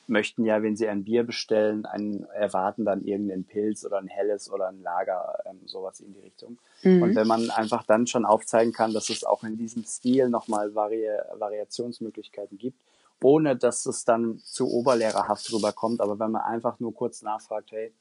möchten 0.07 0.45
ja, 0.45 0.61
wenn 0.61 0.75
sie 0.75 0.87
ein 0.89 1.05
Bier 1.05 1.23
bestellen, 1.23 1.85
einen, 1.85 2.25
erwarten 2.25 2.85
dann 2.85 3.03
irgendeinen 3.03 3.45
Pilz 3.45 3.85
oder 3.85 3.97
ein 3.97 4.07
helles 4.07 4.51
oder 4.51 4.67
ein 4.67 4.81
Lager, 4.83 5.39
ähm, 5.45 5.59
sowas 5.65 6.01
in 6.01 6.13
die 6.13 6.19
Richtung. 6.19 6.57
Mhm. 6.83 7.01
Und 7.01 7.15
wenn 7.15 7.27
man 7.27 7.49
einfach 7.49 7.83
dann 7.83 8.07
schon 8.07 8.25
aufzeigen 8.25 8.73
kann, 8.73 8.93
dass 8.93 9.09
es 9.09 9.23
auch 9.23 9.43
in 9.43 9.57
diesem 9.57 9.85
Stil 9.85 10.29
nochmal 10.29 10.75
Vari 10.75 11.07
Variationsmöglichkeiten 11.37 12.57
gibt, 12.57 12.77
ohne 13.23 13.55
dass 13.55 13.85
es 13.85 14.05
dann 14.05 14.39
zu 14.39 14.69
oberlehrerhaft 14.69 15.51
rüberkommt. 15.53 16.01
Aber 16.01 16.19
wenn 16.19 16.31
man 16.31 16.41
einfach 16.41 16.79
nur 16.79 16.93
kurz 16.93 17.21
nachfragt, 17.21 17.71
hey, 17.71 17.93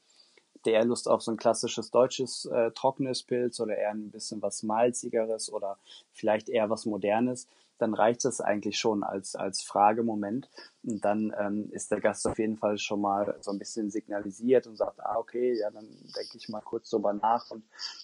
der 0.65 0.85
Lust 0.85 1.07
auf 1.07 1.21
so 1.21 1.31
ein 1.31 1.37
klassisches 1.37 1.91
deutsches 1.91 2.45
äh, 2.45 2.71
trockenes 2.71 3.23
Pilz 3.23 3.59
oder 3.59 3.77
eher 3.77 3.91
ein 3.91 4.11
bisschen 4.11 4.41
was 4.41 4.63
malzigeres 4.63 5.51
oder 5.51 5.77
vielleicht 6.13 6.49
eher 6.49 6.69
was 6.69 6.85
modernes, 6.85 7.47
dann 7.79 7.95
reicht 7.95 8.25
es 8.25 8.41
eigentlich 8.41 8.77
schon 8.77 9.03
als, 9.03 9.35
als 9.35 9.63
Fragemoment. 9.63 10.49
Und 10.83 11.03
dann 11.03 11.33
ähm, 11.39 11.69
ist 11.71 11.89
der 11.89 11.99
Gast 11.99 12.27
auf 12.27 12.37
jeden 12.37 12.57
Fall 12.57 12.77
schon 12.77 13.01
mal 13.01 13.35
so 13.41 13.51
ein 13.51 13.57
bisschen 13.57 13.89
signalisiert 13.89 14.67
und 14.67 14.77
sagt, 14.77 14.99
ah, 14.99 15.17
okay, 15.17 15.57
ja, 15.59 15.71
dann 15.71 15.87
denke 16.15 16.37
ich 16.37 16.47
mal 16.49 16.61
kurz 16.61 16.91
drüber 16.91 17.13
nach. 17.13 17.49
Und 17.49 17.63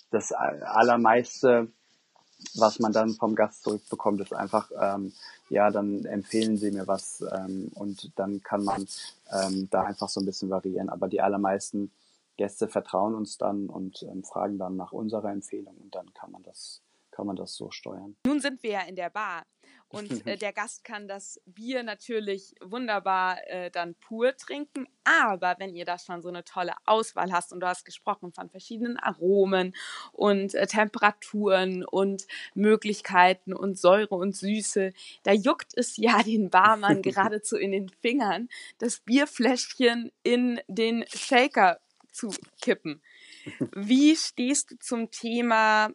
das 0.09 0.31
allermeiste 0.31 1.67
was 2.55 2.79
man 2.79 2.91
dann 2.91 3.15
vom 3.15 3.35
Gast 3.35 3.63
zurückbekommt, 3.63 4.21
ist 4.21 4.33
einfach, 4.33 4.71
ähm, 4.79 5.13
ja, 5.49 5.71
dann 5.71 6.05
empfehlen 6.05 6.57
Sie 6.57 6.71
mir 6.71 6.87
was 6.87 7.23
ähm, 7.31 7.71
und 7.73 8.11
dann 8.15 8.41
kann 8.43 8.63
man 8.63 8.85
ähm, 9.31 9.67
da 9.71 9.83
einfach 9.83 10.09
so 10.09 10.19
ein 10.19 10.25
bisschen 10.25 10.49
variieren. 10.49 10.89
Aber 10.89 11.07
die 11.07 11.21
allermeisten 11.21 11.91
Gäste 12.37 12.67
vertrauen 12.67 13.15
uns 13.15 13.37
dann 13.37 13.67
und 13.67 14.03
ähm, 14.03 14.23
fragen 14.23 14.57
dann 14.57 14.75
nach 14.75 14.91
unserer 14.91 15.31
Empfehlung 15.31 15.75
und 15.77 15.95
dann 15.95 16.13
kann 16.13 16.31
man 16.31 16.43
das 16.43 16.81
kann 17.17 17.25
man 17.25 17.35
das 17.35 17.55
so 17.55 17.71
steuern. 17.71 18.15
Nun 18.27 18.39
sind 18.39 18.61
wir 18.61 18.71
ja 18.71 18.81
in 18.81 18.95
der 18.95 19.09
Bar. 19.09 19.41
Und 19.89 20.27
äh, 20.27 20.35
der 20.35 20.51
Gast 20.51 20.83
kann 20.83 21.07
das 21.07 21.39
Bier 21.45 21.81
natürlich 21.81 22.55
wunderbar 22.61 23.37
äh, 23.47 23.71
dann 23.71 23.95
pur 23.95 24.35
trinken. 24.35 24.87
Aber 25.05 25.55
wenn 25.59 25.73
ihr 25.75 25.85
da 25.85 25.97
schon 25.97 26.21
so 26.21 26.27
eine 26.27 26.43
tolle 26.43 26.73
Auswahl 26.85 27.31
hast 27.31 27.53
und 27.53 27.61
du 27.61 27.67
hast 27.67 27.85
gesprochen 27.85 28.33
von 28.33 28.49
verschiedenen 28.49 28.97
Aromen 28.97 29.73
und 30.11 30.53
äh, 30.55 30.67
Temperaturen 30.67 31.85
und 31.85 32.27
Möglichkeiten 32.53 33.53
und 33.53 33.79
Säure 33.79 34.15
und 34.15 34.35
Süße, 34.35 34.91
da 35.23 35.31
juckt 35.31 35.71
es 35.77 35.95
ja 35.95 36.21
den 36.23 36.49
Barmann 36.49 37.01
geradezu 37.01 37.55
in 37.55 37.71
den 37.71 37.87
Fingern, 37.87 38.49
das 38.79 38.99
Bierfläschchen 38.99 40.11
in 40.23 40.59
den 40.67 41.05
Shaker 41.07 41.79
zu 42.11 42.33
kippen. 42.61 43.01
Wie 43.73 44.15
stehst 44.17 44.71
du 44.71 44.79
zum 44.79 45.11
Thema 45.11 45.91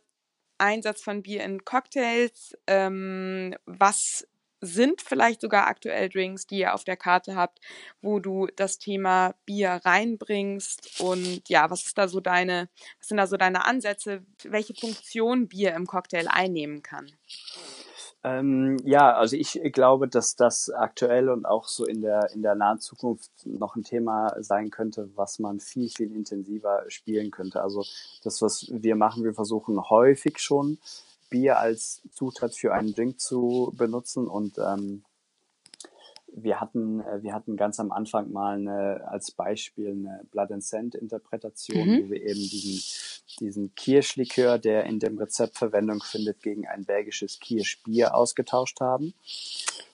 Einsatz 0.63 1.03
von 1.03 1.23
Bier 1.23 1.45
in 1.45 1.65
Cocktails? 1.65 2.57
Ähm, 2.67 3.55
was 3.67 4.27
sind 4.63 5.03
vielleicht 5.03 5.41
sogar 5.41 5.67
aktuell 5.67 6.09
Drinks, 6.09 6.47
die 6.47 6.61
ihr 6.61 6.73
auf 6.73 6.85
der 6.85 6.97
Karte 6.97 7.35
habt, 7.35 7.59
wo 8.01 8.21
du 8.21 8.47
das 8.55 8.79
Thema 8.79 9.35
Bier 9.45 9.81
reinbringst? 9.85 11.01
Und 11.01 11.49
ja, 11.49 11.69
was 11.69 11.85
ist 11.85 11.99
da 11.99 12.07
so 12.07 12.21
deine, 12.21 12.69
was 12.99 13.09
sind 13.09 13.17
da 13.17 13.27
so 13.27 13.37
deine 13.37 13.67
Ansätze, 13.67 14.25
welche 14.45 14.75
Funktion 14.75 15.49
Bier 15.49 15.75
im 15.75 15.87
Cocktail 15.87 16.29
einnehmen 16.29 16.83
kann? 16.83 17.11
Ähm, 18.25 18.77
ja, 18.85 19.15
also 19.15 19.37
ich 19.37 19.61
glaube, 19.73 20.07
dass 20.07 20.37
das 20.37 20.71
aktuell 20.71 21.29
und 21.29 21.45
auch 21.45 21.67
so 21.67 21.85
in 21.85 22.03
der, 22.03 22.31
in 22.33 22.43
der 22.43 22.55
nahen 22.55 22.79
Zukunft 22.79 23.31
noch 23.45 23.75
ein 23.75 23.83
Thema 23.83 24.37
sein 24.41 24.71
könnte, 24.71 25.11
was 25.17 25.41
man 25.41 25.59
viel, 25.59 25.89
viel 25.89 26.13
intensiver 26.13 26.85
spielen 26.89 27.33
könnte. 27.33 27.63
Also 27.63 27.85
das, 28.23 28.41
was 28.41 28.67
wir 28.71 28.95
machen, 28.95 29.25
wir 29.25 29.35
versuchen 29.35 29.91
häufig 29.91 30.39
schon 30.39 30.79
Bier 31.31 31.59
als 31.59 32.03
Zutat 32.13 32.55
für 32.55 32.75
einen 32.75 32.95
Drink 32.95 33.19
zu 33.19 33.73
benutzen 33.77 34.29
und 34.29 34.59
ähm, 34.59 35.03
wir 36.35 36.61
hatten, 36.61 37.01
äh, 37.01 37.23
wir 37.23 37.35
hatten 37.35 37.57
ganz 37.57 37.79
am 37.79 37.93
Anfang 37.93 38.33
mal 38.33 38.57
eine, 38.57 39.07
als 39.09 39.31
Beispiel 39.31 39.91
eine 39.91 40.23
Blood 40.31 40.53
and 40.53 40.65
Sand 40.65 40.95
Interpretation, 40.95 41.87
mhm. 41.87 42.05
wo 42.05 42.11
wir 42.11 42.23
eben 42.23 42.41
diesen, 42.41 42.83
diesen 43.41 43.75
Kirschlikör, 43.75 44.59
der 44.59 44.85
in 44.85 44.99
dem 44.99 45.19
Rezept 45.19 45.59
Verwendung 45.59 46.01
findet, 46.03 46.43
gegen 46.43 46.67
ein 46.67 46.85
belgisches 46.85 47.39
Kirschbier 47.41 48.15
ausgetauscht 48.15 48.81
haben. 48.81 49.15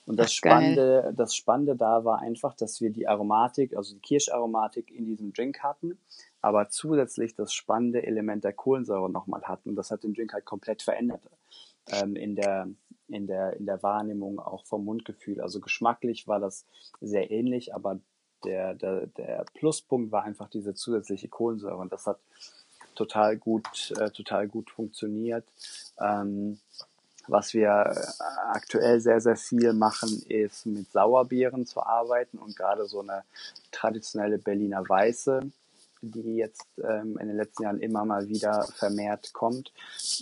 Und 0.06 0.18
das 0.18 0.28
Ach, 0.28 0.34
Spannende, 0.34 1.12
das 1.16 1.34
Spannende 1.34 1.76
da 1.76 2.04
war 2.04 2.20
einfach, 2.20 2.54
dass 2.54 2.80
wir 2.80 2.90
die 2.90 3.06
Aromatik, 3.06 3.76
also 3.76 3.94
die 3.94 4.00
Kirscharomatik 4.00 4.90
in 4.90 5.04
diesem 5.04 5.32
Drink 5.32 5.58
hatten, 5.62 5.98
aber 6.40 6.70
zusätzlich 6.70 7.34
das 7.34 7.52
spannende 7.52 8.06
Element 8.06 8.44
der 8.44 8.52
Kohlensäure 8.52 9.10
nochmal 9.10 9.42
hatten. 9.42 9.70
Und 9.70 9.76
das 9.76 9.90
hat 9.90 10.04
den 10.04 10.14
Drink 10.14 10.32
halt 10.32 10.44
komplett 10.44 10.82
verändert 10.82 11.20
ähm, 11.90 12.16
in 12.16 12.36
der 12.36 12.68
in 13.08 13.26
der, 13.26 13.54
in 13.54 13.66
der 13.66 13.82
Wahrnehmung 13.82 14.38
auch 14.38 14.64
vom 14.64 14.84
Mundgefühl. 14.84 15.40
Also 15.40 15.60
geschmacklich 15.60 16.28
war 16.28 16.40
das 16.40 16.64
sehr 17.00 17.30
ähnlich, 17.30 17.74
aber 17.74 17.98
der, 18.44 18.74
der, 18.74 19.06
der 19.06 19.44
Pluspunkt 19.54 20.12
war 20.12 20.22
einfach 20.22 20.48
diese 20.48 20.74
zusätzliche 20.74 21.28
Kohlensäure 21.28 21.76
und 21.76 21.92
das 21.92 22.06
hat 22.06 22.18
total 22.94 23.36
gut, 23.36 23.92
äh, 23.98 24.10
total 24.10 24.48
gut 24.48 24.70
funktioniert. 24.70 25.44
Ähm, 26.00 26.58
was 27.28 27.52
wir 27.52 27.94
aktuell 28.52 29.00
sehr, 29.00 29.20
sehr 29.20 29.36
viel 29.36 29.74
machen, 29.74 30.22
ist 30.28 30.64
mit 30.64 30.90
Sauerbeeren 30.90 31.66
zu 31.66 31.82
arbeiten 31.82 32.38
und 32.38 32.56
gerade 32.56 32.86
so 32.86 33.00
eine 33.00 33.22
traditionelle 33.70 34.38
Berliner 34.38 34.88
Weiße 34.88 35.42
die 36.02 36.36
jetzt 36.36 36.66
ähm, 36.78 37.18
in 37.18 37.28
den 37.28 37.36
letzten 37.36 37.64
Jahren 37.64 37.80
immer 37.80 38.04
mal 38.04 38.28
wieder 38.28 38.64
vermehrt 38.74 39.32
kommt, 39.32 39.72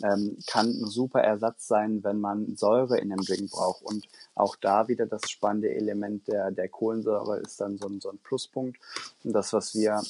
ähm, 0.03 0.37
kann 0.47 0.66
ein 0.68 0.87
super 0.87 1.20
Ersatz 1.20 1.66
sein, 1.66 2.03
wenn 2.05 2.20
man 2.20 2.57
Säure 2.57 2.99
in 2.99 3.11
dem 3.11 3.20
Drink 3.20 3.51
braucht. 3.51 3.83
Und 3.83 4.09
auch 4.35 4.57
da 4.57 4.89
wieder 4.89 5.07
das 5.07 5.31
spannende 5.31 5.74
Element 5.74 6.29
der, 6.29 6.51
der 6.51 6.68
Kohlensäure 6.68 7.39
ist 7.39 7.61
dann 7.61 7.79
so 7.79 7.89
ein, 7.89 8.01
so 8.01 8.11
ein 8.11 8.18
Pluspunkt. 8.18 8.79
Und 9.24 9.33
das, 9.33 9.53
was 9.53 9.74
wir, 9.74 10.03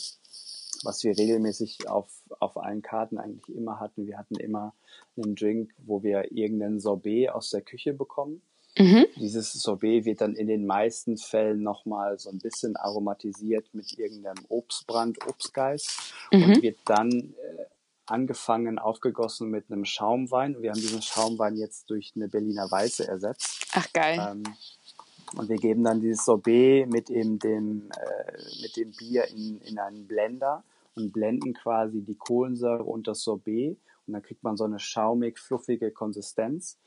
was 0.82 1.04
wir 1.04 1.16
regelmäßig 1.16 1.88
auf, 1.88 2.08
auf 2.38 2.56
allen 2.56 2.82
Karten 2.82 3.18
eigentlich 3.18 3.56
immer 3.56 3.80
hatten, 3.80 4.06
wir 4.06 4.18
hatten 4.18 4.36
immer 4.36 4.74
einen 5.16 5.34
Drink, 5.34 5.72
wo 5.78 6.02
wir 6.02 6.32
irgendeinen 6.32 6.80
Sorbet 6.80 7.30
aus 7.30 7.50
der 7.50 7.62
Küche 7.62 7.94
bekommen 7.94 8.42
Mhm. 8.78 9.06
Dieses 9.16 9.52
Sorbet 9.52 10.04
wird 10.04 10.20
dann 10.20 10.34
in 10.34 10.48
den 10.48 10.66
meisten 10.66 11.16
Fällen 11.16 11.62
nochmal 11.62 12.18
so 12.18 12.30
ein 12.30 12.38
bisschen 12.38 12.76
aromatisiert 12.76 13.72
mit 13.72 13.98
irgendeinem 13.98 14.44
Obstbrand, 14.48 15.26
Obstgeist 15.26 16.14
mhm. 16.30 16.42
und 16.42 16.62
wird 16.62 16.78
dann 16.84 17.10
äh, 17.10 17.64
angefangen, 18.04 18.78
aufgegossen 18.78 19.50
mit 19.50 19.70
einem 19.70 19.84
Schaumwein. 19.84 20.60
Wir 20.60 20.70
haben 20.70 20.80
diesen 20.80 21.02
Schaumwein 21.02 21.56
jetzt 21.56 21.90
durch 21.90 22.12
eine 22.16 22.28
Berliner 22.28 22.70
Weiße 22.70 23.08
ersetzt. 23.08 23.66
Ach 23.72 23.92
geil. 23.92 24.18
Ähm, 24.30 24.42
und 25.36 25.48
wir 25.48 25.56
geben 25.56 25.82
dann 25.82 26.00
dieses 26.00 26.24
Sorbet 26.24 26.88
mit 26.88 27.10
eben 27.10 27.38
dem, 27.38 27.90
äh, 27.90 28.62
mit 28.62 28.76
dem 28.76 28.92
Bier 28.92 29.24
in, 29.28 29.60
in 29.62 29.78
einen 29.78 30.06
Blender 30.06 30.62
und 30.94 31.12
blenden 31.12 31.52
quasi 31.54 32.00
die 32.02 32.14
Kohlensäure 32.14 32.84
und 32.84 33.08
das 33.08 33.22
Sorbet. 33.22 33.78
Und 34.06 34.12
dann 34.12 34.22
kriegt 34.22 34.44
man 34.44 34.56
so 34.56 34.64
eine 34.64 34.78
schaumig, 34.78 35.38
fluffige 35.38 35.90
Konsistenz. 35.90 36.78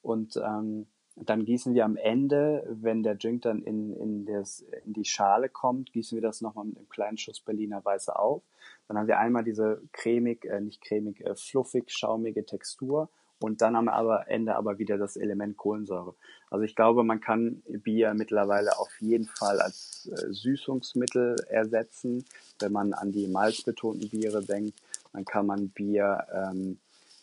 Und 0.00 0.36
ähm, 0.36 0.86
dann 1.24 1.44
gießen 1.44 1.74
wir 1.74 1.84
am 1.84 1.96
Ende, 1.96 2.64
wenn 2.68 3.02
der 3.02 3.14
Drink 3.14 3.42
dann 3.42 3.62
in, 3.62 3.92
in, 3.94 4.26
das, 4.26 4.64
in 4.84 4.92
die 4.92 5.04
Schale 5.04 5.48
kommt, 5.48 5.92
gießen 5.92 6.16
wir 6.16 6.22
das 6.22 6.40
nochmal 6.40 6.66
mit 6.66 6.76
einem 6.76 6.88
kleinen 6.88 7.18
Schuss 7.18 7.40
Berliner 7.40 7.84
Weiße 7.84 8.16
auf. 8.16 8.42
Dann 8.86 8.98
haben 8.98 9.08
wir 9.08 9.18
einmal 9.18 9.44
diese 9.44 9.82
cremig, 9.92 10.44
äh, 10.44 10.60
nicht 10.60 10.80
cremig, 10.82 11.20
äh, 11.24 11.34
fluffig, 11.34 11.90
schaumige 11.90 12.44
Textur 12.44 13.08
und 13.40 13.60
dann 13.62 13.76
am 13.76 13.88
Ende 14.26 14.56
aber 14.56 14.78
wieder 14.78 14.98
das 14.98 15.16
Element 15.16 15.56
Kohlensäure. 15.56 16.14
Also 16.50 16.64
ich 16.64 16.74
glaube, 16.74 17.04
man 17.04 17.20
kann 17.20 17.62
Bier 17.68 18.14
mittlerweile 18.14 18.78
auf 18.78 19.00
jeden 19.00 19.26
Fall 19.26 19.60
als 19.60 20.10
äh, 20.10 20.32
Süßungsmittel 20.32 21.36
ersetzen, 21.48 22.24
wenn 22.60 22.72
man 22.72 22.92
an 22.94 23.12
die 23.12 23.28
malzbetonten 23.28 24.08
Biere 24.08 24.42
denkt. 24.42 24.74
Dann 25.12 25.24
kann 25.24 25.46
man 25.46 25.68
Bier 25.70 26.26
ähm, 26.32 26.78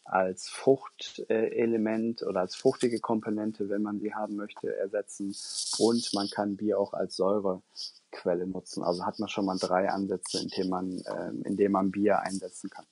als 0.06 0.50
Fruchtelement 0.50 2.22
oder 2.24 2.42
als 2.42 2.56
fruchtige 2.56 3.00
Komponente, 3.00 3.70
wenn 3.70 3.82
man 3.82 4.00
sie 4.00 4.14
haben 4.14 4.36
möchte, 4.36 4.76
ersetzen. 4.76 5.36
Und 5.80 6.14
man 6.14 6.30
kann 6.30 6.56
Bier 6.58 6.80
auch 6.80 6.94
als 6.94 7.16
Säurequelle 7.16 8.46
nutzen. 8.48 8.84
Also 8.84 9.06
hat 9.06 9.20
man 9.20 9.30
schon 9.30 9.46
mal 9.46 9.58
drei 9.58 9.90
Ansätze, 9.90 10.40
in 10.40 10.50
denen 10.50 10.70
man, 10.70 10.92
äh, 11.00 11.48
in 11.48 11.58
denen 11.58 11.72
man 11.72 11.92
Bier 11.92 12.20
einsetzen 12.20 12.70
kann. 12.70 12.86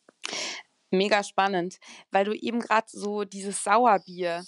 Mega 0.90 1.24
spannend, 1.24 1.80
weil 2.12 2.26
du 2.26 2.34
eben 2.34 2.60
gerade 2.60 2.88
so 2.90 3.24
dieses 3.24 3.64
Sauerbier, 3.64 4.44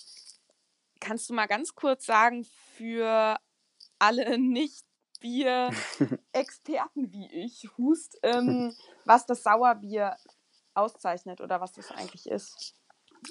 kannst 0.99 1.29
du 1.29 1.33
mal 1.33 1.47
ganz 1.47 1.75
kurz 1.75 2.05
sagen 2.05 2.45
für 2.75 3.37
alle 3.99 4.37
nicht 4.39 4.85
Bier-Experten 5.21 7.11
wie 7.11 7.27
ich, 7.31 7.67
Hust, 7.77 8.19
ähm, 8.21 8.75
was 9.05 9.25
das 9.25 9.43
Sauerbier 9.43 10.15
auszeichnet 10.75 11.41
oder 11.41 11.61
was 11.61 11.73
das 11.73 11.91
eigentlich 11.91 12.27
ist? 12.27 12.75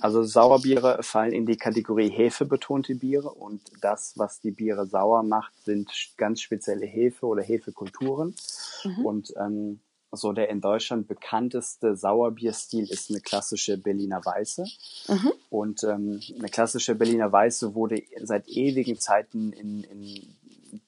Also 0.00 0.22
Sauerbiere 0.22 1.02
fallen 1.02 1.32
in 1.32 1.46
die 1.46 1.56
Kategorie 1.56 2.10
hefebetonte 2.10 2.96
Biere 2.96 3.30
und 3.30 3.60
das, 3.80 4.14
was 4.16 4.40
die 4.40 4.50
Biere 4.50 4.86
sauer 4.86 5.22
macht, 5.22 5.52
sind 5.64 5.90
ganz 6.16 6.40
spezielle 6.40 6.86
Hefe 6.86 7.26
oder 7.26 7.42
Hefekulturen. 7.42 8.34
Mhm. 8.82 9.06
Und 9.06 9.34
ähm, 9.36 9.80
so 10.10 10.32
der 10.32 10.48
in 10.48 10.60
Deutschland 10.60 11.08
bekannteste 11.08 11.96
Sauerbierstil 11.96 12.90
ist 12.90 13.10
eine 13.10 13.20
klassische 13.20 13.78
Berliner 13.78 14.24
Weiße. 14.24 14.64
Mhm. 15.08 15.32
Und 15.50 15.84
ähm, 15.84 16.20
eine 16.38 16.48
klassische 16.48 16.94
Berliner 16.94 17.30
Weiße 17.30 17.74
wurde 17.74 18.02
seit 18.22 18.48
ewigen 18.48 18.98
Zeiten 18.98 19.52
in, 19.52 19.84
in 19.84 20.36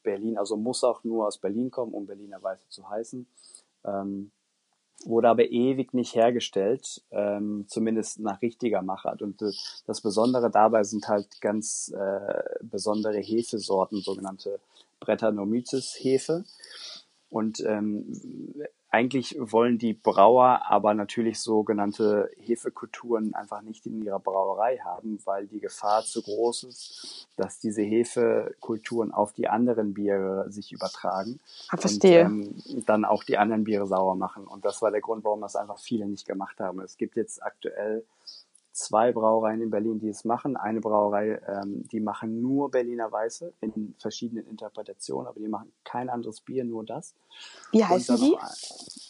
Berlin, 0.02 0.38
also 0.38 0.56
muss 0.56 0.84
auch 0.84 1.04
nur 1.04 1.26
aus 1.26 1.38
Berlin 1.38 1.70
kommen, 1.70 1.92
um 1.92 2.06
Berliner 2.06 2.42
Weiße 2.42 2.68
zu 2.68 2.88
heißen, 2.88 3.26
ähm, 3.84 4.30
wurde 5.04 5.28
aber 5.28 5.50
ewig 5.50 5.94
nicht 5.94 6.14
hergestellt, 6.14 7.02
ähm, 7.10 7.66
zumindest 7.68 8.20
nach 8.20 8.42
richtiger 8.42 8.82
Machart. 8.82 9.22
Und 9.22 9.42
äh, 9.42 9.52
das 9.86 10.00
Besondere 10.00 10.50
dabei 10.50 10.84
sind 10.84 11.08
halt 11.08 11.40
ganz 11.40 11.92
äh, 11.96 12.42
besondere 12.62 13.18
Hefesorten, 13.18 14.00
sogenannte 14.00 14.58
Brettanomyces-Hefe. 15.00 16.44
Und 17.28 17.60
ähm, 17.66 18.54
eigentlich 18.96 19.36
wollen 19.38 19.76
die 19.76 19.92
Brauer 19.92 20.62
aber 20.70 20.94
natürlich 20.94 21.38
sogenannte 21.38 22.30
Hefekulturen 22.38 23.34
einfach 23.34 23.60
nicht 23.60 23.84
in 23.84 24.02
ihrer 24.02 24.18
Brauerei 24.18 24.78
haben, 24.78 25.18
weil 25.26 25.46
die 25.46 25.60
Gefahr 25.60 26.02
zu 26.02 26.22
groß 26.22 26.64
ist, 26.64 27.28
dass 27.36 27.58
diese 27.58 27.82
Hefekulturen 27.82 29.12
auf 29.12 29.34
die 29.34 29.48
anderen 29.48 29.92
Biere 29.92 30.50
sich 30.50 30.72
übertragen 30.72 31.38
ah, 31.68 31.76
verstehe. 31.76 32.24
und 32.24 32.64
ähm, 32.70 32.84
dann 32.86 33.04
auch 33.04 33.22
die 33.22 33.36
anderen 33.36 33.64
Biere 33.64 33.86
sauer 33.86 34.16
machen. 34.16 34.46
Und 34.46 34.64
das 34.64 34.80
war 34.80 34.90
der 34.90 35.02
Grund, 35.02 35.24
warum 35.24 35.42
das 35.42 35.56
einfach 35.56 35.78
viele 35.78 36.06
nicht 36.06 36.26
gemacht 36.26 36.58
haben. 36.58 36.80
Es 36.80 36.96
gibt 36.96 37.16
jetzt 37.16 37.42
aktuell 37.42 38.02
zwei 38.76 39.10
Brauereien 39.10 39.62
in 39.62 39.70
Berlin, 39.70 39.98
die 39.98 40.08
es 40.08 40.24
machen. 40.24 40.56
Eine 40.56 40.80
Brauerei, 40.80 41.40
ähm, 41.48 41.88
die 41.90 42.00
machen 42.00 42.42
nur 42.42 42.70
Berliner 42.70 43.10
Weiße 43.10 43.52
in 43.60 43.94
verschiedenen 43.98 44.46
Interpretationen, 44.46 45.26
aber 45.26 45.40
die 45.40 45.48
machen 45.48 45.72
kein 45.82 46.10
anderes 46.10 46.40
Bier, 46.42 46.64
nur 46.64 46.84
das. 46.84 47.14
Wie 47.72 47.84
heißen 47.84 48.16
die? 48.16 48.36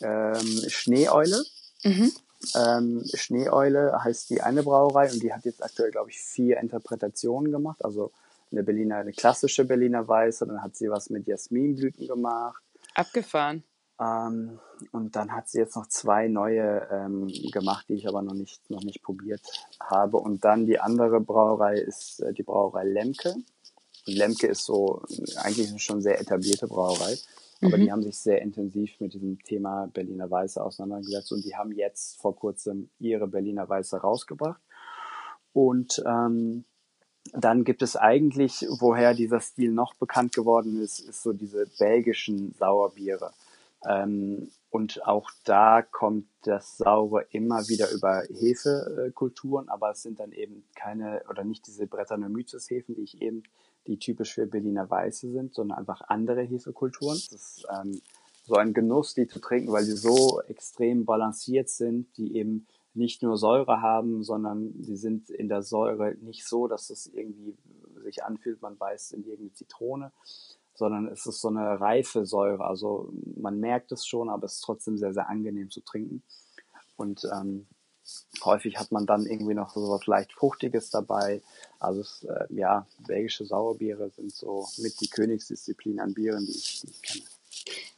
ähm, 0.03 0.69
Schneeeule. 0.69 1.43
Mhm. 1.83 2.13
Ähm, 2.55 3.05
Schneeeule 3.13 4.05
heißt 4.05 4.31
die 4.31 4.41
eine 4.41 4.63
Brauerei 4.63 5.11
und 5.11 5.23
die 5.23 5.33
hat 5.33 5.45
jetzt 5.45 5.63
aktuell, 5.63 5.91
glaube 5.91 6.11
ich, 6.11 6.21
vier 6.21 6.59
Interpretationen 6.59 7.51
gemacht. 7.51 7.85
Also 7.85 8.13
eine 8.53 8.63
Berliner, 8.63 8.99
eine 8.99 9.13
klassische 9.13 9.65
Berliner 9.65 10.07
Weiße, 10.07 10.47
dann 10.47 10.63
hat 10.63 10.77
sie 10.77 10.89
was 10.89 11.11
mit 11.11 11.27
Jasminblüten 11.27 12.07
gemacht. 12.07 12.63
Abgefahren. 12.95 13.65
Ähm, 14.01 14.59
und 14.93 15.17
dann 15.17 15.33
hat 15.33 15.49
sie 15.49 15.59
jetzt 15.59 15.77
noch 15.77 15.87
zwei 15.87 16.29
neue 16.29 16.87
ähm, 16.91 17.29
gemacht, 17.51 17.87
die 17.89 17.95
ich 17.95 18.09
aber 18.09 18.23
noch 18.23 18.35
nicht, 18.35 18.69
noch 18.71 18.83
nicht 18.83 19.03
probiert 19.03 19.41
habe. 19.81 20.19
Und 20.19 20.45
dann 20.45 20.67
die 20.67 20.81
andere 20.81 21.21
Brauerei 21.21 21.77
ist 21.77 22.21
äh, 22.21 22.33
die 22.33 22.43
Brauerei 22.43 22.85
Lemke. 22.85 23.35
Und 24.07 24.15
Lemke 24.15 24.47
ist 24.47 24.65
so 24.65 25.03
eigentlich 25.37 25.69
eine 25.69 25.79
schon 25.79 26.03
sehr 26.03 26.21
etablierte 26.21 26.67
Brauerei. 26.67 27.17
Aber 27.63 27.79
mhm. 27.79 27.83
die 27.83 27.93
haben 27.93 28.03
sich 28.03 28.19
sehr 28.19 28.43
intensiv 28.43 29.01
mit 29.01 29.15
diesem 29.15 29.39
Thema 29.43 29.87
Berliner 29.87 30.31
Weiße 30.31 30.63
auseinandergesetzt 30.63 31.33
und 31.33 31.45
die 31.45 31.57
haben 31.57 31.73
jetzt 31.73 32.21
vor 32.21 32.37
kurzem 32.37 32.91
ihre 32.99 33.27
Berliner 33.27 33.67
Weiße 33.69 33.97
rausgebracht. 33.97 34.61
Und 35.53 36.03
ähm, 36.07 36.65
dann 37.33 37.65
gibt 37.65 37.83
es 37.83 37.97
eigentlich, 37.97 38.67
woher 38.69 39.15
dieser 39.15 39.41
Stil 39.41 39.73
noch 39.73 39.95
bekannt 39.95 40.35
geworden 40.35 40.81
ist, 40.81 41.01
ist 41.01 41.23
so 41.23 41.33
diese 41.33 41.67
belgischen 41.79 42.55
Sauerbiere. 42.59 43.33
Ähm, 43.89 44.51
und 44.71 45.07
auch 45.07 45.31
da 45.45 45.81
kommt 45.81 46.27
das 46.43 46.77
Saure 46.77 47.27
immer 47.31 47.67
wieder 47.69 47.91
über 47.93 48.25
Hefekulturen, 48.29 49.69
aber 49.69 49.93
es 49.93 50.03
sind 50.03 50.21
dann 50.21 50.33
eben 50.33 50.65
keine 50.75 51.23
oder 51.31 51.45
nicht 51.45 51.67
diese 51.67 51.87
Brettanomyces-Hefen, 51.87 52.95
die 52.95 53.03
ich 53.03 53.23
eben, 53.23 53.45
die 53.87 53.99
typisch 53.99 54.35
für 54.35 54.47
Berliner 54.47 54.91
Weiße 54.91 55.31
sind, 55.31 55.55
sondern 55.55 55.79
einfach 55.79 56.03
andere 56.09 56.43
Hefekulturen. 56.43 57.17
Das 57.31 57.33
ist 57.33 57.67
ähm, 57.73 58.01
so 58.45 58.57
ein 58.57 58.75
Genuss, 58.75 59.15
die 59.15 59.29
zu 59.29 59.41
trinken, 59.41 59.73
weil 59.73 59.85
die 59.85 59.93
so 59.93 60.41
extrem 60.43 61.05
balanciert 61.05 61.69
sind, 61.69 62.17
die 62.17 62.37
eben 62.37 62.67
nicht 62.95 63.23
nur 63.23 63.37
Säure 63.37 63.83
haben, 63.83 64.25
sondern 64.25 64.75
sie 64.83 64.97
sind 64.97 65.31
in 65.31 65.49
der 65.49 65.63
Säure 65.63 66.17
nicht 66.21 66.47
so, 66.47 66.67
dass 66.67 66.91
es 66.91 67.07
irgendwie 67.07 67.55
sich 68.03 68.25
anfühlt, 68.25 68.63
man 68.63 68.79
beißt 68.79 69.13
in 69.13 69.25
irgendeine 69.25 69.53
Zitrone, 69.53 70.13
sondern 70.77 71.09
es 71.09 71.27
ist 71.27 71.41
so 71.41 71.49
eine 71.49 71.81
reife 71.81 72.27
Säure. 72.27 72.65
Also 72.65 73.13
man 73.37 73.61
merkt 73.61 73.93
es 73.93 74.07
schon, 74.07 74.29
aber 74.29 74.45
es 74.45 74.55
ist 74.55 74.61
trotzdem 74.61 74.99
sehr, 74.99 75.13
sehr 75.13 75.29
angenehm 75.29 75.71
zu 75.71 75.81
trinken. 75.81 76.23
Und 76.97 77.27
ähm, 77.33 77.67
häufig 78.45 78.79
hat 78.79 78.93
man 78.93 79.07
dann 79.07 79.27
irgendwie 79.27 79.55
noch 79.55 79.71
so 79.71 79.89
was 79.91 80.07
leicht 80.07 80.33
Fruchtiges 80.33 80.91
dabei. 80.91 81.43
Also 81.79 82.01
es, 82.01 82.25
äh, 82.25 82.47
ja, 82.51 82.87
belgische 83.07 83.45
Sauerbiere 83.45 84.11
sind 84.11 84.33
so 84.33 84.67
mit 84.79 85.01
die 85.01 85.09
Königsdisziplin 85.09 86.01
an 86.01 86.15
Bieren, 86.15 86.45
die 86.47 86.53
ich, 86.53 86.81
die 86.83 86.91
ich 86.91 87.03
kenne. 87.03 87.25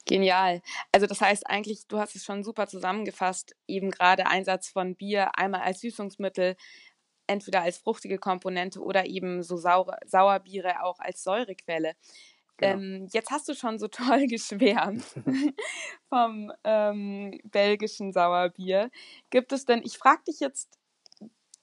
Genial. 0.06 0.62
Also 0.92 1.06
das 1.06 1.20
heißt 1.20 1.46
eigentlich, 1.46 1.86
du 1.86 1.98
hast 1.98 2.16
es 2.16 2.24
schon 2.24 2.42
super 2.42 2.66
zusammengefasst, 2.66 3.54
eben 3.66 3.90
gerade 3.90 4.26
Einsatz 4.26 4.68
von 4.68 4.96
Bier 4.96 5.36
einmal 5.36 5.60
als 5.60 5.80
Süßungsmittel, 5.80 6.56
entweder 7.26 7.60
als 7.62 7.78
fruchtige 7.78 8.18
Komponente 8.18 8.80
oder 8.80 9.06
eben 9.06 9.42
so 9.42 9.56
Saure, 9.58 9.98
Sauerbiere 10.06 10.82
auch 10.82 10.98
als 10.98 11.22
Säurequelle. 11.22 11.94
Genau. 12.59 12.72
Ähm, 12.72 13.09
jetzt 13.12 13.30
hast 13.30 13.48
du 13.48 13.54
schon 13.54 13.78
so 13.78 13.88
toll 13.88 14.26
geschwärmt 14.26 15.04
vom 16.09 16.52
ähm, 16.64 17.40
belgischen 17.44 18.12
Sauerbier. 18.12 18.90
Gibt 19.30 19.52
es 19.52 19.64
denn, 19.64 19.82
ich 19.84 19.96
frage 19.96 20.24
dich 20.28 20.40
jetzt 20.40 20.68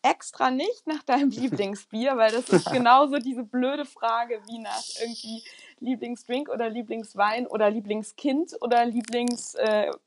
extra 0.02 0.52
nicht 0.52 0.86
nach 0.86 1.04
deinem 1.04 1.30
Lieblingsbier, 1.32 2.16
weil 2.18 2.32
das 2.32 2.50
ist 2.50 2.72
genauso 2.72 3.18
diese 3.18 3.43
blöde 3.43 3.86
Frage 3.86 4.41
wie 4.48 4.60
nach 4.60 4.84
irgendwie 5.02 5.43
Lieblingsdrink 5.80 6.50
oder 6.50 6.70
Lieblingswein 6.70 7.48
oder 7.48 7.70
Lieblingskind 7.70 8.56
oder 8.62 8.86
Lieblingsbar. 8.86 9.98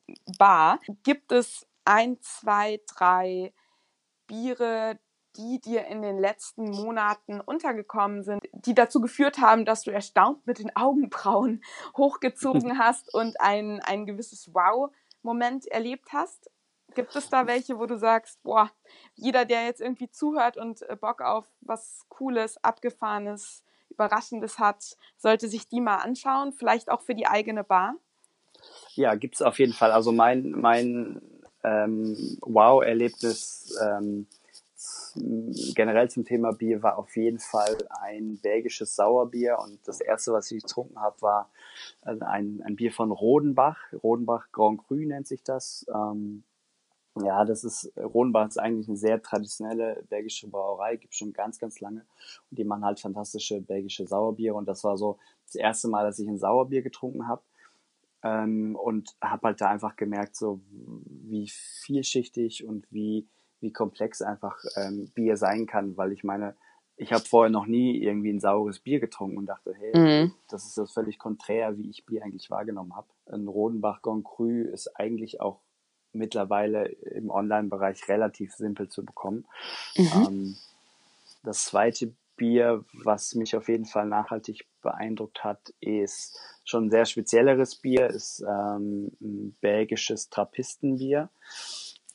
Äh, 0.87 0.93
Gibt 1.03 1.33
es 1.33 1.67
ein, 1.85 2.21
zwei, 2.21 2.81
drei 2.87 3.53
Biere, 4.27 4.99
die 5.39 5.61
dir 5.61 5.87
in 5.87 6.03
den 6.03 6.19
letzten 6.19 6.71
Monaten 6.71 7.41
untergekommen 7.41 8.23
sind, 8.23 8.43
die 8.53 8.75
dazu 8.75 9.01
geführt 9.01 9.39
haben, 9.39 9.65
dass 9.65 9.85
du 9.85 9.93
erstaunt 9.93 10.47
mit 10.47 10.59
den 10.59 10.75
Augenbrauen 10.77 11.63
hochgezogen 11.97 12.79
hast 12.79 13.15
und 13.15 13.41
ein, 13.41 13.81
ein 13.81 14.05
gewisses 14.05 14.53
Wow-Moment 14.53 15.67
erlebt 15.69 16.13
hast? 16.13 16.51
Gibt 16.95 17.15
es 17.15 17.29
da 17.29 17.47
welche, 17.47 17.79
wo 17.79 17.87
du 17.87 17.97
sagst, 17.97 18.43
boah, 18.43 18.71
jeder, 19.15 19.45
der 19.45 19.65
jetzt 19.67 19.81
irgendwie 19.81 20.11
zuhört 20.11 20.57
und 20.57 20.83
äh, 20.83 20.97
Bock 20.97 21.21
auf 21.21 21.47
was 21.61 22.05
Cooles, 22.09 22.63
Abgefahrenes, 22.65 23.63
Überraschendes 23.91 24.59
hat, 24.59 24.97
sollte 25.17 25.49
sich 25.49 25.69
die 25.69 25.81
mal 25.81 25.97
anschauen, 25.97 26.53
vielleicht 26.53 26.91
auch 26.91 27.03
für 27.03 27.15
die 27.15 27.27
eigene 27.27 27.63
Bar? 27.63 27.95
Ja, 28.95 29.15
gibt 29.15 29.37
es 29.37 29.43
auf 29.43 29.59
jeden 29.59 29.73
Fall. 29.73 29.93
Also 29.93 30.13
mein, 30.13 30.51
mein 30.51 31.21
ähm, 31.63 32.39
Wow-Erlebnis 32.43 33.79
ähm, 33.81 34.27
generell 35.75 36.11
zum 36.11 36.25
Thema 36.25 36.53
Bier 36.53 36.83
war 36.83 36.99
auf 36.99 37.17
jeden 37.17 37.39
Fall 37.39 37.77
ein 38.03 38.39
belgisches 38.43 38.97
Sauerbier 38.97 39.59
und 39.59 39.79
das 39.87 40.01
erste, 40.01 40.33
was 40.33 40.51
ich 40.51 40.63
getrunken 40.63 40.99
habe, 40.99 41.21
war 41.23 41.51
äh, 42.05 42.19
ein, 42.21 42.63
ein 42.65 42.77
Bier 42.77 42.93
von 42.93 43.11
Rodenbach. 43.11 43.79
Rodenbach 44.03 44.51
Grand 44.53 44.87
Cru 44.87 44.97
nennt 44.97 45.27
sich 45.27 45.43
das. 45.43 45.87
Ähm, 45.95 46.45
ja, 47.23 47.45
das 47.45 47.65
ist, 47.65 47.93
Rodenbach 47.97 48.49
ist 48.49 48.59
eigentlich 48.59 48.89
eine 48.89 48.97
sehr 48.97 49.21
traditionelle 49.23 50.05
belgische 50.09 50.49
Brauerei, 50.49 50.97
gibt 50.97 51.15
schon 51.15 51.33
ganz, 51.33 51.59
ganz 51.59 51.81
lange. 51.81 52.05
Und 52.51 52.59
die 52.59 52.65
machen 52.65 52.85
halt 52.85 53.01
fantastische 53.01 53.61
belgische 53.61 54.07
Sauerbiere. 54.07 54.55
Und 54.55 54.67
das 54.67 54.85
war 54.85 54.97
so 54.97 55.19
das 55.47 55.55
erste 55.55 55.89
Mal, 55.89 56.05
dass 56.05 56.19
ich 56.19 56.29
ein 56.29 56.39
Sauerbier 56.39 56.83
getrunken 56.83 57.27
habe. 57.27 57.43
Ähm, 58.23 58.77
und 58.77 59.17
habe 59.23 59.49
halt 59.49 59.61
da 59.61 59.71
einfach 59.71 59.97
gemerkt, 59.97 60.37
so 60.37 60.61
wie 61.07 61.49
vielschichtig 61.49 62.65
und 62.65 62.87
wie, 62.91 63.29
wie 63.61 63.73
komplex 63.73 64.23
einfach 64.23 64.57
ähm, 64.77 65.11
Bier 65.15 65.37
sein 65.37 65.67
kann, 65.67 65.97
weil 65.97 66.13
ich 66.13 66.25
meine, 66.25 66.55
ich 66.97 67.13
habe 67.13 67.25
vorher 67.25 67.51
noch 67.51 67.67
nie 67.67 67.97
irgendwie 68.03 68.31
ein 68.31 68.41
saures 68.41 68.81
Bier 68.81 68.99
getrunken 68.99 69.39
und 69.39 69.47
dachte, 69.47 69.75
hey, 69.79 69.97
mhm. 69.97 70.35
das 70.49 70.67
ist 70.67 70.79
das 70.79 70.93
völlig 70.93 71.19
konträr, 71.19 71.79
wie 71.79 71.89
ich 71.89 72.05
Bier 72.05 72.25
eigentlich 72.25 72.51
wahrgenommen 72.51 72.97
habe. 72.97 73.07
Ein 73.27 73.47
Rodenbach 73.47 74.03
Grand 74.03 74.25
Cru 74.25 74.65
ist 74.65 74.89
eigentlich 74.97 75.41
auch 75.41 75.61
mittlerweile 76.13 76.87
im 76.87 77.31
Online-Bereich 77.31 78.09
relativ 78.09 78.55
simpel 78.55 78.89
zu 78.89 79.05
bekommen. 79.05 79.47
Mhm. 79.97 80.07
Ähm, 80.15 80.57
das 81.45 81.65
zweite 81.67 82.13
Bier, 82.37 82.85
was 82.93 83.35
mich 83.35 83.57
auf 83.57 83.69
jeden 83.69 83.85
Fall 83.85 84.07
nachhaltig 84.07 84.67
beeindruckt 84.83 85.45
hat, 85.45 85.73
ist 85.81 86.39
schon 86.65 86.87
ein 86.87 86.91
sehr 86.91 87.05
spezielleres 87.05 87.77
Bier, 87.77 88.09
ist 88.09 88.41
ähm, 88.41 89.13
ein 89.21 89.57
belgisches 89.61 90.31
Trappistenbier. 90.31 91.29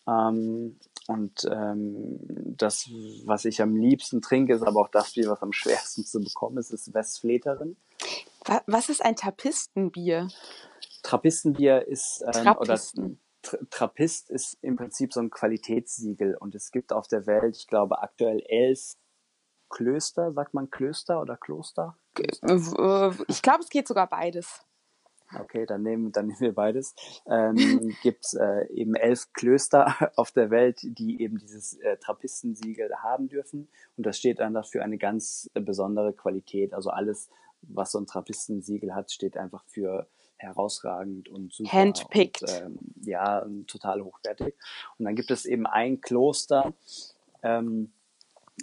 Ähm, 0.07 0.77
und 1.07 1.45
ähm, 1.51 2.19
das, 2.57 2.89
was 3.25 3.45
ich 3.45 3.61
am 3.61 3.75
liebsten 3.75 4.21
trinke, 4.21 4.53
ist 4.53 4.63
aber 4.63 4.79
auch 4.79 4.89
das 4.89 5.13
Bier, 5.13 5.29
was 5.29 5.41
am 5.41 5.51
schwersten 5.51 6.05
zu 6.05 6.19
bekommen 6.19 6.57
ist, 6.57 6.71
ist 6.71 6.93
Westfleterin. 6.93 7.75
Was 8.67 8.89
ist 8.89 9.03
ein 9.03 9.15
Trappistenbier? 9.15 10.29
Trappistenbier 11.03 11.87
ist 11.87 12.23
ähm, 12.25 12.43
Trappisten. 12.43 13.03
oder 13.05 13.67
Trappist 13.69 14.29
ist 14.29 14.57
im 14.61 14.77
Prinzip 14.77 15.13
so 15.13 15.19
ein 15.19 15.29
Qualitätssiegel 15.29 16.35
und 16.35 16.55
es 16.55 16.71
gibt 16.71 16.93
auf 16.93 17.07
der 17.07 17.27
Welt, 17.27 17.57
ich 17.57 17.67
glaube, 17.67 18.01
aktuell 18.01 18.41
elf 18.47 18.95
Klöster, 19.69 20.31
sagt 20.33 20.53
man 20.53 20.69
Klöster 20.69 21.19
oder 21.19 21.35
Kloster? 21.35 21.97
Äh, 22.17 23.11
ich 23.27 23.41
glaube, 23.41 23.61
es 23.61 23.69
geht 23.69 23.87
sogar 23.87 24.07
beides. 24.07 24.61
Okay, 25.39 25.65
dann 25.65 25.83
nehmen, 25.83 26.11
dann 26.11 26.27
nehmen 26.27 26.39
wir 26.39 26.53
beides. 26.53 26.95
Ähm, 27.27 27.55
Gibt 28.03 28.25
es 28.25 28.33
äh, 28.33 28.67
eben 28.73 28.95
elf 28.95 29.31
Klöster 29.33 29.95
auf 30.15 30.31
der 30.31 30.49
Welt, 30.49 30.79
die 30.83 31.21
eben 31.21 31.37
dieses 31.37 31.77
äh, 31.79 31.97
Trappistensiegel 31.97 32.89
haben 33.01 33.27
dürfen. 33.27 33.67
Und 33.97 34.05
das 34.05 34.17
steht 34.17 34.39
dann 34.39 34.53
dafür 34.53 34.83
eine 34.83 34.97
ganz 34.97 35.49
äh, 35.53 35.61
besondere 35.61 36.13
Qualität. 36.13 36.73
Also 36.73 36.89
alles, 36.89 37.29
was 37.61 37.91
so 37.91 37.99
ein 37.99 38.07
Trappistensiegel 38.07 38.93
hat, 38.93 39.11
steht 39.11 39.37
einfach 39.37 39.63
für 39.65 40.07
herausragend 40.37 41.29
und 41.29 41.53
super. 41.53 41.71
Handpicked. 41.71 42.41
Und, 42.41 42.61
ähm, 42.61 42.79
ja, 43.01 43.45
total 43.67 44.01
hochwertig. 44.01 44.55
Und 44.97 45.05
dann 45.05 45.15
gibt 45.15 45.31
es 45.31 45.45
eben 45.45 45.65
ein 45.65 46.01
Kloster, 46.01 46.73
ähm, 47.41 47.91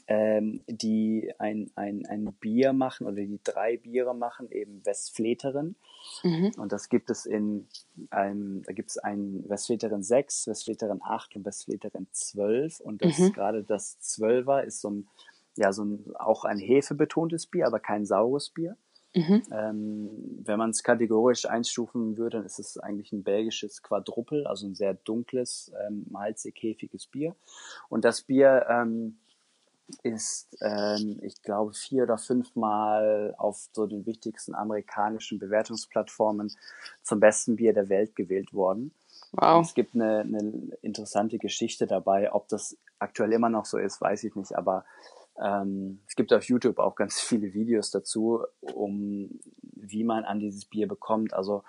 ähm, 0.06 0.62
die 0.66 1.32
ein, 1.38 1.70
ein, 1.74 2.06
ein 2.06 2.32
Bier 2.40 2.72
machen 2.72 3.06
oder 3.06 3.16
die 3.16 3.40
drei 3.42 3.76
Biere 3.76 4.14
machen, 4.14 4.50
eben 4.50 4.84
Westfleterin. 4.84 5.76
Mhm. 6.22 6.52
Und 6.56 6.72
das 6.72 6.88
gibt 6.88 7.10
es 7.10 7.26
in 7.26 7.66
einem, 8.10 8.62
da 8.62 8.72
gibt 8.72 8.90
es 8.90 8.98
ein 8.98 9.44
Westfleterin 9.48 10.02
6, 10.02 10.48
Westfleterin 10.48 11.00
8 11.02 11.36
und 11.36 11.44
Westfleterin 11.44 12.06
12. 12.12 12.80
Und 12.80 13.04
das 13.04 13.18
mhm. 13.18 13.32
gerade 13.32 13.64
das 13.64 13.98
12er 14.00 14.62
ist 14.62 14.80
so 14.80 14.90
ein, 14.90 15.08
ja, 15.56 15.72
so 15.72 15.84
ein, 15.84 16.04
auch 16.16 16.44
ein 16.44 16.58
hefebetontes 16.58 17.46
Bier, 17.46 17.66
aber 17.66 17.80
kein 17.80 18.06
saures 18.06 18.50
Bier. 18.50 18.76
Mhm. 19.14 19.42
Ähm, 19.50 20.10
wenn 20.44 20.58
man 20.58 20.70
es 20.70 20.84
kategorisch 20.84 21.44
einstufen 21.46 22.16
würde, 22.16 22.38
dann 22.38 22.46
ist 22.46 22.60
es 22.60 22.78
eigentlich 22.78 23.12
ein 23.12 23.24
belgisches 23.24 23.82
Quadruppel, 23.82 24.46
also 24.46 24.68
ein 24.68 24.76
sehr 24.76 24.94
dunkles, 24.94 25.72
ähm, 25.84 26.06
malzig 26.08 26.56
hefiges 26.62 27.08
Bier. 27.08 27.34
Und 27.88 28.04
das 28.04 28.22
Bier 28.22 28.66
ähm, 28.68 29.18
ist, 30.02 30.56
ähm, 30.60 31.18
ich 31.22 31.42
glaube, 31.42 31.72
vier 31.72 32.04
oder 32.04 32.18
fünfmal 32.18 33.34
auf 33.38 33.68
so 33.72 33.86
den 33.86 34.06
wichtigsten 34.06 34.54
amerikanischen 34.54 35.38
Bewertungsplattformen 35.38 36.52
zum 37.02 37.20
besten 37.20 37.56
Bier 37.56 37.72
der 37.72 37.88
Welt 37.88 38.16
gewählt 38.16 38.52
worden. 38.52 38.92
Wow. 39.32 39.64
es 39.64 39.74
gibt 39.74 39.94
eine, 39.94 40.20
eine 40.20 40.76
interessante 40.82 41.38
Geschichte 41.38 41.86
dabei. 41.86 42.32
Ob 42.32 42.48
das 42.48 42.76
aktuell 42.98 43.32
immer 43.32 43.48
noch 43.48 43.64
so 43.64 43.78
ist, 43.78 44.00
weiß 44.00 44.24
ich 44.24 44.34
nicht, 44.34 44.56
aber 44.56 44.84
ähm, 45.40 46.00
es 46.08 46.16
gibt 46.16 46.32
auf 46.32 46.44
YouTube 46.44 46.78
auch 46.78 46.94
ganz 46.94 47.20
viele 47.20 47.52
Videos 47.54 47.90
dazu, 47.90 48.44
um 48.60 49.40
wie 49.60 50.04
man 50.04 50.24
an 50.24 50.40
dieses 50.40 50.64
Bier 50.66 50.86
bekommt. 50.88 51.32
Also 51.32 51.64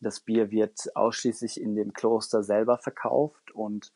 das 0.00 0.20
Bier 0.20 0.50
wird 0.50 0.94
ausschließlich 0.94 1.60
in 1.60 1.74
dem 1.74 1.92
Kloster 1.92 2.42
selber 2.42 2.78
verkauft 2.78 3.50
und 3.52 3.92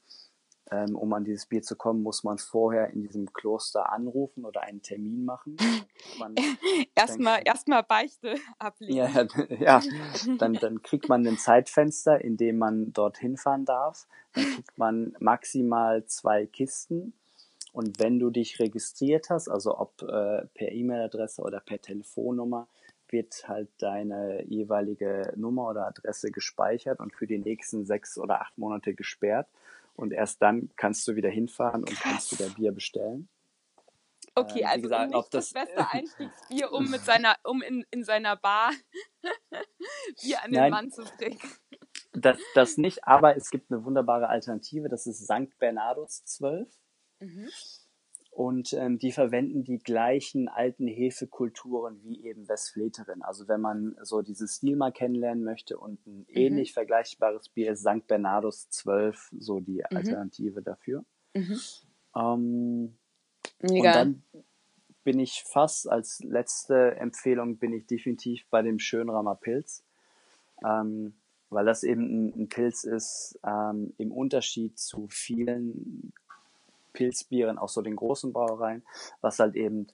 ähm, 0.71 0.97
um 0.97 1.12
an 1.12 1.25
dieses 1.25 1.47
Bier 1.47 1.62
zu 1.62 1.77
kommen, 1.77 2.03
muss 2.03 2.25
man 2.25 2.39
vorher 2.39 2.91
in 2.91 3.03
diesem 3.03 3.33
Kloster 3.33 3.93
anrufen 3.93 4.45
oder 4.45 4.62
einen 4.62 4.83
Termin 4.83 5.25
machen. 5.25 5.57
erstmal 6.95 7.43
erstmal 7.45 7.83
Beichte 7.83 8.37
ablegen. 8.59 8.97
Ja, 8.97 9.09
ja 9.59 9.83
dann, 10.39 10.55
dann 10.55 10.83
kriegt 10.83 11.09
man 11.09 11.27
ein 11.27 11.39
Zeitfenster, 11.39 12.21
in 12.21 12.37
dem 12.37 12.59
man 12.59 12.93
dorthin 12.93 13.37
fahren 13.37 13.65
darf. 13.65 14.07
Dann 14.33 14.45
kriegt 14.45 14.79
man 14.79 15.17
maximal 15.19 16.05
zwei 16.07 16.47
Kisten 16.47 17.12
und 17.75 17.99
wenn 17.99 18.21
du 18.21 18.31
dich 18.31 18.61
registriert 18.61 19.31
hast, 19.31 19.49
also 19.49 19.77
ob 19.77 20.01
äh, 20.03 20.47
per 20.55 20.71
E-Mail-Adresse 20.71 21.43
oder 21.43 21.59
per 21.59 21.81
Telefonnummer, 21.81 22.69
wird 23.09 23.49
halt 23.49 23.69
deine 23.79 24.45
jeweilige 24.47 25.33
Nummer 25.35 25.71
oder 25.71 25.89
Adresse 25.89 26.31
gespeichert 26.31 27.01
und 27.01 27.12
für 27.12 27.27
die 27.27 27.39
nächsten 27.39 27.85
sechs 27.85 28.17
oder 28.17 28.41
acht 28.41 28.57
Monate 28.59 28.95
gesperrt. 28.95 29.49
Und 29.95 30.12
erst 30.12 30.42
dann 30.42 30.70
kannst 30.76 31.07
du 31.07 31.14
wieder 31.14 31.30
hinfahren 31.30 31.82
und 31.82 31.90
Krass. 31.90 32.03
kannst 32.03 32.38
wieder 32.38 32.51
Bier 32.51 32.72
bestellen. 32.72 33.28
Okay, 34.34 34.61
ähm, 34.61 34.66
also 34.66 34.82
gesagt, 34.82 35.12
nicht 35.12 35.34
das, 35.34 35.53
das 35.53 35.53
beste 35.53 35.88
Einstiegsbier, 35.92 36.72
um 36.72 36.90
mit 36.90 37.03
seiner, 37.03 37.36
um 37.45 37.62
in, 37.62 37.84
in 37.90 38.03
seiner 38.03 38.36
Bar 38.36 38.72
Bier 40.22 40.42
an 40.42 40.51
den 40.51 40.61
Nein, 40.61 40.70
Mann 40.70 40.90
zu 40.90 41.05
bringen. 41.05 41.38
Das, 42.12 42.38
das 42.55 42.76
nicht, 42.76 43.07
aber 43.07 43.36
es 43.36 43.51
gibt 43.51 43.70
eine 43.70 43.84
wunderbare 43.84 44.28
Alternative, 44.28 44.88
das 44.88 45.07
ist 45.07 45.24
St. 45.24 45.57
Bernardus 45.59 46.24
12. 46.24 46.68
Mhm. 47.20 47.49
Und 48.35 48.72
ähm, 48.72 48.99
die 48.99 49.12
verwenden 49.12 49.62
die 49.62 49.78
gleichen 49.78 50.49
alten 50.49 50.89
Hefekulturen 50.89 52.03
wie 52.03 52.26
eben 52.26 52.49
Westfleterin. 52.49 53.22
Also 53.22 53.47
wenn 53.47 53.61
man 53.61 53.95
so 54.03 54.22
diesen 54.22 54.49
Stil 54.49 54.74
mal 54.74 54.91
kennenlernen 54.91 55.45
möchte 55.45 55.78
und 55.78 56.05
ein 56.05 56.18
mhm. 56.18 56.26
ähnlich 56.30 56.72
vergleichbares 56.72 57.49
Bier 57.51 57.70
ist 57.70 57.82
St. 57.82 58.09
Bernardus 58.09 58.68
12 58.70 59.30
so 59.39 59.61
die 59.61 59.85
mhm. 59.89 59.97
Alternative 59.97 60.62
dafür. 60.62 61.05
Mhm. 61.35 61.61
Ähm, 62.16 62.99
und 63.62 63.85
dann 63.85 64.24
bin 65.05 65.20
ich 65.20 65.45
fast 65.47 65.89
als 65.89 66.18
letzte 66.24 66.97
Empfehlung 66.97 67.59
bin 67.59 67.72
ich 67.72 67.87
definitiv 67.87 68.49
bei 68.51 68.62
dem 68.62 68.80
Schönramer 68.80 69.37
Pilz. 69.37 69.85
Ähm, 70.66 71.14
weil 71.51 71.64
das 71.66 71.85
eben 71.85 72.03
ein, 72.03 72.35
ein 72.37 72.49
Pilz 72.49 72.82
ist, 72.82 73.39
ähm, 73.47 73.95
im 73.97 74.11
Unterschied 74.11 74.76
zu 74.76 75.07
vielen 75.09 76.12
Pilzbieren, 76.95 77.59
auch 77.59 77.68
so 77.68 77.82
den 77.82 77.97
großen 77.97 78.32
Brauereien, 78.32 78.82
was 79.20 79.38
halt 79.38 79.55
eben 79.55 79.88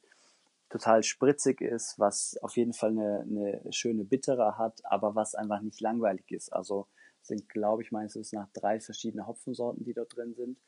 total 0.68 1.03
spritzig 1.03 1.61
ist, 1.61 1.98
was 1.98 2.38
auf 2.42 2.57
jeden 2.57 2.72
Fall 2.72 2.90
eine, 2.90 3.26
eine 3.28 3.72
schöne 3.72 4.05
Bittere 4.05 4.57
hat, 4.57 4.80
aber 4.84 5.16
was 5.16 5.34
einfach 5.34 5.61
nicht 5.61 5.80
langweilig 5.80 6.30
ist. 6.30 6.53
Also 6.53 6.86
sind, 7.22 7.48
glaube 7.48 7.82
ich, 7.82 7.90
meines 7.90 8.14
Wissens 8.14 8.32
nach 8.32 8.48
drei 8.53 8.80
verschiedene 8.80 9.26
Hopfensorten, 9.26 9.84
die 9.84 9.92
dort 9.92 10.16
drin 10.16 10.34
sind. 10.34 10.59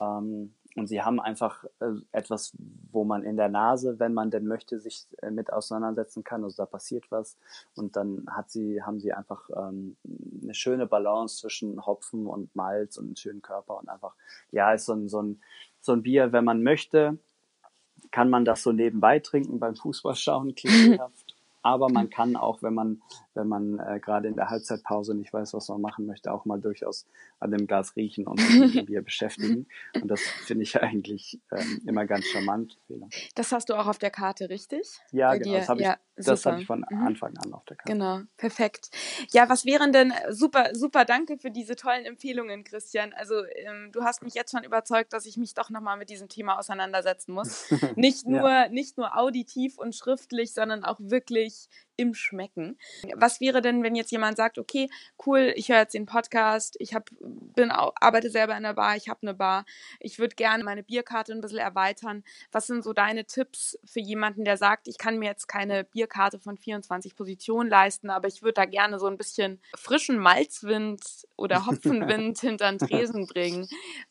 Ähm, 0.00 0.54
und 0.76 0.88
sie 0.88 1.02
haben 1.02 1.20
einfach 1.20 1.64
äh, 1.78 1.92
etwas, 2.10 2.52
wo 2.90 3.04
man 3.04 3.22
in 3.22 3.36
der 3.36 3.48
Nase, 3.48 4.00
wenn 4.00 4.12
man 4.12 4.30
denn 4.30 4.46
möchte, 4.46 4.80
sich 4.80 5.06
äh, 5.22 5.30
mit 5.30 5.52
auseinandersetzen 5.52 6.24
kann. 6.24 6.42
Also 6.42 6.56
da 6.56 6.66
passiert 6.66 7.04
was. 7.10 7.36
Und 7.76 7.94
dann 7.96 8.26
hat 8.28 8.50
sie, 8.50 8.82
haben 8.82 8.98
sie 8.98 9.12
einfach 9.12 9.48
ähm, 9.56 9.96
eine 10.42 10.54
schöne 10.54 10.86
Balance 10.86 11.38
zwischen 11.38 11.86
Hopfen 11.86 12.26
und 12.26 12.54
Malz 12.56 12.96
und 12.96 13.06
einen 13.06 13.16
schönen 13.16 13.42
Körper 13.42 13.78
und 13.78 13.88
einfach, 13.88 14.14
ja, 14.50 14.72
ist 14.72 14.86
so 14.86 14.94
ein, 14.94 15.08
so 15.08 15.22
ein, 15.22 15.40
so 15.80 15.92
ein 15.92 16.02
Bier, 16.02 16.32
wenn 16.32 16.44
man 16.44 16.62
möchte, 16.62 17.18
kann 18.10 18.28
man 18.28 18.44
das 18.44 18.62
so 18.62 18.72
nebenbei 18.72 19.20
trinken 19.20 19.60
beim 19.60 19.76
Fußballschauen, 19.76 20.54
klischeehaft. 20.56 21.34
Aber 21.62 21.88
man 21.88 22.10
kann 22.10 22.36
auch, 22.36 22.62
wenn 22.62 22.74
man, 22.74 23.00
wenn 23.32 23.48
man 23.48 23.78
äh, 23.78 23.98
gerade 23.98 24.28
in 24.28 24.34
der 24.34 24.50
Halbzeitpause 24.50 25.14
nicht 25.14 25.32
weiß, 25.32 25.54
was 25.54 25.70
man 25.70 25.80
machen 25.80 26.04
möchte, 26.04 26.30
auch 26.30 26.44
mal 26.44 26.60
durchaus 26.60 27.06
an 27.44 27.50
dem 27.50 27.66
Glas 27.66 27.94
riechen 27.94 28.26
und 28.26 28.40
sich 28.40 28.58
mit 28.58 28.74
dem 28.74 28.86
Bier 28.86 29.02
beschäftigen. 29.02 29.66
Und 29.94 30.08
das 30.08 30.20
finde 30.20 30.62
ich 30.62 30.80
eigentlich 30.80 31.40
ähm, 31.52 31.82
immer 31.86 32.06
ganz 32.06 32.26
charmant. 32.26 32.78
Das 33.34 33.52
hast 33.52 33.68
du 33.68 33.74
auch 33.74 33.86
auf 33.86 33.98
der 33.98 34.10
Karte, 34.10 34.48
richtig? 34.48 34.98
Ja, 35.12 35.30
Bei 35.30 35.38
genau. 35.38 35.56
Das 35.56 35.68
habe 35.68 35.80
ich, 35.80 35.86
ja, 35.86 35.98
das 36.16 36.46
hab 36.46 36.58
ich 36.58 36.66
von 36.66 36.84
mhm. 36.88 37.06
Anfang 37.06 37.36
an 37.38 37.52
auf 37.52 37.64
der 37.66 37.76
Karte. 37.76 37.92
Genau, 37.92 38.20
perfekt. 38.36 38.90
Ja, 39.32 39.48
was 39.48 39.64
wären 39.64 39.92
denn, 39.92 40.12
super, 40.30 40.70
super 40.74 41.04
danke 41.04 41.38
für 41.38 41.50
diese 41.50 41.76
tollen 41.76 42.04
Empfehlungen, 42.04 42.64
Christian. 42.64 43.12
Also 43.12 43.44
ähm, 43.44 43.90
du 43.92 44.02
hast 44.02 44.22
mich 44.22 44.34
jetzt 44.34 44.52
schon 44.52 44.64
überzeugt, 44.64 45.12
dass 45.12 45.26
ich 45.26 45.36
mich 45.36 45.54
doch 45.54 45.70
nochmal 45.70 45.96
mit 45.96 46.10
diesem 46.10 46.28
Thema 46.28 46.58
auseinandersetzen 46.58 47.32
muss. 47.32 47.70
Nicht 47.96 48.26
nur, 48.26 48.48
ja. 48.48 48.68
nicht 48.68 48.96
nur 48.96 49.16
auditiv 49.16 49.78
und 49.78 49.94
schriftlich, 49.94 50.52
sondern 50.52 50.84
auch 50.84 50.98
wirklich 51.00 51.68
im 51.96 52.14
Schmecken. 52.14 52.78
Was 53.14 53.40
wäre 53.40 53.60
denn, 53.60 53.82
wenn 53.82 53.94
jetzt 53.94 54.10
jemand 54.10 54.36
sagt, 54.36 54.58
okay, 54.58 54.88
cool, 55.26 55.52
ich 55.56 55.68
höre 55.68 55.78
jetzt 55.78 55.94
den 55.94 56.06
Podcast, 56.06 56.76
ich 56.78 56.94
hab, 56.94 57.10
bin 57.20 57.70
arbeite 57.70 58.30
selber 58.30 58.56
in 58.56 58.62
der 58.62 58.74
Bar, 58.74 58.96
ich 58.96 59.08
habe 59.08 59.20
eine 59.22 59.34
Bar, 59.34 59.64
ich 60.00 60.18
würde 60.18 60.34
gerne 60.34 60.64
meine 60.64 60.82
Bierkarte 60.82 61.32
ein 61.32 61.40
bisschen 61.40 61.58
erweitern. 61.58 62.24
Was 62.52 62.66
sind 62.66 62.82
so 62.82 62.92
deine 62.92 63.24
Tipps 63.24 63.78
für 63.84 64.00
jemanden, 64.00 64.44
der 64.44 64.56
sagt, 64.56 64.88
ich 64.88 64.98
kann 64.98 65.18
mir 65.18 65.26
jetzt 65.26 65.46
keine 65.46 65.84
Bierkarte 65.84 66.38
von 66.38 66.56
24 66.56 67.16
Positionen 67.16 67.70
leisten, 67.70 68.10
aber 68.10 68.28
ich 68.28 68.42
würde 68.42 68.54
da 68.54 68.64
gerne 68.64 68.98
so 68.98 69.06
ein 69.06 69.18
bisschen 69.18 69.60
frischen 69.76 70.18
Malzwind 70.18 71.02
oder 71.36 71.66
Hopfenwind 71.66 72.40
hinter 72.40 72.70
den 72.70 72.78
Tresen 72.78 73.26
bringen? 73.32 73.68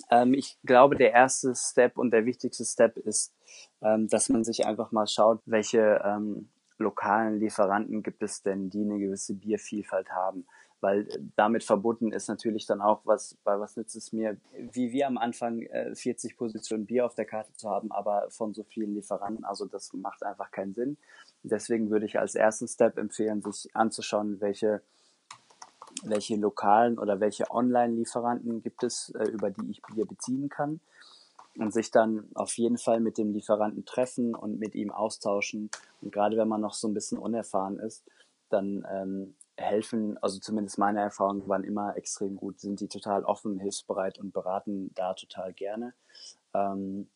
Ähm, 0.10 0.34
ich 0.34 0.58
glaube, 0.64 0.96
der 0.96 1.12
erste 1.12 1.54
Step 1.56 1.98
und 1.98 2.12
der 2.12 2.26
wichtigste 2.26 2.66
Step 2.66 2.98
ist, 2.98 3.34
ähm, 3.82 4.08
dass 4.08 4.30
man 4.30 4.44
sich 4.44 4.66
einfach 4.66 4.92
mal 4.92 5.08
schaut, 5.08 5.42
welche 5.46 6.02
ähm, 6.04 6.50
lokalen 6.84 7.40
Lieferanten 7.40 8.04
gibt 8.04 8.22
es 8.24 8.44
denn, 8.44 8.70
die 8.70 8.82
eine 8.82 9.00
gewisse 9.00 9.34
Biervielfalt 9.34 10.12
haben? 10.12 10.46
Weil 10.82 11.08
äh, 11.10 11.20
damit 11.36 11.64
verbunden 11.64 12.12
ist 12.12 12.28
natürlich 12.28 12.66
dann 12.66 12.82
auch, 12.82 13.02
was, 13.06 13.36
bei 13.44 13.60
was 13.60 13.78
nützt 13.78 13.96
es 13.96 14.14
mir, 14.14 14.38
wie 14.72 14.92
wir 14.92 15.08
am 15.08 15.18
Anfang 15.18 15.62
äh, 15.62 15.96
40 15.96 16.38
Positionen 16.38 16.86
Bier 16.86 17.06
auf 17.06 17.16
der 17.16 17.26
Karte 17.26 17.54
zu 17.54 17.70
haben, 17.70 17.92
aber 17.92 18.30
von 18.30 18.54
so 18.54 18.64
vielen 18.64 18.94
Lieferanten, 18.94 19.46
also 19.46 19.66
das 19.66 19.92
macht 19.94 20.24
einfach 20.24 20.52
keinen 20.52 20.74
Sinn. 20.74 20.98
Deswegen 21.44 21.90
würde 21.90 22.06
ich 22.06 22.20
als 22.20 22.36
ersten 22.36 22.68
Step 22.68 22.98
empfehlen, 22.98 23.42
sich 23.42 23.76
anzuschauen, 23.76 24.40
welche 24.42 24.82
welche 26.06 26.36
lokalen 26.36 26.98
oder 26.98 27.20
welche 27.20 27.52
Online-Lieferanten 27.52 28.64
gibt 28.64 28.84
es, 28.84 29.10
äh, 29.12 29.26
über 29.26 29.52
die 29.52 29.70
ich 29.70 29.82
Bier 29.84 30.06
beziehen 30.06 30.50
kann 30.50 30.80
und 31.58 31.74
sich 31.74 31.91
dann 31.91 32.30
auf 32.36 32.58
jeden 32.58 32.78
Fall 32.78 32.99
mit 32.99 33.18
dem 33.18 33.32
Lieferanten 33.32 33.86
treffen 33.86 34.36
und 34.36 34.60
mit 34.60 34.76
ihm 34.76 34.91
austauschen. 34.91 35.70
Und 36.01 36.12
gerade 36.12 36.38
wenn 36.38 36.47
man 36.47 36.62
noch 36.62 36.74
so 36.74 36.88
ein 36.88 36.93
bisschen 36.93 37.18
unerfahren 37.18 37.80
ist, 37.80 38.04
dann 38.49 38.86
ähm, 38.89 39.36
helfen, 39.58 40.18
also 40.20 40.39
zumindest 40.39 40.78
meine 40.78 41.01
Erfahrungen 41.01 41.47
waren 41.47 41.64
immer 41.64 41.95
extrem 41.95 42.36
gut, 42.36 42.60
sind 42.60 42.80
die 42.80 42.88
total 42.88 43.24
offen, 43.24 43.60
hilfsbereit 43.60 44.20
und 44.20 44.34
beraten 44.34 44.91
da 44.95 45.14
total 45.14 45.54
gerne. 45.54 45.93
Ähm, 46.54 47.08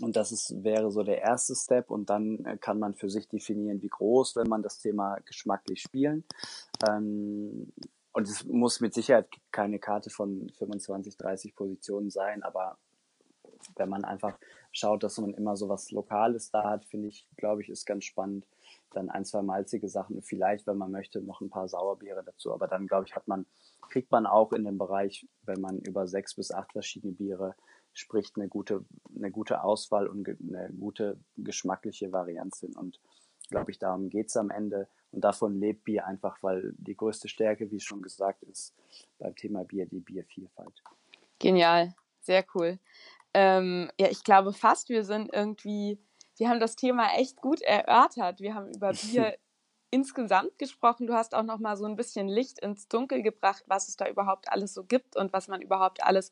und 0.00 0.16
das 0.16 0.32
ist, 0.32 0.62
wäre 0.62 0.90
so 0.90 1.02
der 1.02 1.20
erste 1.20 1.54
Step 1.54 1.90
und 1.90 2.10
dann 2.10 2.44
äh, 2.44 2.56
kann 2.56 2.78
man 2.78 2.94
für 2.94 3.10
sich 3.10 3.28
definieren, 3.28 3.82
wie 3.82 3.88
groß, 3.88 4.36
wenn 4.36 4.48
man 4.48 4.62
das 4.62 4.78
Thema 4.78 5.16
geschmacklich 5.26 5.82
spielen. 5.82 6.24
Ähm, 6.88 7.72
und 8.12 8.28
es 8.28 8.44
muss 8.44 8.80
mit 8.80 8.94
Sicherheit 8.94 9.28
keine 9.50 9.78
Karte 9.78 10.10
von 10.10 10.50
25, 10.58 11.16
30 11.16 11.54
Positionen 11.54 12.10
sein, 12.10 12.42
aber 12.42 12.78
wenn 13.76 13.88
man 13.88 14.04
einfach 14.04 14.38
schaut, 14.72 15.02
dass 15.02 15.18
man 15.18 15.34
immer 15.34 15.56
so 15.56 15.68
was 15.68 15.90
Lokales 15.90 16.50
da 16.50 16.64
hat, 16.64 16.84
finde 16.84 17.08
ich, 17.08 17.26
glaube 17.36 17.62
ich, 17.62 17.68
ist 17.68 17.86
ganz 17.86 18.04
spannend. 18.04 18.46
Dann 18.92 19.08
ein, 19.08 19.24
zwei 19.24 19.42
malzige 19.42 19.88
Sachen 19.88 20.22
vielleicht, 20.22 20.66
wenn 20.66 20.76
man 20.76 20.90
möchte, 20.90 21.20
noch 21.20 21.40
ein 21.40 21.50
paar 21.50 21.68
Sauerbiere 21.68 22.24
dazu. 22.24 22.52
Aber 22.52 22.66
dann, 22.66 22.86
glaube 22.86 23.06
ich, 23.06 23.14
hat 23.14 23.28
man, 23.28 23.46
kriegt 23.88 24.10
man 24.10 24.26
auch 24.26 24.52
in 24.52 24.64
dem 24.64 24.78
Bereich, 24.78 25.26
wenn 25.44 25.60
man 25.60 25.78
über 25.78 26.06
sechs 26.06 26.34
bis 26.34 26.50
acht 26.50 26.72
verschiedene 26.72 27.12
Biere 27.12 27.54
spricht, 27.92 28.36
eine 28.36 28.48
gute, 28.48 28.84
eine 29.14 29.30
gute 29.30 29.62
Auswahl 29.62 30.06
und 30.06 30.28
eine 30.28 30.70
gute 30.78 31.18
geschmackliche 31.36 32.12
Varianz 32.12 32.60
hin. 32.60 32.74
Und 32.76 33.00
glaube 33.48 33.70
ich, 33.70 33.78
darum 33.78 34.08
geht 34.08 34.28
es 34.28 34.36
am 34.36 34.50
Ende. 34.50 34.88
Und 35.12 35.22
davon 35.22 35.58
lebt 35.58 35.84
Bier 35.84 36.06
einfach, 36.06 36.38
weil 36.42 36.72
die 36.78 36.96
größte 36.96 37.28
Stärke, 37.28 37.70
wie 37.70 37.80
schon 37.80 38.02
gesagt, 38.02 38.42
ist 38.44 38.74
beim 39.18 39.34
Thema 39.34 39.64
Bier 39.64 39.86
die 39.86 40.00
Biervielfalt. 40.00 40.82
Genial, 41.38 41.94
sehr 42.30 42.44
cool. 42.54 42.78
Ähm, 43.34 43.90
ja, 43.98 44.08
ich 44.08 44.22
glaube 44.22 44.52
fast, 44.52 44.88
wir 44.88 45.02
sind 45.04 45.34
irgendwie, 45.34 45.98
wir 46.36 46.48
haben 46.48 46.60
das 46.60 46.76
Thema 46.76 47.08
echt 47.16 47.40
gut 47.40 47.60
erörtert. 47.60 48.40
Wir 48.40 48.54
haben 48.54 48.72
über 48.72 48.92
Bier 48.92 49.36
insgesamt 49.90 50.56
gesprochen. 50.56 51.08
Du 51.08 51.14
hast 51.14 51.34
auch 51.34 51.42
noch 51.42 51.58
mal 51.58 51.76
so 51.76 51.86
ein 51.86 51.96
bisschen 51.96 52.28
Licht 52.28 52.60
ins 52.60 52.86
Dunkel 52.86 53.22
gebracht, 53.22 53.64
was 53.66 53.88
es 53.88 53.96
da 53.96 54.08
überhaupt 54.08 54.52
alles 54.52 54.72
so 54.74 54.84
gibt 54.84 55.16
und 55.16 55.32
was 55.32 55.48
man 55.48 55.60
überhaupt 55.60 56.04
alles 56.04 56.30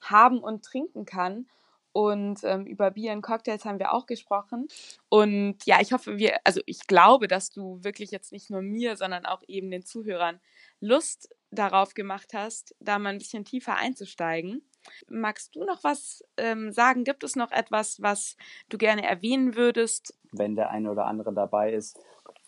haben 0.00 0.38
und 0.38 0.64
trinken 0.64 1.04
kann. 1.04 1.48
Und 1.92 2.44
ähm, 2.44 2.64
über 2.66 2.92
Bier 2.92 3.10
und 3.10 3.22
Cocktails 3.22 3.64
haben 3.64 3.80
wir 3.80 3.92
auch 3.92 4.06
gesprochen. 4.06 4.68
Und 5.08 5.56
ja, 5.66 5.80
ich 5.80 5.92
hoffe, 5.92 6.18
wir, 6.18 6.38
also 6.44 6.60
ich 6.66 6.86
glaube, 6.86 7.26
dass 7.26 7.50
du 7.50 7.82
wirklich 7.82 8.12
jetzt 8.12 8.30
nicht 8.30 8.50
nur 8.50 8.62
mir, 8.62 8.96
sondern 8.96 9.26
auch 9.26 9.42
eben 9.48 9.72
den 9.72 9.84
Zuhörern 9.84 10.38
Lust 10.78 11.28
darauf 11.50 11.94
gemacht 11.94 12.34
hast, 12.34 12.76
da 12.78 13.00
mal 13.00 13.08
ein 13.08 13.18
bisschen 13.18 13.44
tiefer 13.44 13.74
einzusteigen. 13.74 14.62
Magst 15.08 15.54
du 15.54 15.64
noch 15.64 15.84
was 15.84 16.24
ähm, 16.36 16.72
sagen? 16.72 17.04
Gibt 17.04 17.24
es 17.24 17.36
noch 17.36 17.52
etwas, 17.52 18.00
was 18.00 18.36
du 18.68 18.78
gerne 18.78 19.02
erwähnen 19.02 19.54
würdest? 19.56 20.14
Wenn 20.32 20.54
der 20.54 20.70
eine 20.70 20.90
oder 20.90 21.06
andere 21.06 21.32
dabei 21.32 21.72
ist, 21.72 21.98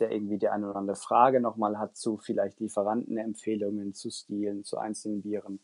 der 0.01 0.11
irgendwie 0.11 0.39
die 0.39 0.49
eine 0.49 0.69
oder 0.69 0.77
andere 0.77 0.97
Frage 0.97 1.41
nochmal 1.41 1.79
hat 1.79 1.97
zu 1.97 2.19
vielleicht 2.19 2.61
Lieferantenempfehlungen, 2.61 3.95
zu 3.95 4.11
Stilen, 4.11 4.65
zu 4.65 4.79
einzelnen 4.79 5.23
Bieren, 5.23 5.61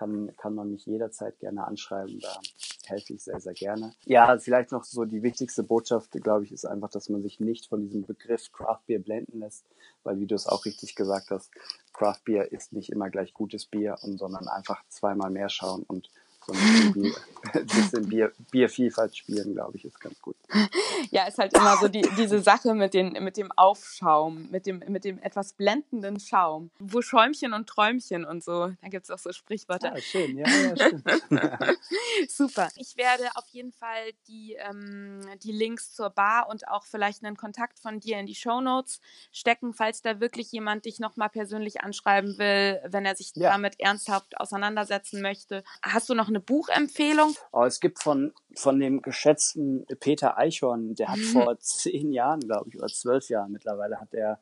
kann, 0.00 0.34
kann 0.38 0.54
man 0.54 0.70
mich 0.70 0.86
jederzeit 0.86 1.38
gerne 1.40 1.66
anschreiben. 1.66 2.20
Da 2.20 2.40
helfe 2.86 3.12
ich 3.12 3.22
sehr, 3.22 3.38
sehr 3.38 3.52
gerne. 3.52 3.92
Ja, 4.06 4.38
vielleicht 4.38 4.72
noch 4.72 4.84
so 4.84 5.04
die 5.04 5.22
wichtigste 5.22 5.62
Botschaft, 5.62 6.12
glaube 6.12 6.44
ich, 6.44 6.52
ist 6.52 6.64
einfach, 6.64 6.88
dass 6.88 7.10
man 7.10 7.22
sich 7.22 7.38
nicht 7.38 7.66
von 7.66 7.82
diesem 7.82 8.06
Begriff 8.06 8.50
Craft 8.50 8.80
Beer 8.86 8.98
blenden 8.98 9.40
lässt, 9.40 9.66
weil 10.02 10.18
wie 10.18 10.26
du 10.26 10.34
es 10.34 10.46
auch 10.46 10.64
richtig 10.64 10.94
gesagt 10.94 11.30
hast, 11.30 11.50
Craft 11.92 12.22
Beer 12.24 12.50
ist 12.50 12.72
nicht 12.72 12.90
immer 12.90 13.10
gleich 13.10 13.34
gutes 13.34 13.66
Bier, 13.66 13.98
sondern 14.00 14.48
einfach 14.48 14.82
zweimal 14.88 15.30
mehr 15.30 15.50
schauen 15.50 15.82
und 15.86 16.08
so 16.44 16.52
ein 16.52 16.58
bisschen, 16.58 16.92
Bier, 16.92 17.14
bisschen 17.64 18.08
Bier, 18.08 18.32
Biervielfalt 18.50 19.16
spielen, 19.16 19.54
glaube 19.54 19.76
ich, 19.76 19.84
ist 19.84 20.00
ganz 20.00 20.20
gut. 20.20 20.36
Ja, 21.12 21.26
ist 21.26 21.38
halt 21.38 21.54
immer 21.54 21.76
so 21.78 21.88
die, 21.88 22.06
diese 22.18 22.40
Sache 22.40 22.74
mit, 22.74 22.94
den, 22.94 23.12
mit 23.24 23.36
dem 23.36 23.50
Aufschaum, 23.52 24.48
mit 24.50 24.66
dem, 24.66 24.80
mit 24.86 25.04
dem 25.04 25.18
etwas 25.18 25.54
blendenden 25.54 26.20
Schaum, 26.20 26.70
wo 26.78 27.02
Schäumchen 27.02 27.52
und 27.52 27.68
Träumchen 27.68 28.24
und 28.24 28.44
so, 28.44 28.70
da 28.80 28.88
gibt 28.88 29.04
es 29.04 29.10
auch 29.10 29.18
so 29.18 29.32
Sprichwörter. 29.32 29.94
Ja, 29.94 30.00
schön, 30.00 30.38
ja, 30.38 30.46
ja, 30.46 30.76
stimmt. 30.76 31.04
Super. 32.28 32.68
Ich 32.76 32.96
werde 32.96 33.24
auf 33.34 33.46
jeden 33.48 33.72
Fall 33.72 34.12
die, 34.28 34.56
ähm, 34.60 35.20
die 35.42 35.52
Links 35.52 35.92
zur 35.94 36.10
Bar 36.10 36.48
und 36.48 36.68
auch 36.68 36.84
vielleicht 36.84 37.24
einen 37.24 37.36
Kontakt 37.36 37.80
von 37.80 37.98
dir 37.98 38.18
in 38.18 38.26
die 38.26 38.34
Show 38.34 38.60
Notes 38.60 39.00
stecken, 39.32 39.72
falls 39.72 40.02
da 40.02 40.20
wirklich 40.20 40.52
jemand 40.52 40.84
dich 40.84 41.00
nochmal 41.00 41.30
persönlich 41.30 41.80
anschreiben 41.80 42.38
will, 42.38 42.80
wenn 42.86 43.04
er 43.04 43.16
sich 43.16 43.32
ja. 43.34 43.50
damit 43.50 43.80
ernsthaft 43.80 44.38
auseinandersetzen 44.38 45.22
möchte. 45.22 45.64
Hast 45.82 46.08
du 46.08 46.14
noch 46.14 46.28
eine 46.30 46.40
Buchempfehlung? 46.40 47.34
Oh, 47.52 47.64
es 47.64 47.80
gibt 47.80 48.02
von, 48.02 48.32
von 48.56 48.80
dem 48.80 49.02
geschätzten 49.02 49.84
Peter 50.00 50.38
Eichhorn, 50.38 50.94
der 50.94 51.08
hat 51.08 51.18
mhm. 51.18 51.32
vor 51.32 51.58
zehn 51.58 52.12
Jahren, 52.12 52.40
glaube 52.40 52.70
ich, 52.70 52.76
oder 52.76 52.88
zwölf 52.88 53.28
Jahren 53.28 53.52
mittlerweile, 53.52 54.00
hat 54.00 54.14
er 54.14 54.40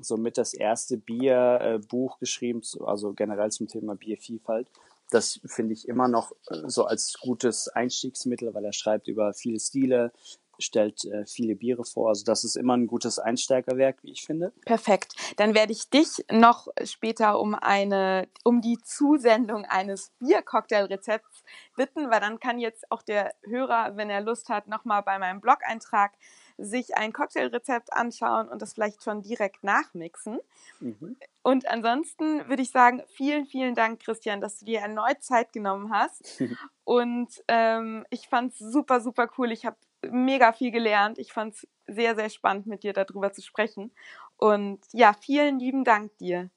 somit 0.00 0.38
das 0.38 0.54
erste 0.54 0.96
Bierbuch 0.96 2.16
äh, 2.16 2.20
geschrieben, 2.20 2.62
also 2.84 3.12
generell 3.12 3.50
zum 3.50 3.68
Thema 3.68 3.94
Biervielfalt. 3.94 4.68
Das 5.10 5.40
finde 5.44 5.74
ich 5.74 5.88
immer 5.88 6.08
noch 6.08 6.32
äh, 6.48 6.68
so 6.68 6.84
als 6.84 7.18
gutes 7.20 7.68
Einstiegsmittel, 7.68 8.54
weil 8.54 8.64
er 8.64 8.72
schreibt 8.72 9.08
über 9.08 9.32
viele 9.34 9.58
Stile, 9.58 10.12
stellt 10.60 11.04
äh, 11.04 11.24
viele 11.26 11.54
Biere 11.56 11.84
vor. 11.84 12.08
Also 12.08 12.24
das 12.24 12.44
ist 12.44 12.56
immer 12.56 12.76
ein 12.76 12.86
gutes 12.86 13.18
Einsteigerwerk, 13.18 13.98
wie 14.02 14.12
ich 14.12 14.22
finde. 14.24 14.52
Perfekt. 14.64 15.14
Dann 15.36 15.54
werde 15.54 15.72
ich 15.72 15.90
dich 15.90 16.24
noch 16.30 16.68
später 16.84 17.40
um 17.40 17.54
eine, 17.54 18.28
um 18.44 18.60
die 18.60 18.78
Zusendung 18.78 19.64
eines 19.64 20.12
Biercocktailrezepts 20.18 21.44
bitten, 21.76 22.10
weil 22.10 22.20
dann 22.20 22.40
kann 22.40 22.58
jetzt 22.58 22.90
auch 22.90 23.02
der 23.02 23.34
Hörer, 23.44 23.96
wenn 23.96 24.10
er 24.10 24.20
Lust 24.20 24.48
hat, 24.48 24.68
nochmal 24.68 25.02
bei 25.02 25.18
meinem 25.18 25.40
Blog-Eintrag 25.40 26.12
sich 26.60 26.96
ein 26.96 27.12
Cocktailrezept 27.12 27.92
anschauen 27.92 28.48
und 28.48 28.60
das 28.62 28.74
vielleicht 28.74 29.02
schon 29.02 29.22
direkt 29.22 29.64
nachmixen. 29.64 30.40
Mhm. 30.80 31.16
Und 31.42 31.68
ansonsten 31.68 32.48
würde 32.48 32.62
ich 32.62 32.70
sagen, 32.70 33.02
vielen, 33.08 33.46
vielen 33.46 33.74
Dank, 33.74 34.00
Christian, 34.00 34.40
dass 34.40 34.58
du 34.58 34.66
dir 34.66 34.80
erneut 34.80 35.22
Zeit 35.22 35.52
genommen 35.52 35.90
hast. 35.92 36.42
und 36.84 37.28
ähm, 37.48 38.04
ich 38.10 38.28
fand 38.28 38.52
es 38.52 38.58
super, 38.58 39.00
super 39.00 39.28
cool. 39.38 39.50
Ich 39.52 39.64
habe 39.64 39.76
mega 40.08 40.52
viel 40.52 40.70
gelernt. 40.70 41.18
Ich 41.18 41.32
fand 41.32 41.54
es 41.54 41.68
sehr, 41.86 42.14
sehr 42.14 42.30
spannend, 42.30 42.66
mit 42.66 42.82
dir 42.82 42.92
darüber 42.92 43.32
zu 43.32 43.42
sprechen. 43.42 43.92
Und 44.36 44.80
ja, 44.92 45.12
vielen 45.12 45.58
lieben 45.58 45.84
Dank 45.84 46.16
dir. 46.18 46.50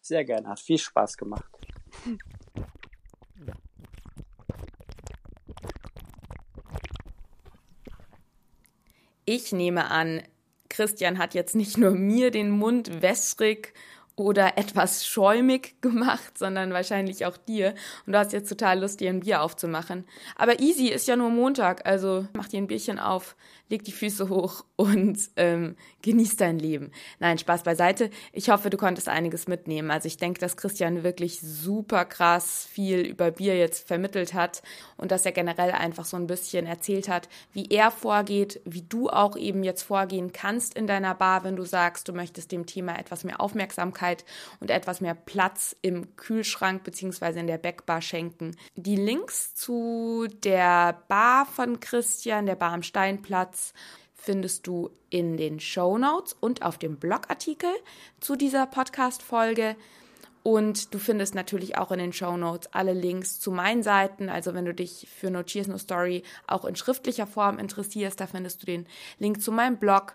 Sehr 0.00 0.24
gerne, 0.24 0.48
hat 0.48 0.60
viel 0.60 0.78
Spaß 0.78 1.16
gemacht. 1.16 1.50
Ich 9.24 9.52
nehme 9.52 9.90
an, 9.90 10.22
Christian 10.70 11.18
hat 11.18 11.34
jetzt 11.34 11.54
nicht 11.54 11.76
nur 11.76 11.90
mir 11.90 12.30
den 12.30 12.50
Mund 12.50 13.02
wässrig 13.02 13.74
oder 14.18 14.52
etwas 14.58 15.06
schäumig 15.06 15.80
gemacht, 15.80 16.36
sondern 16.38 16.72
wahrscheinlich 16.72 17.26
auch 17.26 17.36
dir. 17.36 17.74
Und 18.06 18.12
du 18.12 18.18
hast 18.18 18.32
jetzt 18.32 18.48
total 18.48 18.80
Lust, 18.80 19.00
dir 19.00 19.10
ein 19.10 19.20
Bier 19.20 19.42
aufzumachen. 19.42 20.04
Aber 20.36 20.60
easy 20.60 20.88
ist 20.88 21.08
ja 21.08 21.16
nur 21.16 21.30
Montag, 21.30 21.86
also 21.86 22.26
mach 22.34 22.48
dir 22.48 22.58
ein 22.58 22.66
Bierchen 22.66 22.98
auf, 22.98 23.36
leg 23.68 23.84
die 23.84 23.92
Füße 23.92 24.28
hoch 24.28 24.64
und 24.76 25.18
ähm, 25.36 25.76
genieß 26.02 26.36
dein 26.36 26.58
Leben. 26.58 26.90
Nein, 27.18 27.38
Spaß 27.38 27.62
beiseite. 27.62 28.10
Ich 28.32 28.48
hoffe, 28.50 28.70
du 28.70 28.76
konntest 28.76 29.08
einiges 29.08 29.48
mitnehmen. 29.48 29.90
Also 29.90 30.06
ich 30.06 30.16
denke, 30.16 30.40
dass 30.40 30.56
Christian 30.56 31.02
wirklich 31.02 31.40
super 31.40 32.04
krass 32.04 32.66
viel 32.70 33.00
über 33.00 33.30
Bier 33.30 33.58
jetzt 33.58 33.86
vermittelt 33.86 34.34
hat 34.34 34.62
und 34.96 35.10
dass 35.10 35.26
er 35.26 35.32
generell 35.32 35.72
einfach 35.72 36.04
so 36.04 36.16
ein 36.16 36.26
bisschen 36.26 36.66
erzählt 36.66 37.08
hat, 37.08 37.28
wie 37.52 37.66
er 37.66 37.90
vorgeht, 37.90 38.60
wie 38.64 38.82
du 38.82 39.10
auch 39.10 39.36
eben 39.36 39.62
jetzt 39.62 39.82
vorgehen 39.82 40.32
kannst 40.32 40.74
in 40.74 40.86
deiner 40.86 41.14
Bar, 41.14 41.44
wenn 41.44 41.56
du 41.56 41.64
sagst, 41.64 42.08
du 42.08 42.12
möchtest 42.12 42.52
dem 42.52 42.66
Thema 42.66 42.98
etwas 42.98 43.24
mehr 43.24 43.40
Aufmerksamkeit 43.40 44.24
und 44.60 44.70
etwas 44.70 45.00
mehr 45.00 45.14
Platz 45.14 45.76
im 45.82 46.16
Kühlschrank 46.16 46.84
beziehungsweise 46.84 47.40
in 47.40 47.46
der 47.46 47.58
Backbar 47.58 48.00
schenken. 48.00 48.56
Die 48.76 48.96
Links 48.96 49.54
zu 49.54 50.26
der 50.42 51.02
Bar 51.08 51.44
von 51.46 51.80
Christian, 51.80 52.46
der 52.46 52.54
Bar 52.54 52.72
am 52.72 52.82
Steinplatz, 52.82 53.57
findest 54.14 54.66
du 54.66 54.90
in 55.10 55.36
den 55.36 55.60
Show 55.60 55.96
Notes 55.96 56.36
und 56.38 56.62
auf 56.62 56.78
dem 56.78 56.96
Blogartikel 56.98 57.70
zu 58.20 58.36
dieser 58.36 58.66
Podcast-Folge. 58.66 59.76
Und 60.42 60.94
du 60.94 60.98
findest 60.98 61.34
natürlich 61.34 61.76
auch 61.76 61.90
in 61.92 61.98
den 61.98 62.12
Show 62.12 62.36
Notes 62.36 62.68
alle 62.72 62.92
Links 62.92 63.40
zu 63.40 63.50
meinen 63.50 63.82
Seiten. 63.82 64.28
Also 64.28 64.54
wenn 64.54 64.64
du 64.64 64.74
dich 64.74 65.08
für 65.10 65.30
No 65.30 65.42
Cheers 65.42 65.66
No 65.66 65.78
Story 65.78 66.22
auch 66.46 66.64
in 66.64 66.76
schriftlicher 66.76 67.26
Form 67.26 67.58
interessierst, 67.58 68.20
da 68.20 68.26
findest 68.26 68.62
du 68.62 68.66
den 68.66 68.86
Link 69.18 69.42
zu 69.42 69.52
meinem 69.52 69.78
Blog 69.78 70.14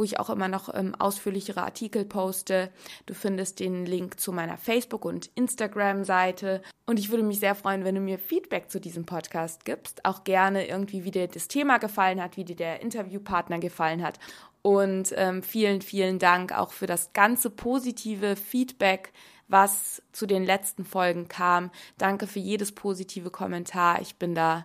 wo 0.00 0.04
ich 0.04 0.18
auch 0.18 0.30
immer 0.30 0.48
noch 0.48 0.74
ähm, 0.74 0.94
ausführlichere 0.94 1.62
Artikel 1.62 2.06
poste. 2.06 2.70
Du 3.04 3.12
findest 3.12 3.60
den 3.60 3.84
Link 3.84 4.18
zu 4.18 4.32
meiner 4.32 4.56
Facebook- 4.56 5.04
und 5.04 5.28
Instagram-Seite. 5.34 6.62
Und 6.86 6.98
ich 6.98 7.10
würde 7.10 7.22
mich 7.22 7.38
sehr 7.38 7.54
freuen, 7.54 7.84
wenn 7.84 7.96
du 7.96 8.00
mir 8.00 8.18
Feedback 8.18 8.70
zu 8.70 8.80
diesem 8.80 9.04
Podcast 9.04 9.66
gibst. 9.66 10.02
Auch 10.06 10.24
gerne 10.24 10.66
irgendwie, 10.66 11.04
wie 11.04 11.10
dir 11.10 11.28
das 11.28 11.48
Thema 11.48 11.76
gefallen 11.76 12.22
hat, 12.22 12.38
wie 12.38 12.46
dir 12.46 12.56
der 12.56 12.80
Interviewpartner 12.80 13.58
gefallen 13.58 14.02
hat. 14.02 14.18
Und 14.62 15.12
ähm, 15.16 15.42
vielen, 15.42 15.82
vielen 15.82 16.18
Dank 16.18 16.56
auch 16.56 16.72
für 16.72 16.86
das 16.86 17.12
ganze 17.12 17.50
positive 17.50 18.36
Feedback, 18.36 19.12
was 19.48 20.00
zu 20.12 20.24
den 20.24 20.46
letzten 20.46 20.86
Folgen 20.86 21.28
kam. 21.28 21.70
Danke 21.98 22.26
für 22.26 22.38
jedes 22.38 22.72
positive 22.72 23.28
Kommentar. 23.28 24.00
Ich 24.00 24.16
bin 24.16 24.34
da 24.34 24.64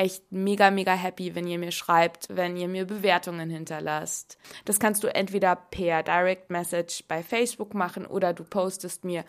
echt 0.00 0.32
mega, 0.32 0.70
mega 0.70 0.94
happy, 0.94 1.34
wenn 1.34 1.46
ihr 1.46 1.58
mir 1.58 1.72
schreibt, 1.72 2.28
wenn 2.30 2.56
ihr 2.56 2.68
mir 2.68 2.86
Bewertungen 2.86 3.50
hinterlasst. 3.50 4.38
Das 4.64 4.80
kannst 4.80 5.04
du 5.04 5.14
entweder 5.14 5.54
per 5.56 6.02
Direct 6.02 6.48
Message 6.48 7.04
bei 7.06 7.22
Facebook 7.22 7.74
machen 7.74 8.06
oder 8.06 8.32
du 8.32 8.42
postest 8.42 9.04
mir 9.04 9.26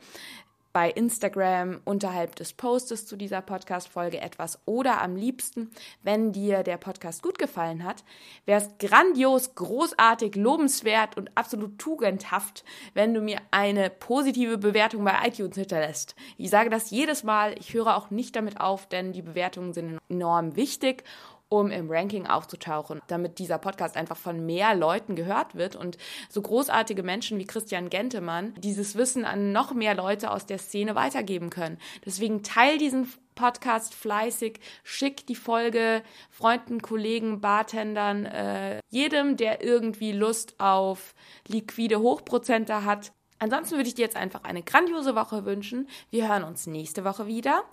bei 0.74 0.90
Instagram 0.90 1.82
unterhalb 1.86 2.36
des 2.36 2.54
Postes 2.54 3.06
zu 3.06 3.16
dieser 3.16 3.42
Podcast-Folge 3.42 4.22
etwas 4.22 4.60
oder 4.66 5.02
am 5.02 5.16
liebsten, 5.16 5.72
wenn 6.04 6.32
dir 6.32 6.64
der 6.64 6.78
Podcast 6.78 7.22
gut 7.24 7.38
gefallen 7.38 7.84
hat, 7.84 8.04
wäre 8.46 8.62
es 8.62 8.70
grandios, 8.80 9.56
großartig, 9.56 10.36
lobenswert 10.36 11.18
und 11.18 11.32
absolut 11.36 11.78
tugendhaft, 11.78 12.64
wenn 12.94 13.14
du 13.14 13.22
mir 13.22 13.40
eine 13.52 13.90
positive 13.90 14.58
Bewertung 14.58 15.04
bei 15.04 15.16
iTunes 15.26 15.56
hinterlässt. 15.56 16.16
Ich 16.38 16.50
sage 16.50 16.70
das 16.70 16.92
jedes 16.92 17.24
Mal, 17.24 17.56
ich 17.60 17.74
höre 17.74 17.96
auch 17.96 18.10
nicht 18.10 18.36
damit 18.36 18.60
auf, 18.60 18.88
denn 18.88 19.14
die 19.14 19.22
Bewertungen 19.22 19.74
sind 19.74 20.00
enorm 20.10 20.56
wichtig 20.56 21.04
um 21.52 21.70
im 21.70 21.92
Ranking 21.92 22.28
aufzutauchen, 22.28 23.02
damit 23.08 23.38
dieser 23.38 23.58
Podcast 23.58 23.98
einfach 23.98 24.16
von 24.16 24.46
mehr 24.46 24.74
Leuten 24.74 25.16
gehört 25.16 25.54
wird 25.54 25.76
und 25.76 25.98
so 26.30 26.42
großartige 26.42 27.04
Menschen 27.04 27.40
wie 27.40 27.46
Christian 27.46 27.90
Gentemann 27.90 28.54
dieses 28.58 28.96
Wissen 28.96 29.26
an 29.26 29.52
noch 29.52 29.74
mehr 29.74 29.94
Leute 29.94 30.32
aus 30.32 30.46
der 30.46 30.60
Szene 30.60 30.96
weitergeben 30.96 31.50
können. 31.50 31.78
Deswegen 32.06 32.42
teil 32.42 32.78
diesen 32.78 33.12
Podcast 33.36 33.94
fleißig, 33.94 34.62
schick 34.84 35.28
die 35.28 35.36
Folge 35.36 36.04
Freunden, 36.30 36.82
Kollegen, 36.82 37.42
Bartendern, 37.42 38.26
äh, 38.26 38.80
jedem, 38.90 39.36
der 39.36 39.62
irgendwie 39.62 40.14
Lust 40.14 40.56
auf 40.58 41.14
liquide 41.48 42.00
Hochprozenter 42.00 42.86
hat. 42.86 43.12
Ansonsten 43.40 43.76
würde 43.76 43.90
ich 43.90 43.96
dir 43.96 44.06
jetzt 44.06 44.16
einfach 44.16 44.44
eine 44.44 44.64
grandiose 44.64 45.16
Woche 45.16 45.46
wünschen. 45.46 45.90
Wir 46.12 46.30
hören 46.30 46.44
uns 46.44 46.68
nächste 46.68 47.04
Woche 47.04 47.28
wieder 47.28 47.64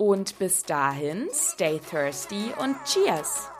und 0.00 0.38
bis 0.38 0.62
dahin, 0.62 1.28
stay 1.30 1.78
thirsty 1.78 2.52
und 2.58 2.74
cheers! 2.86 3.50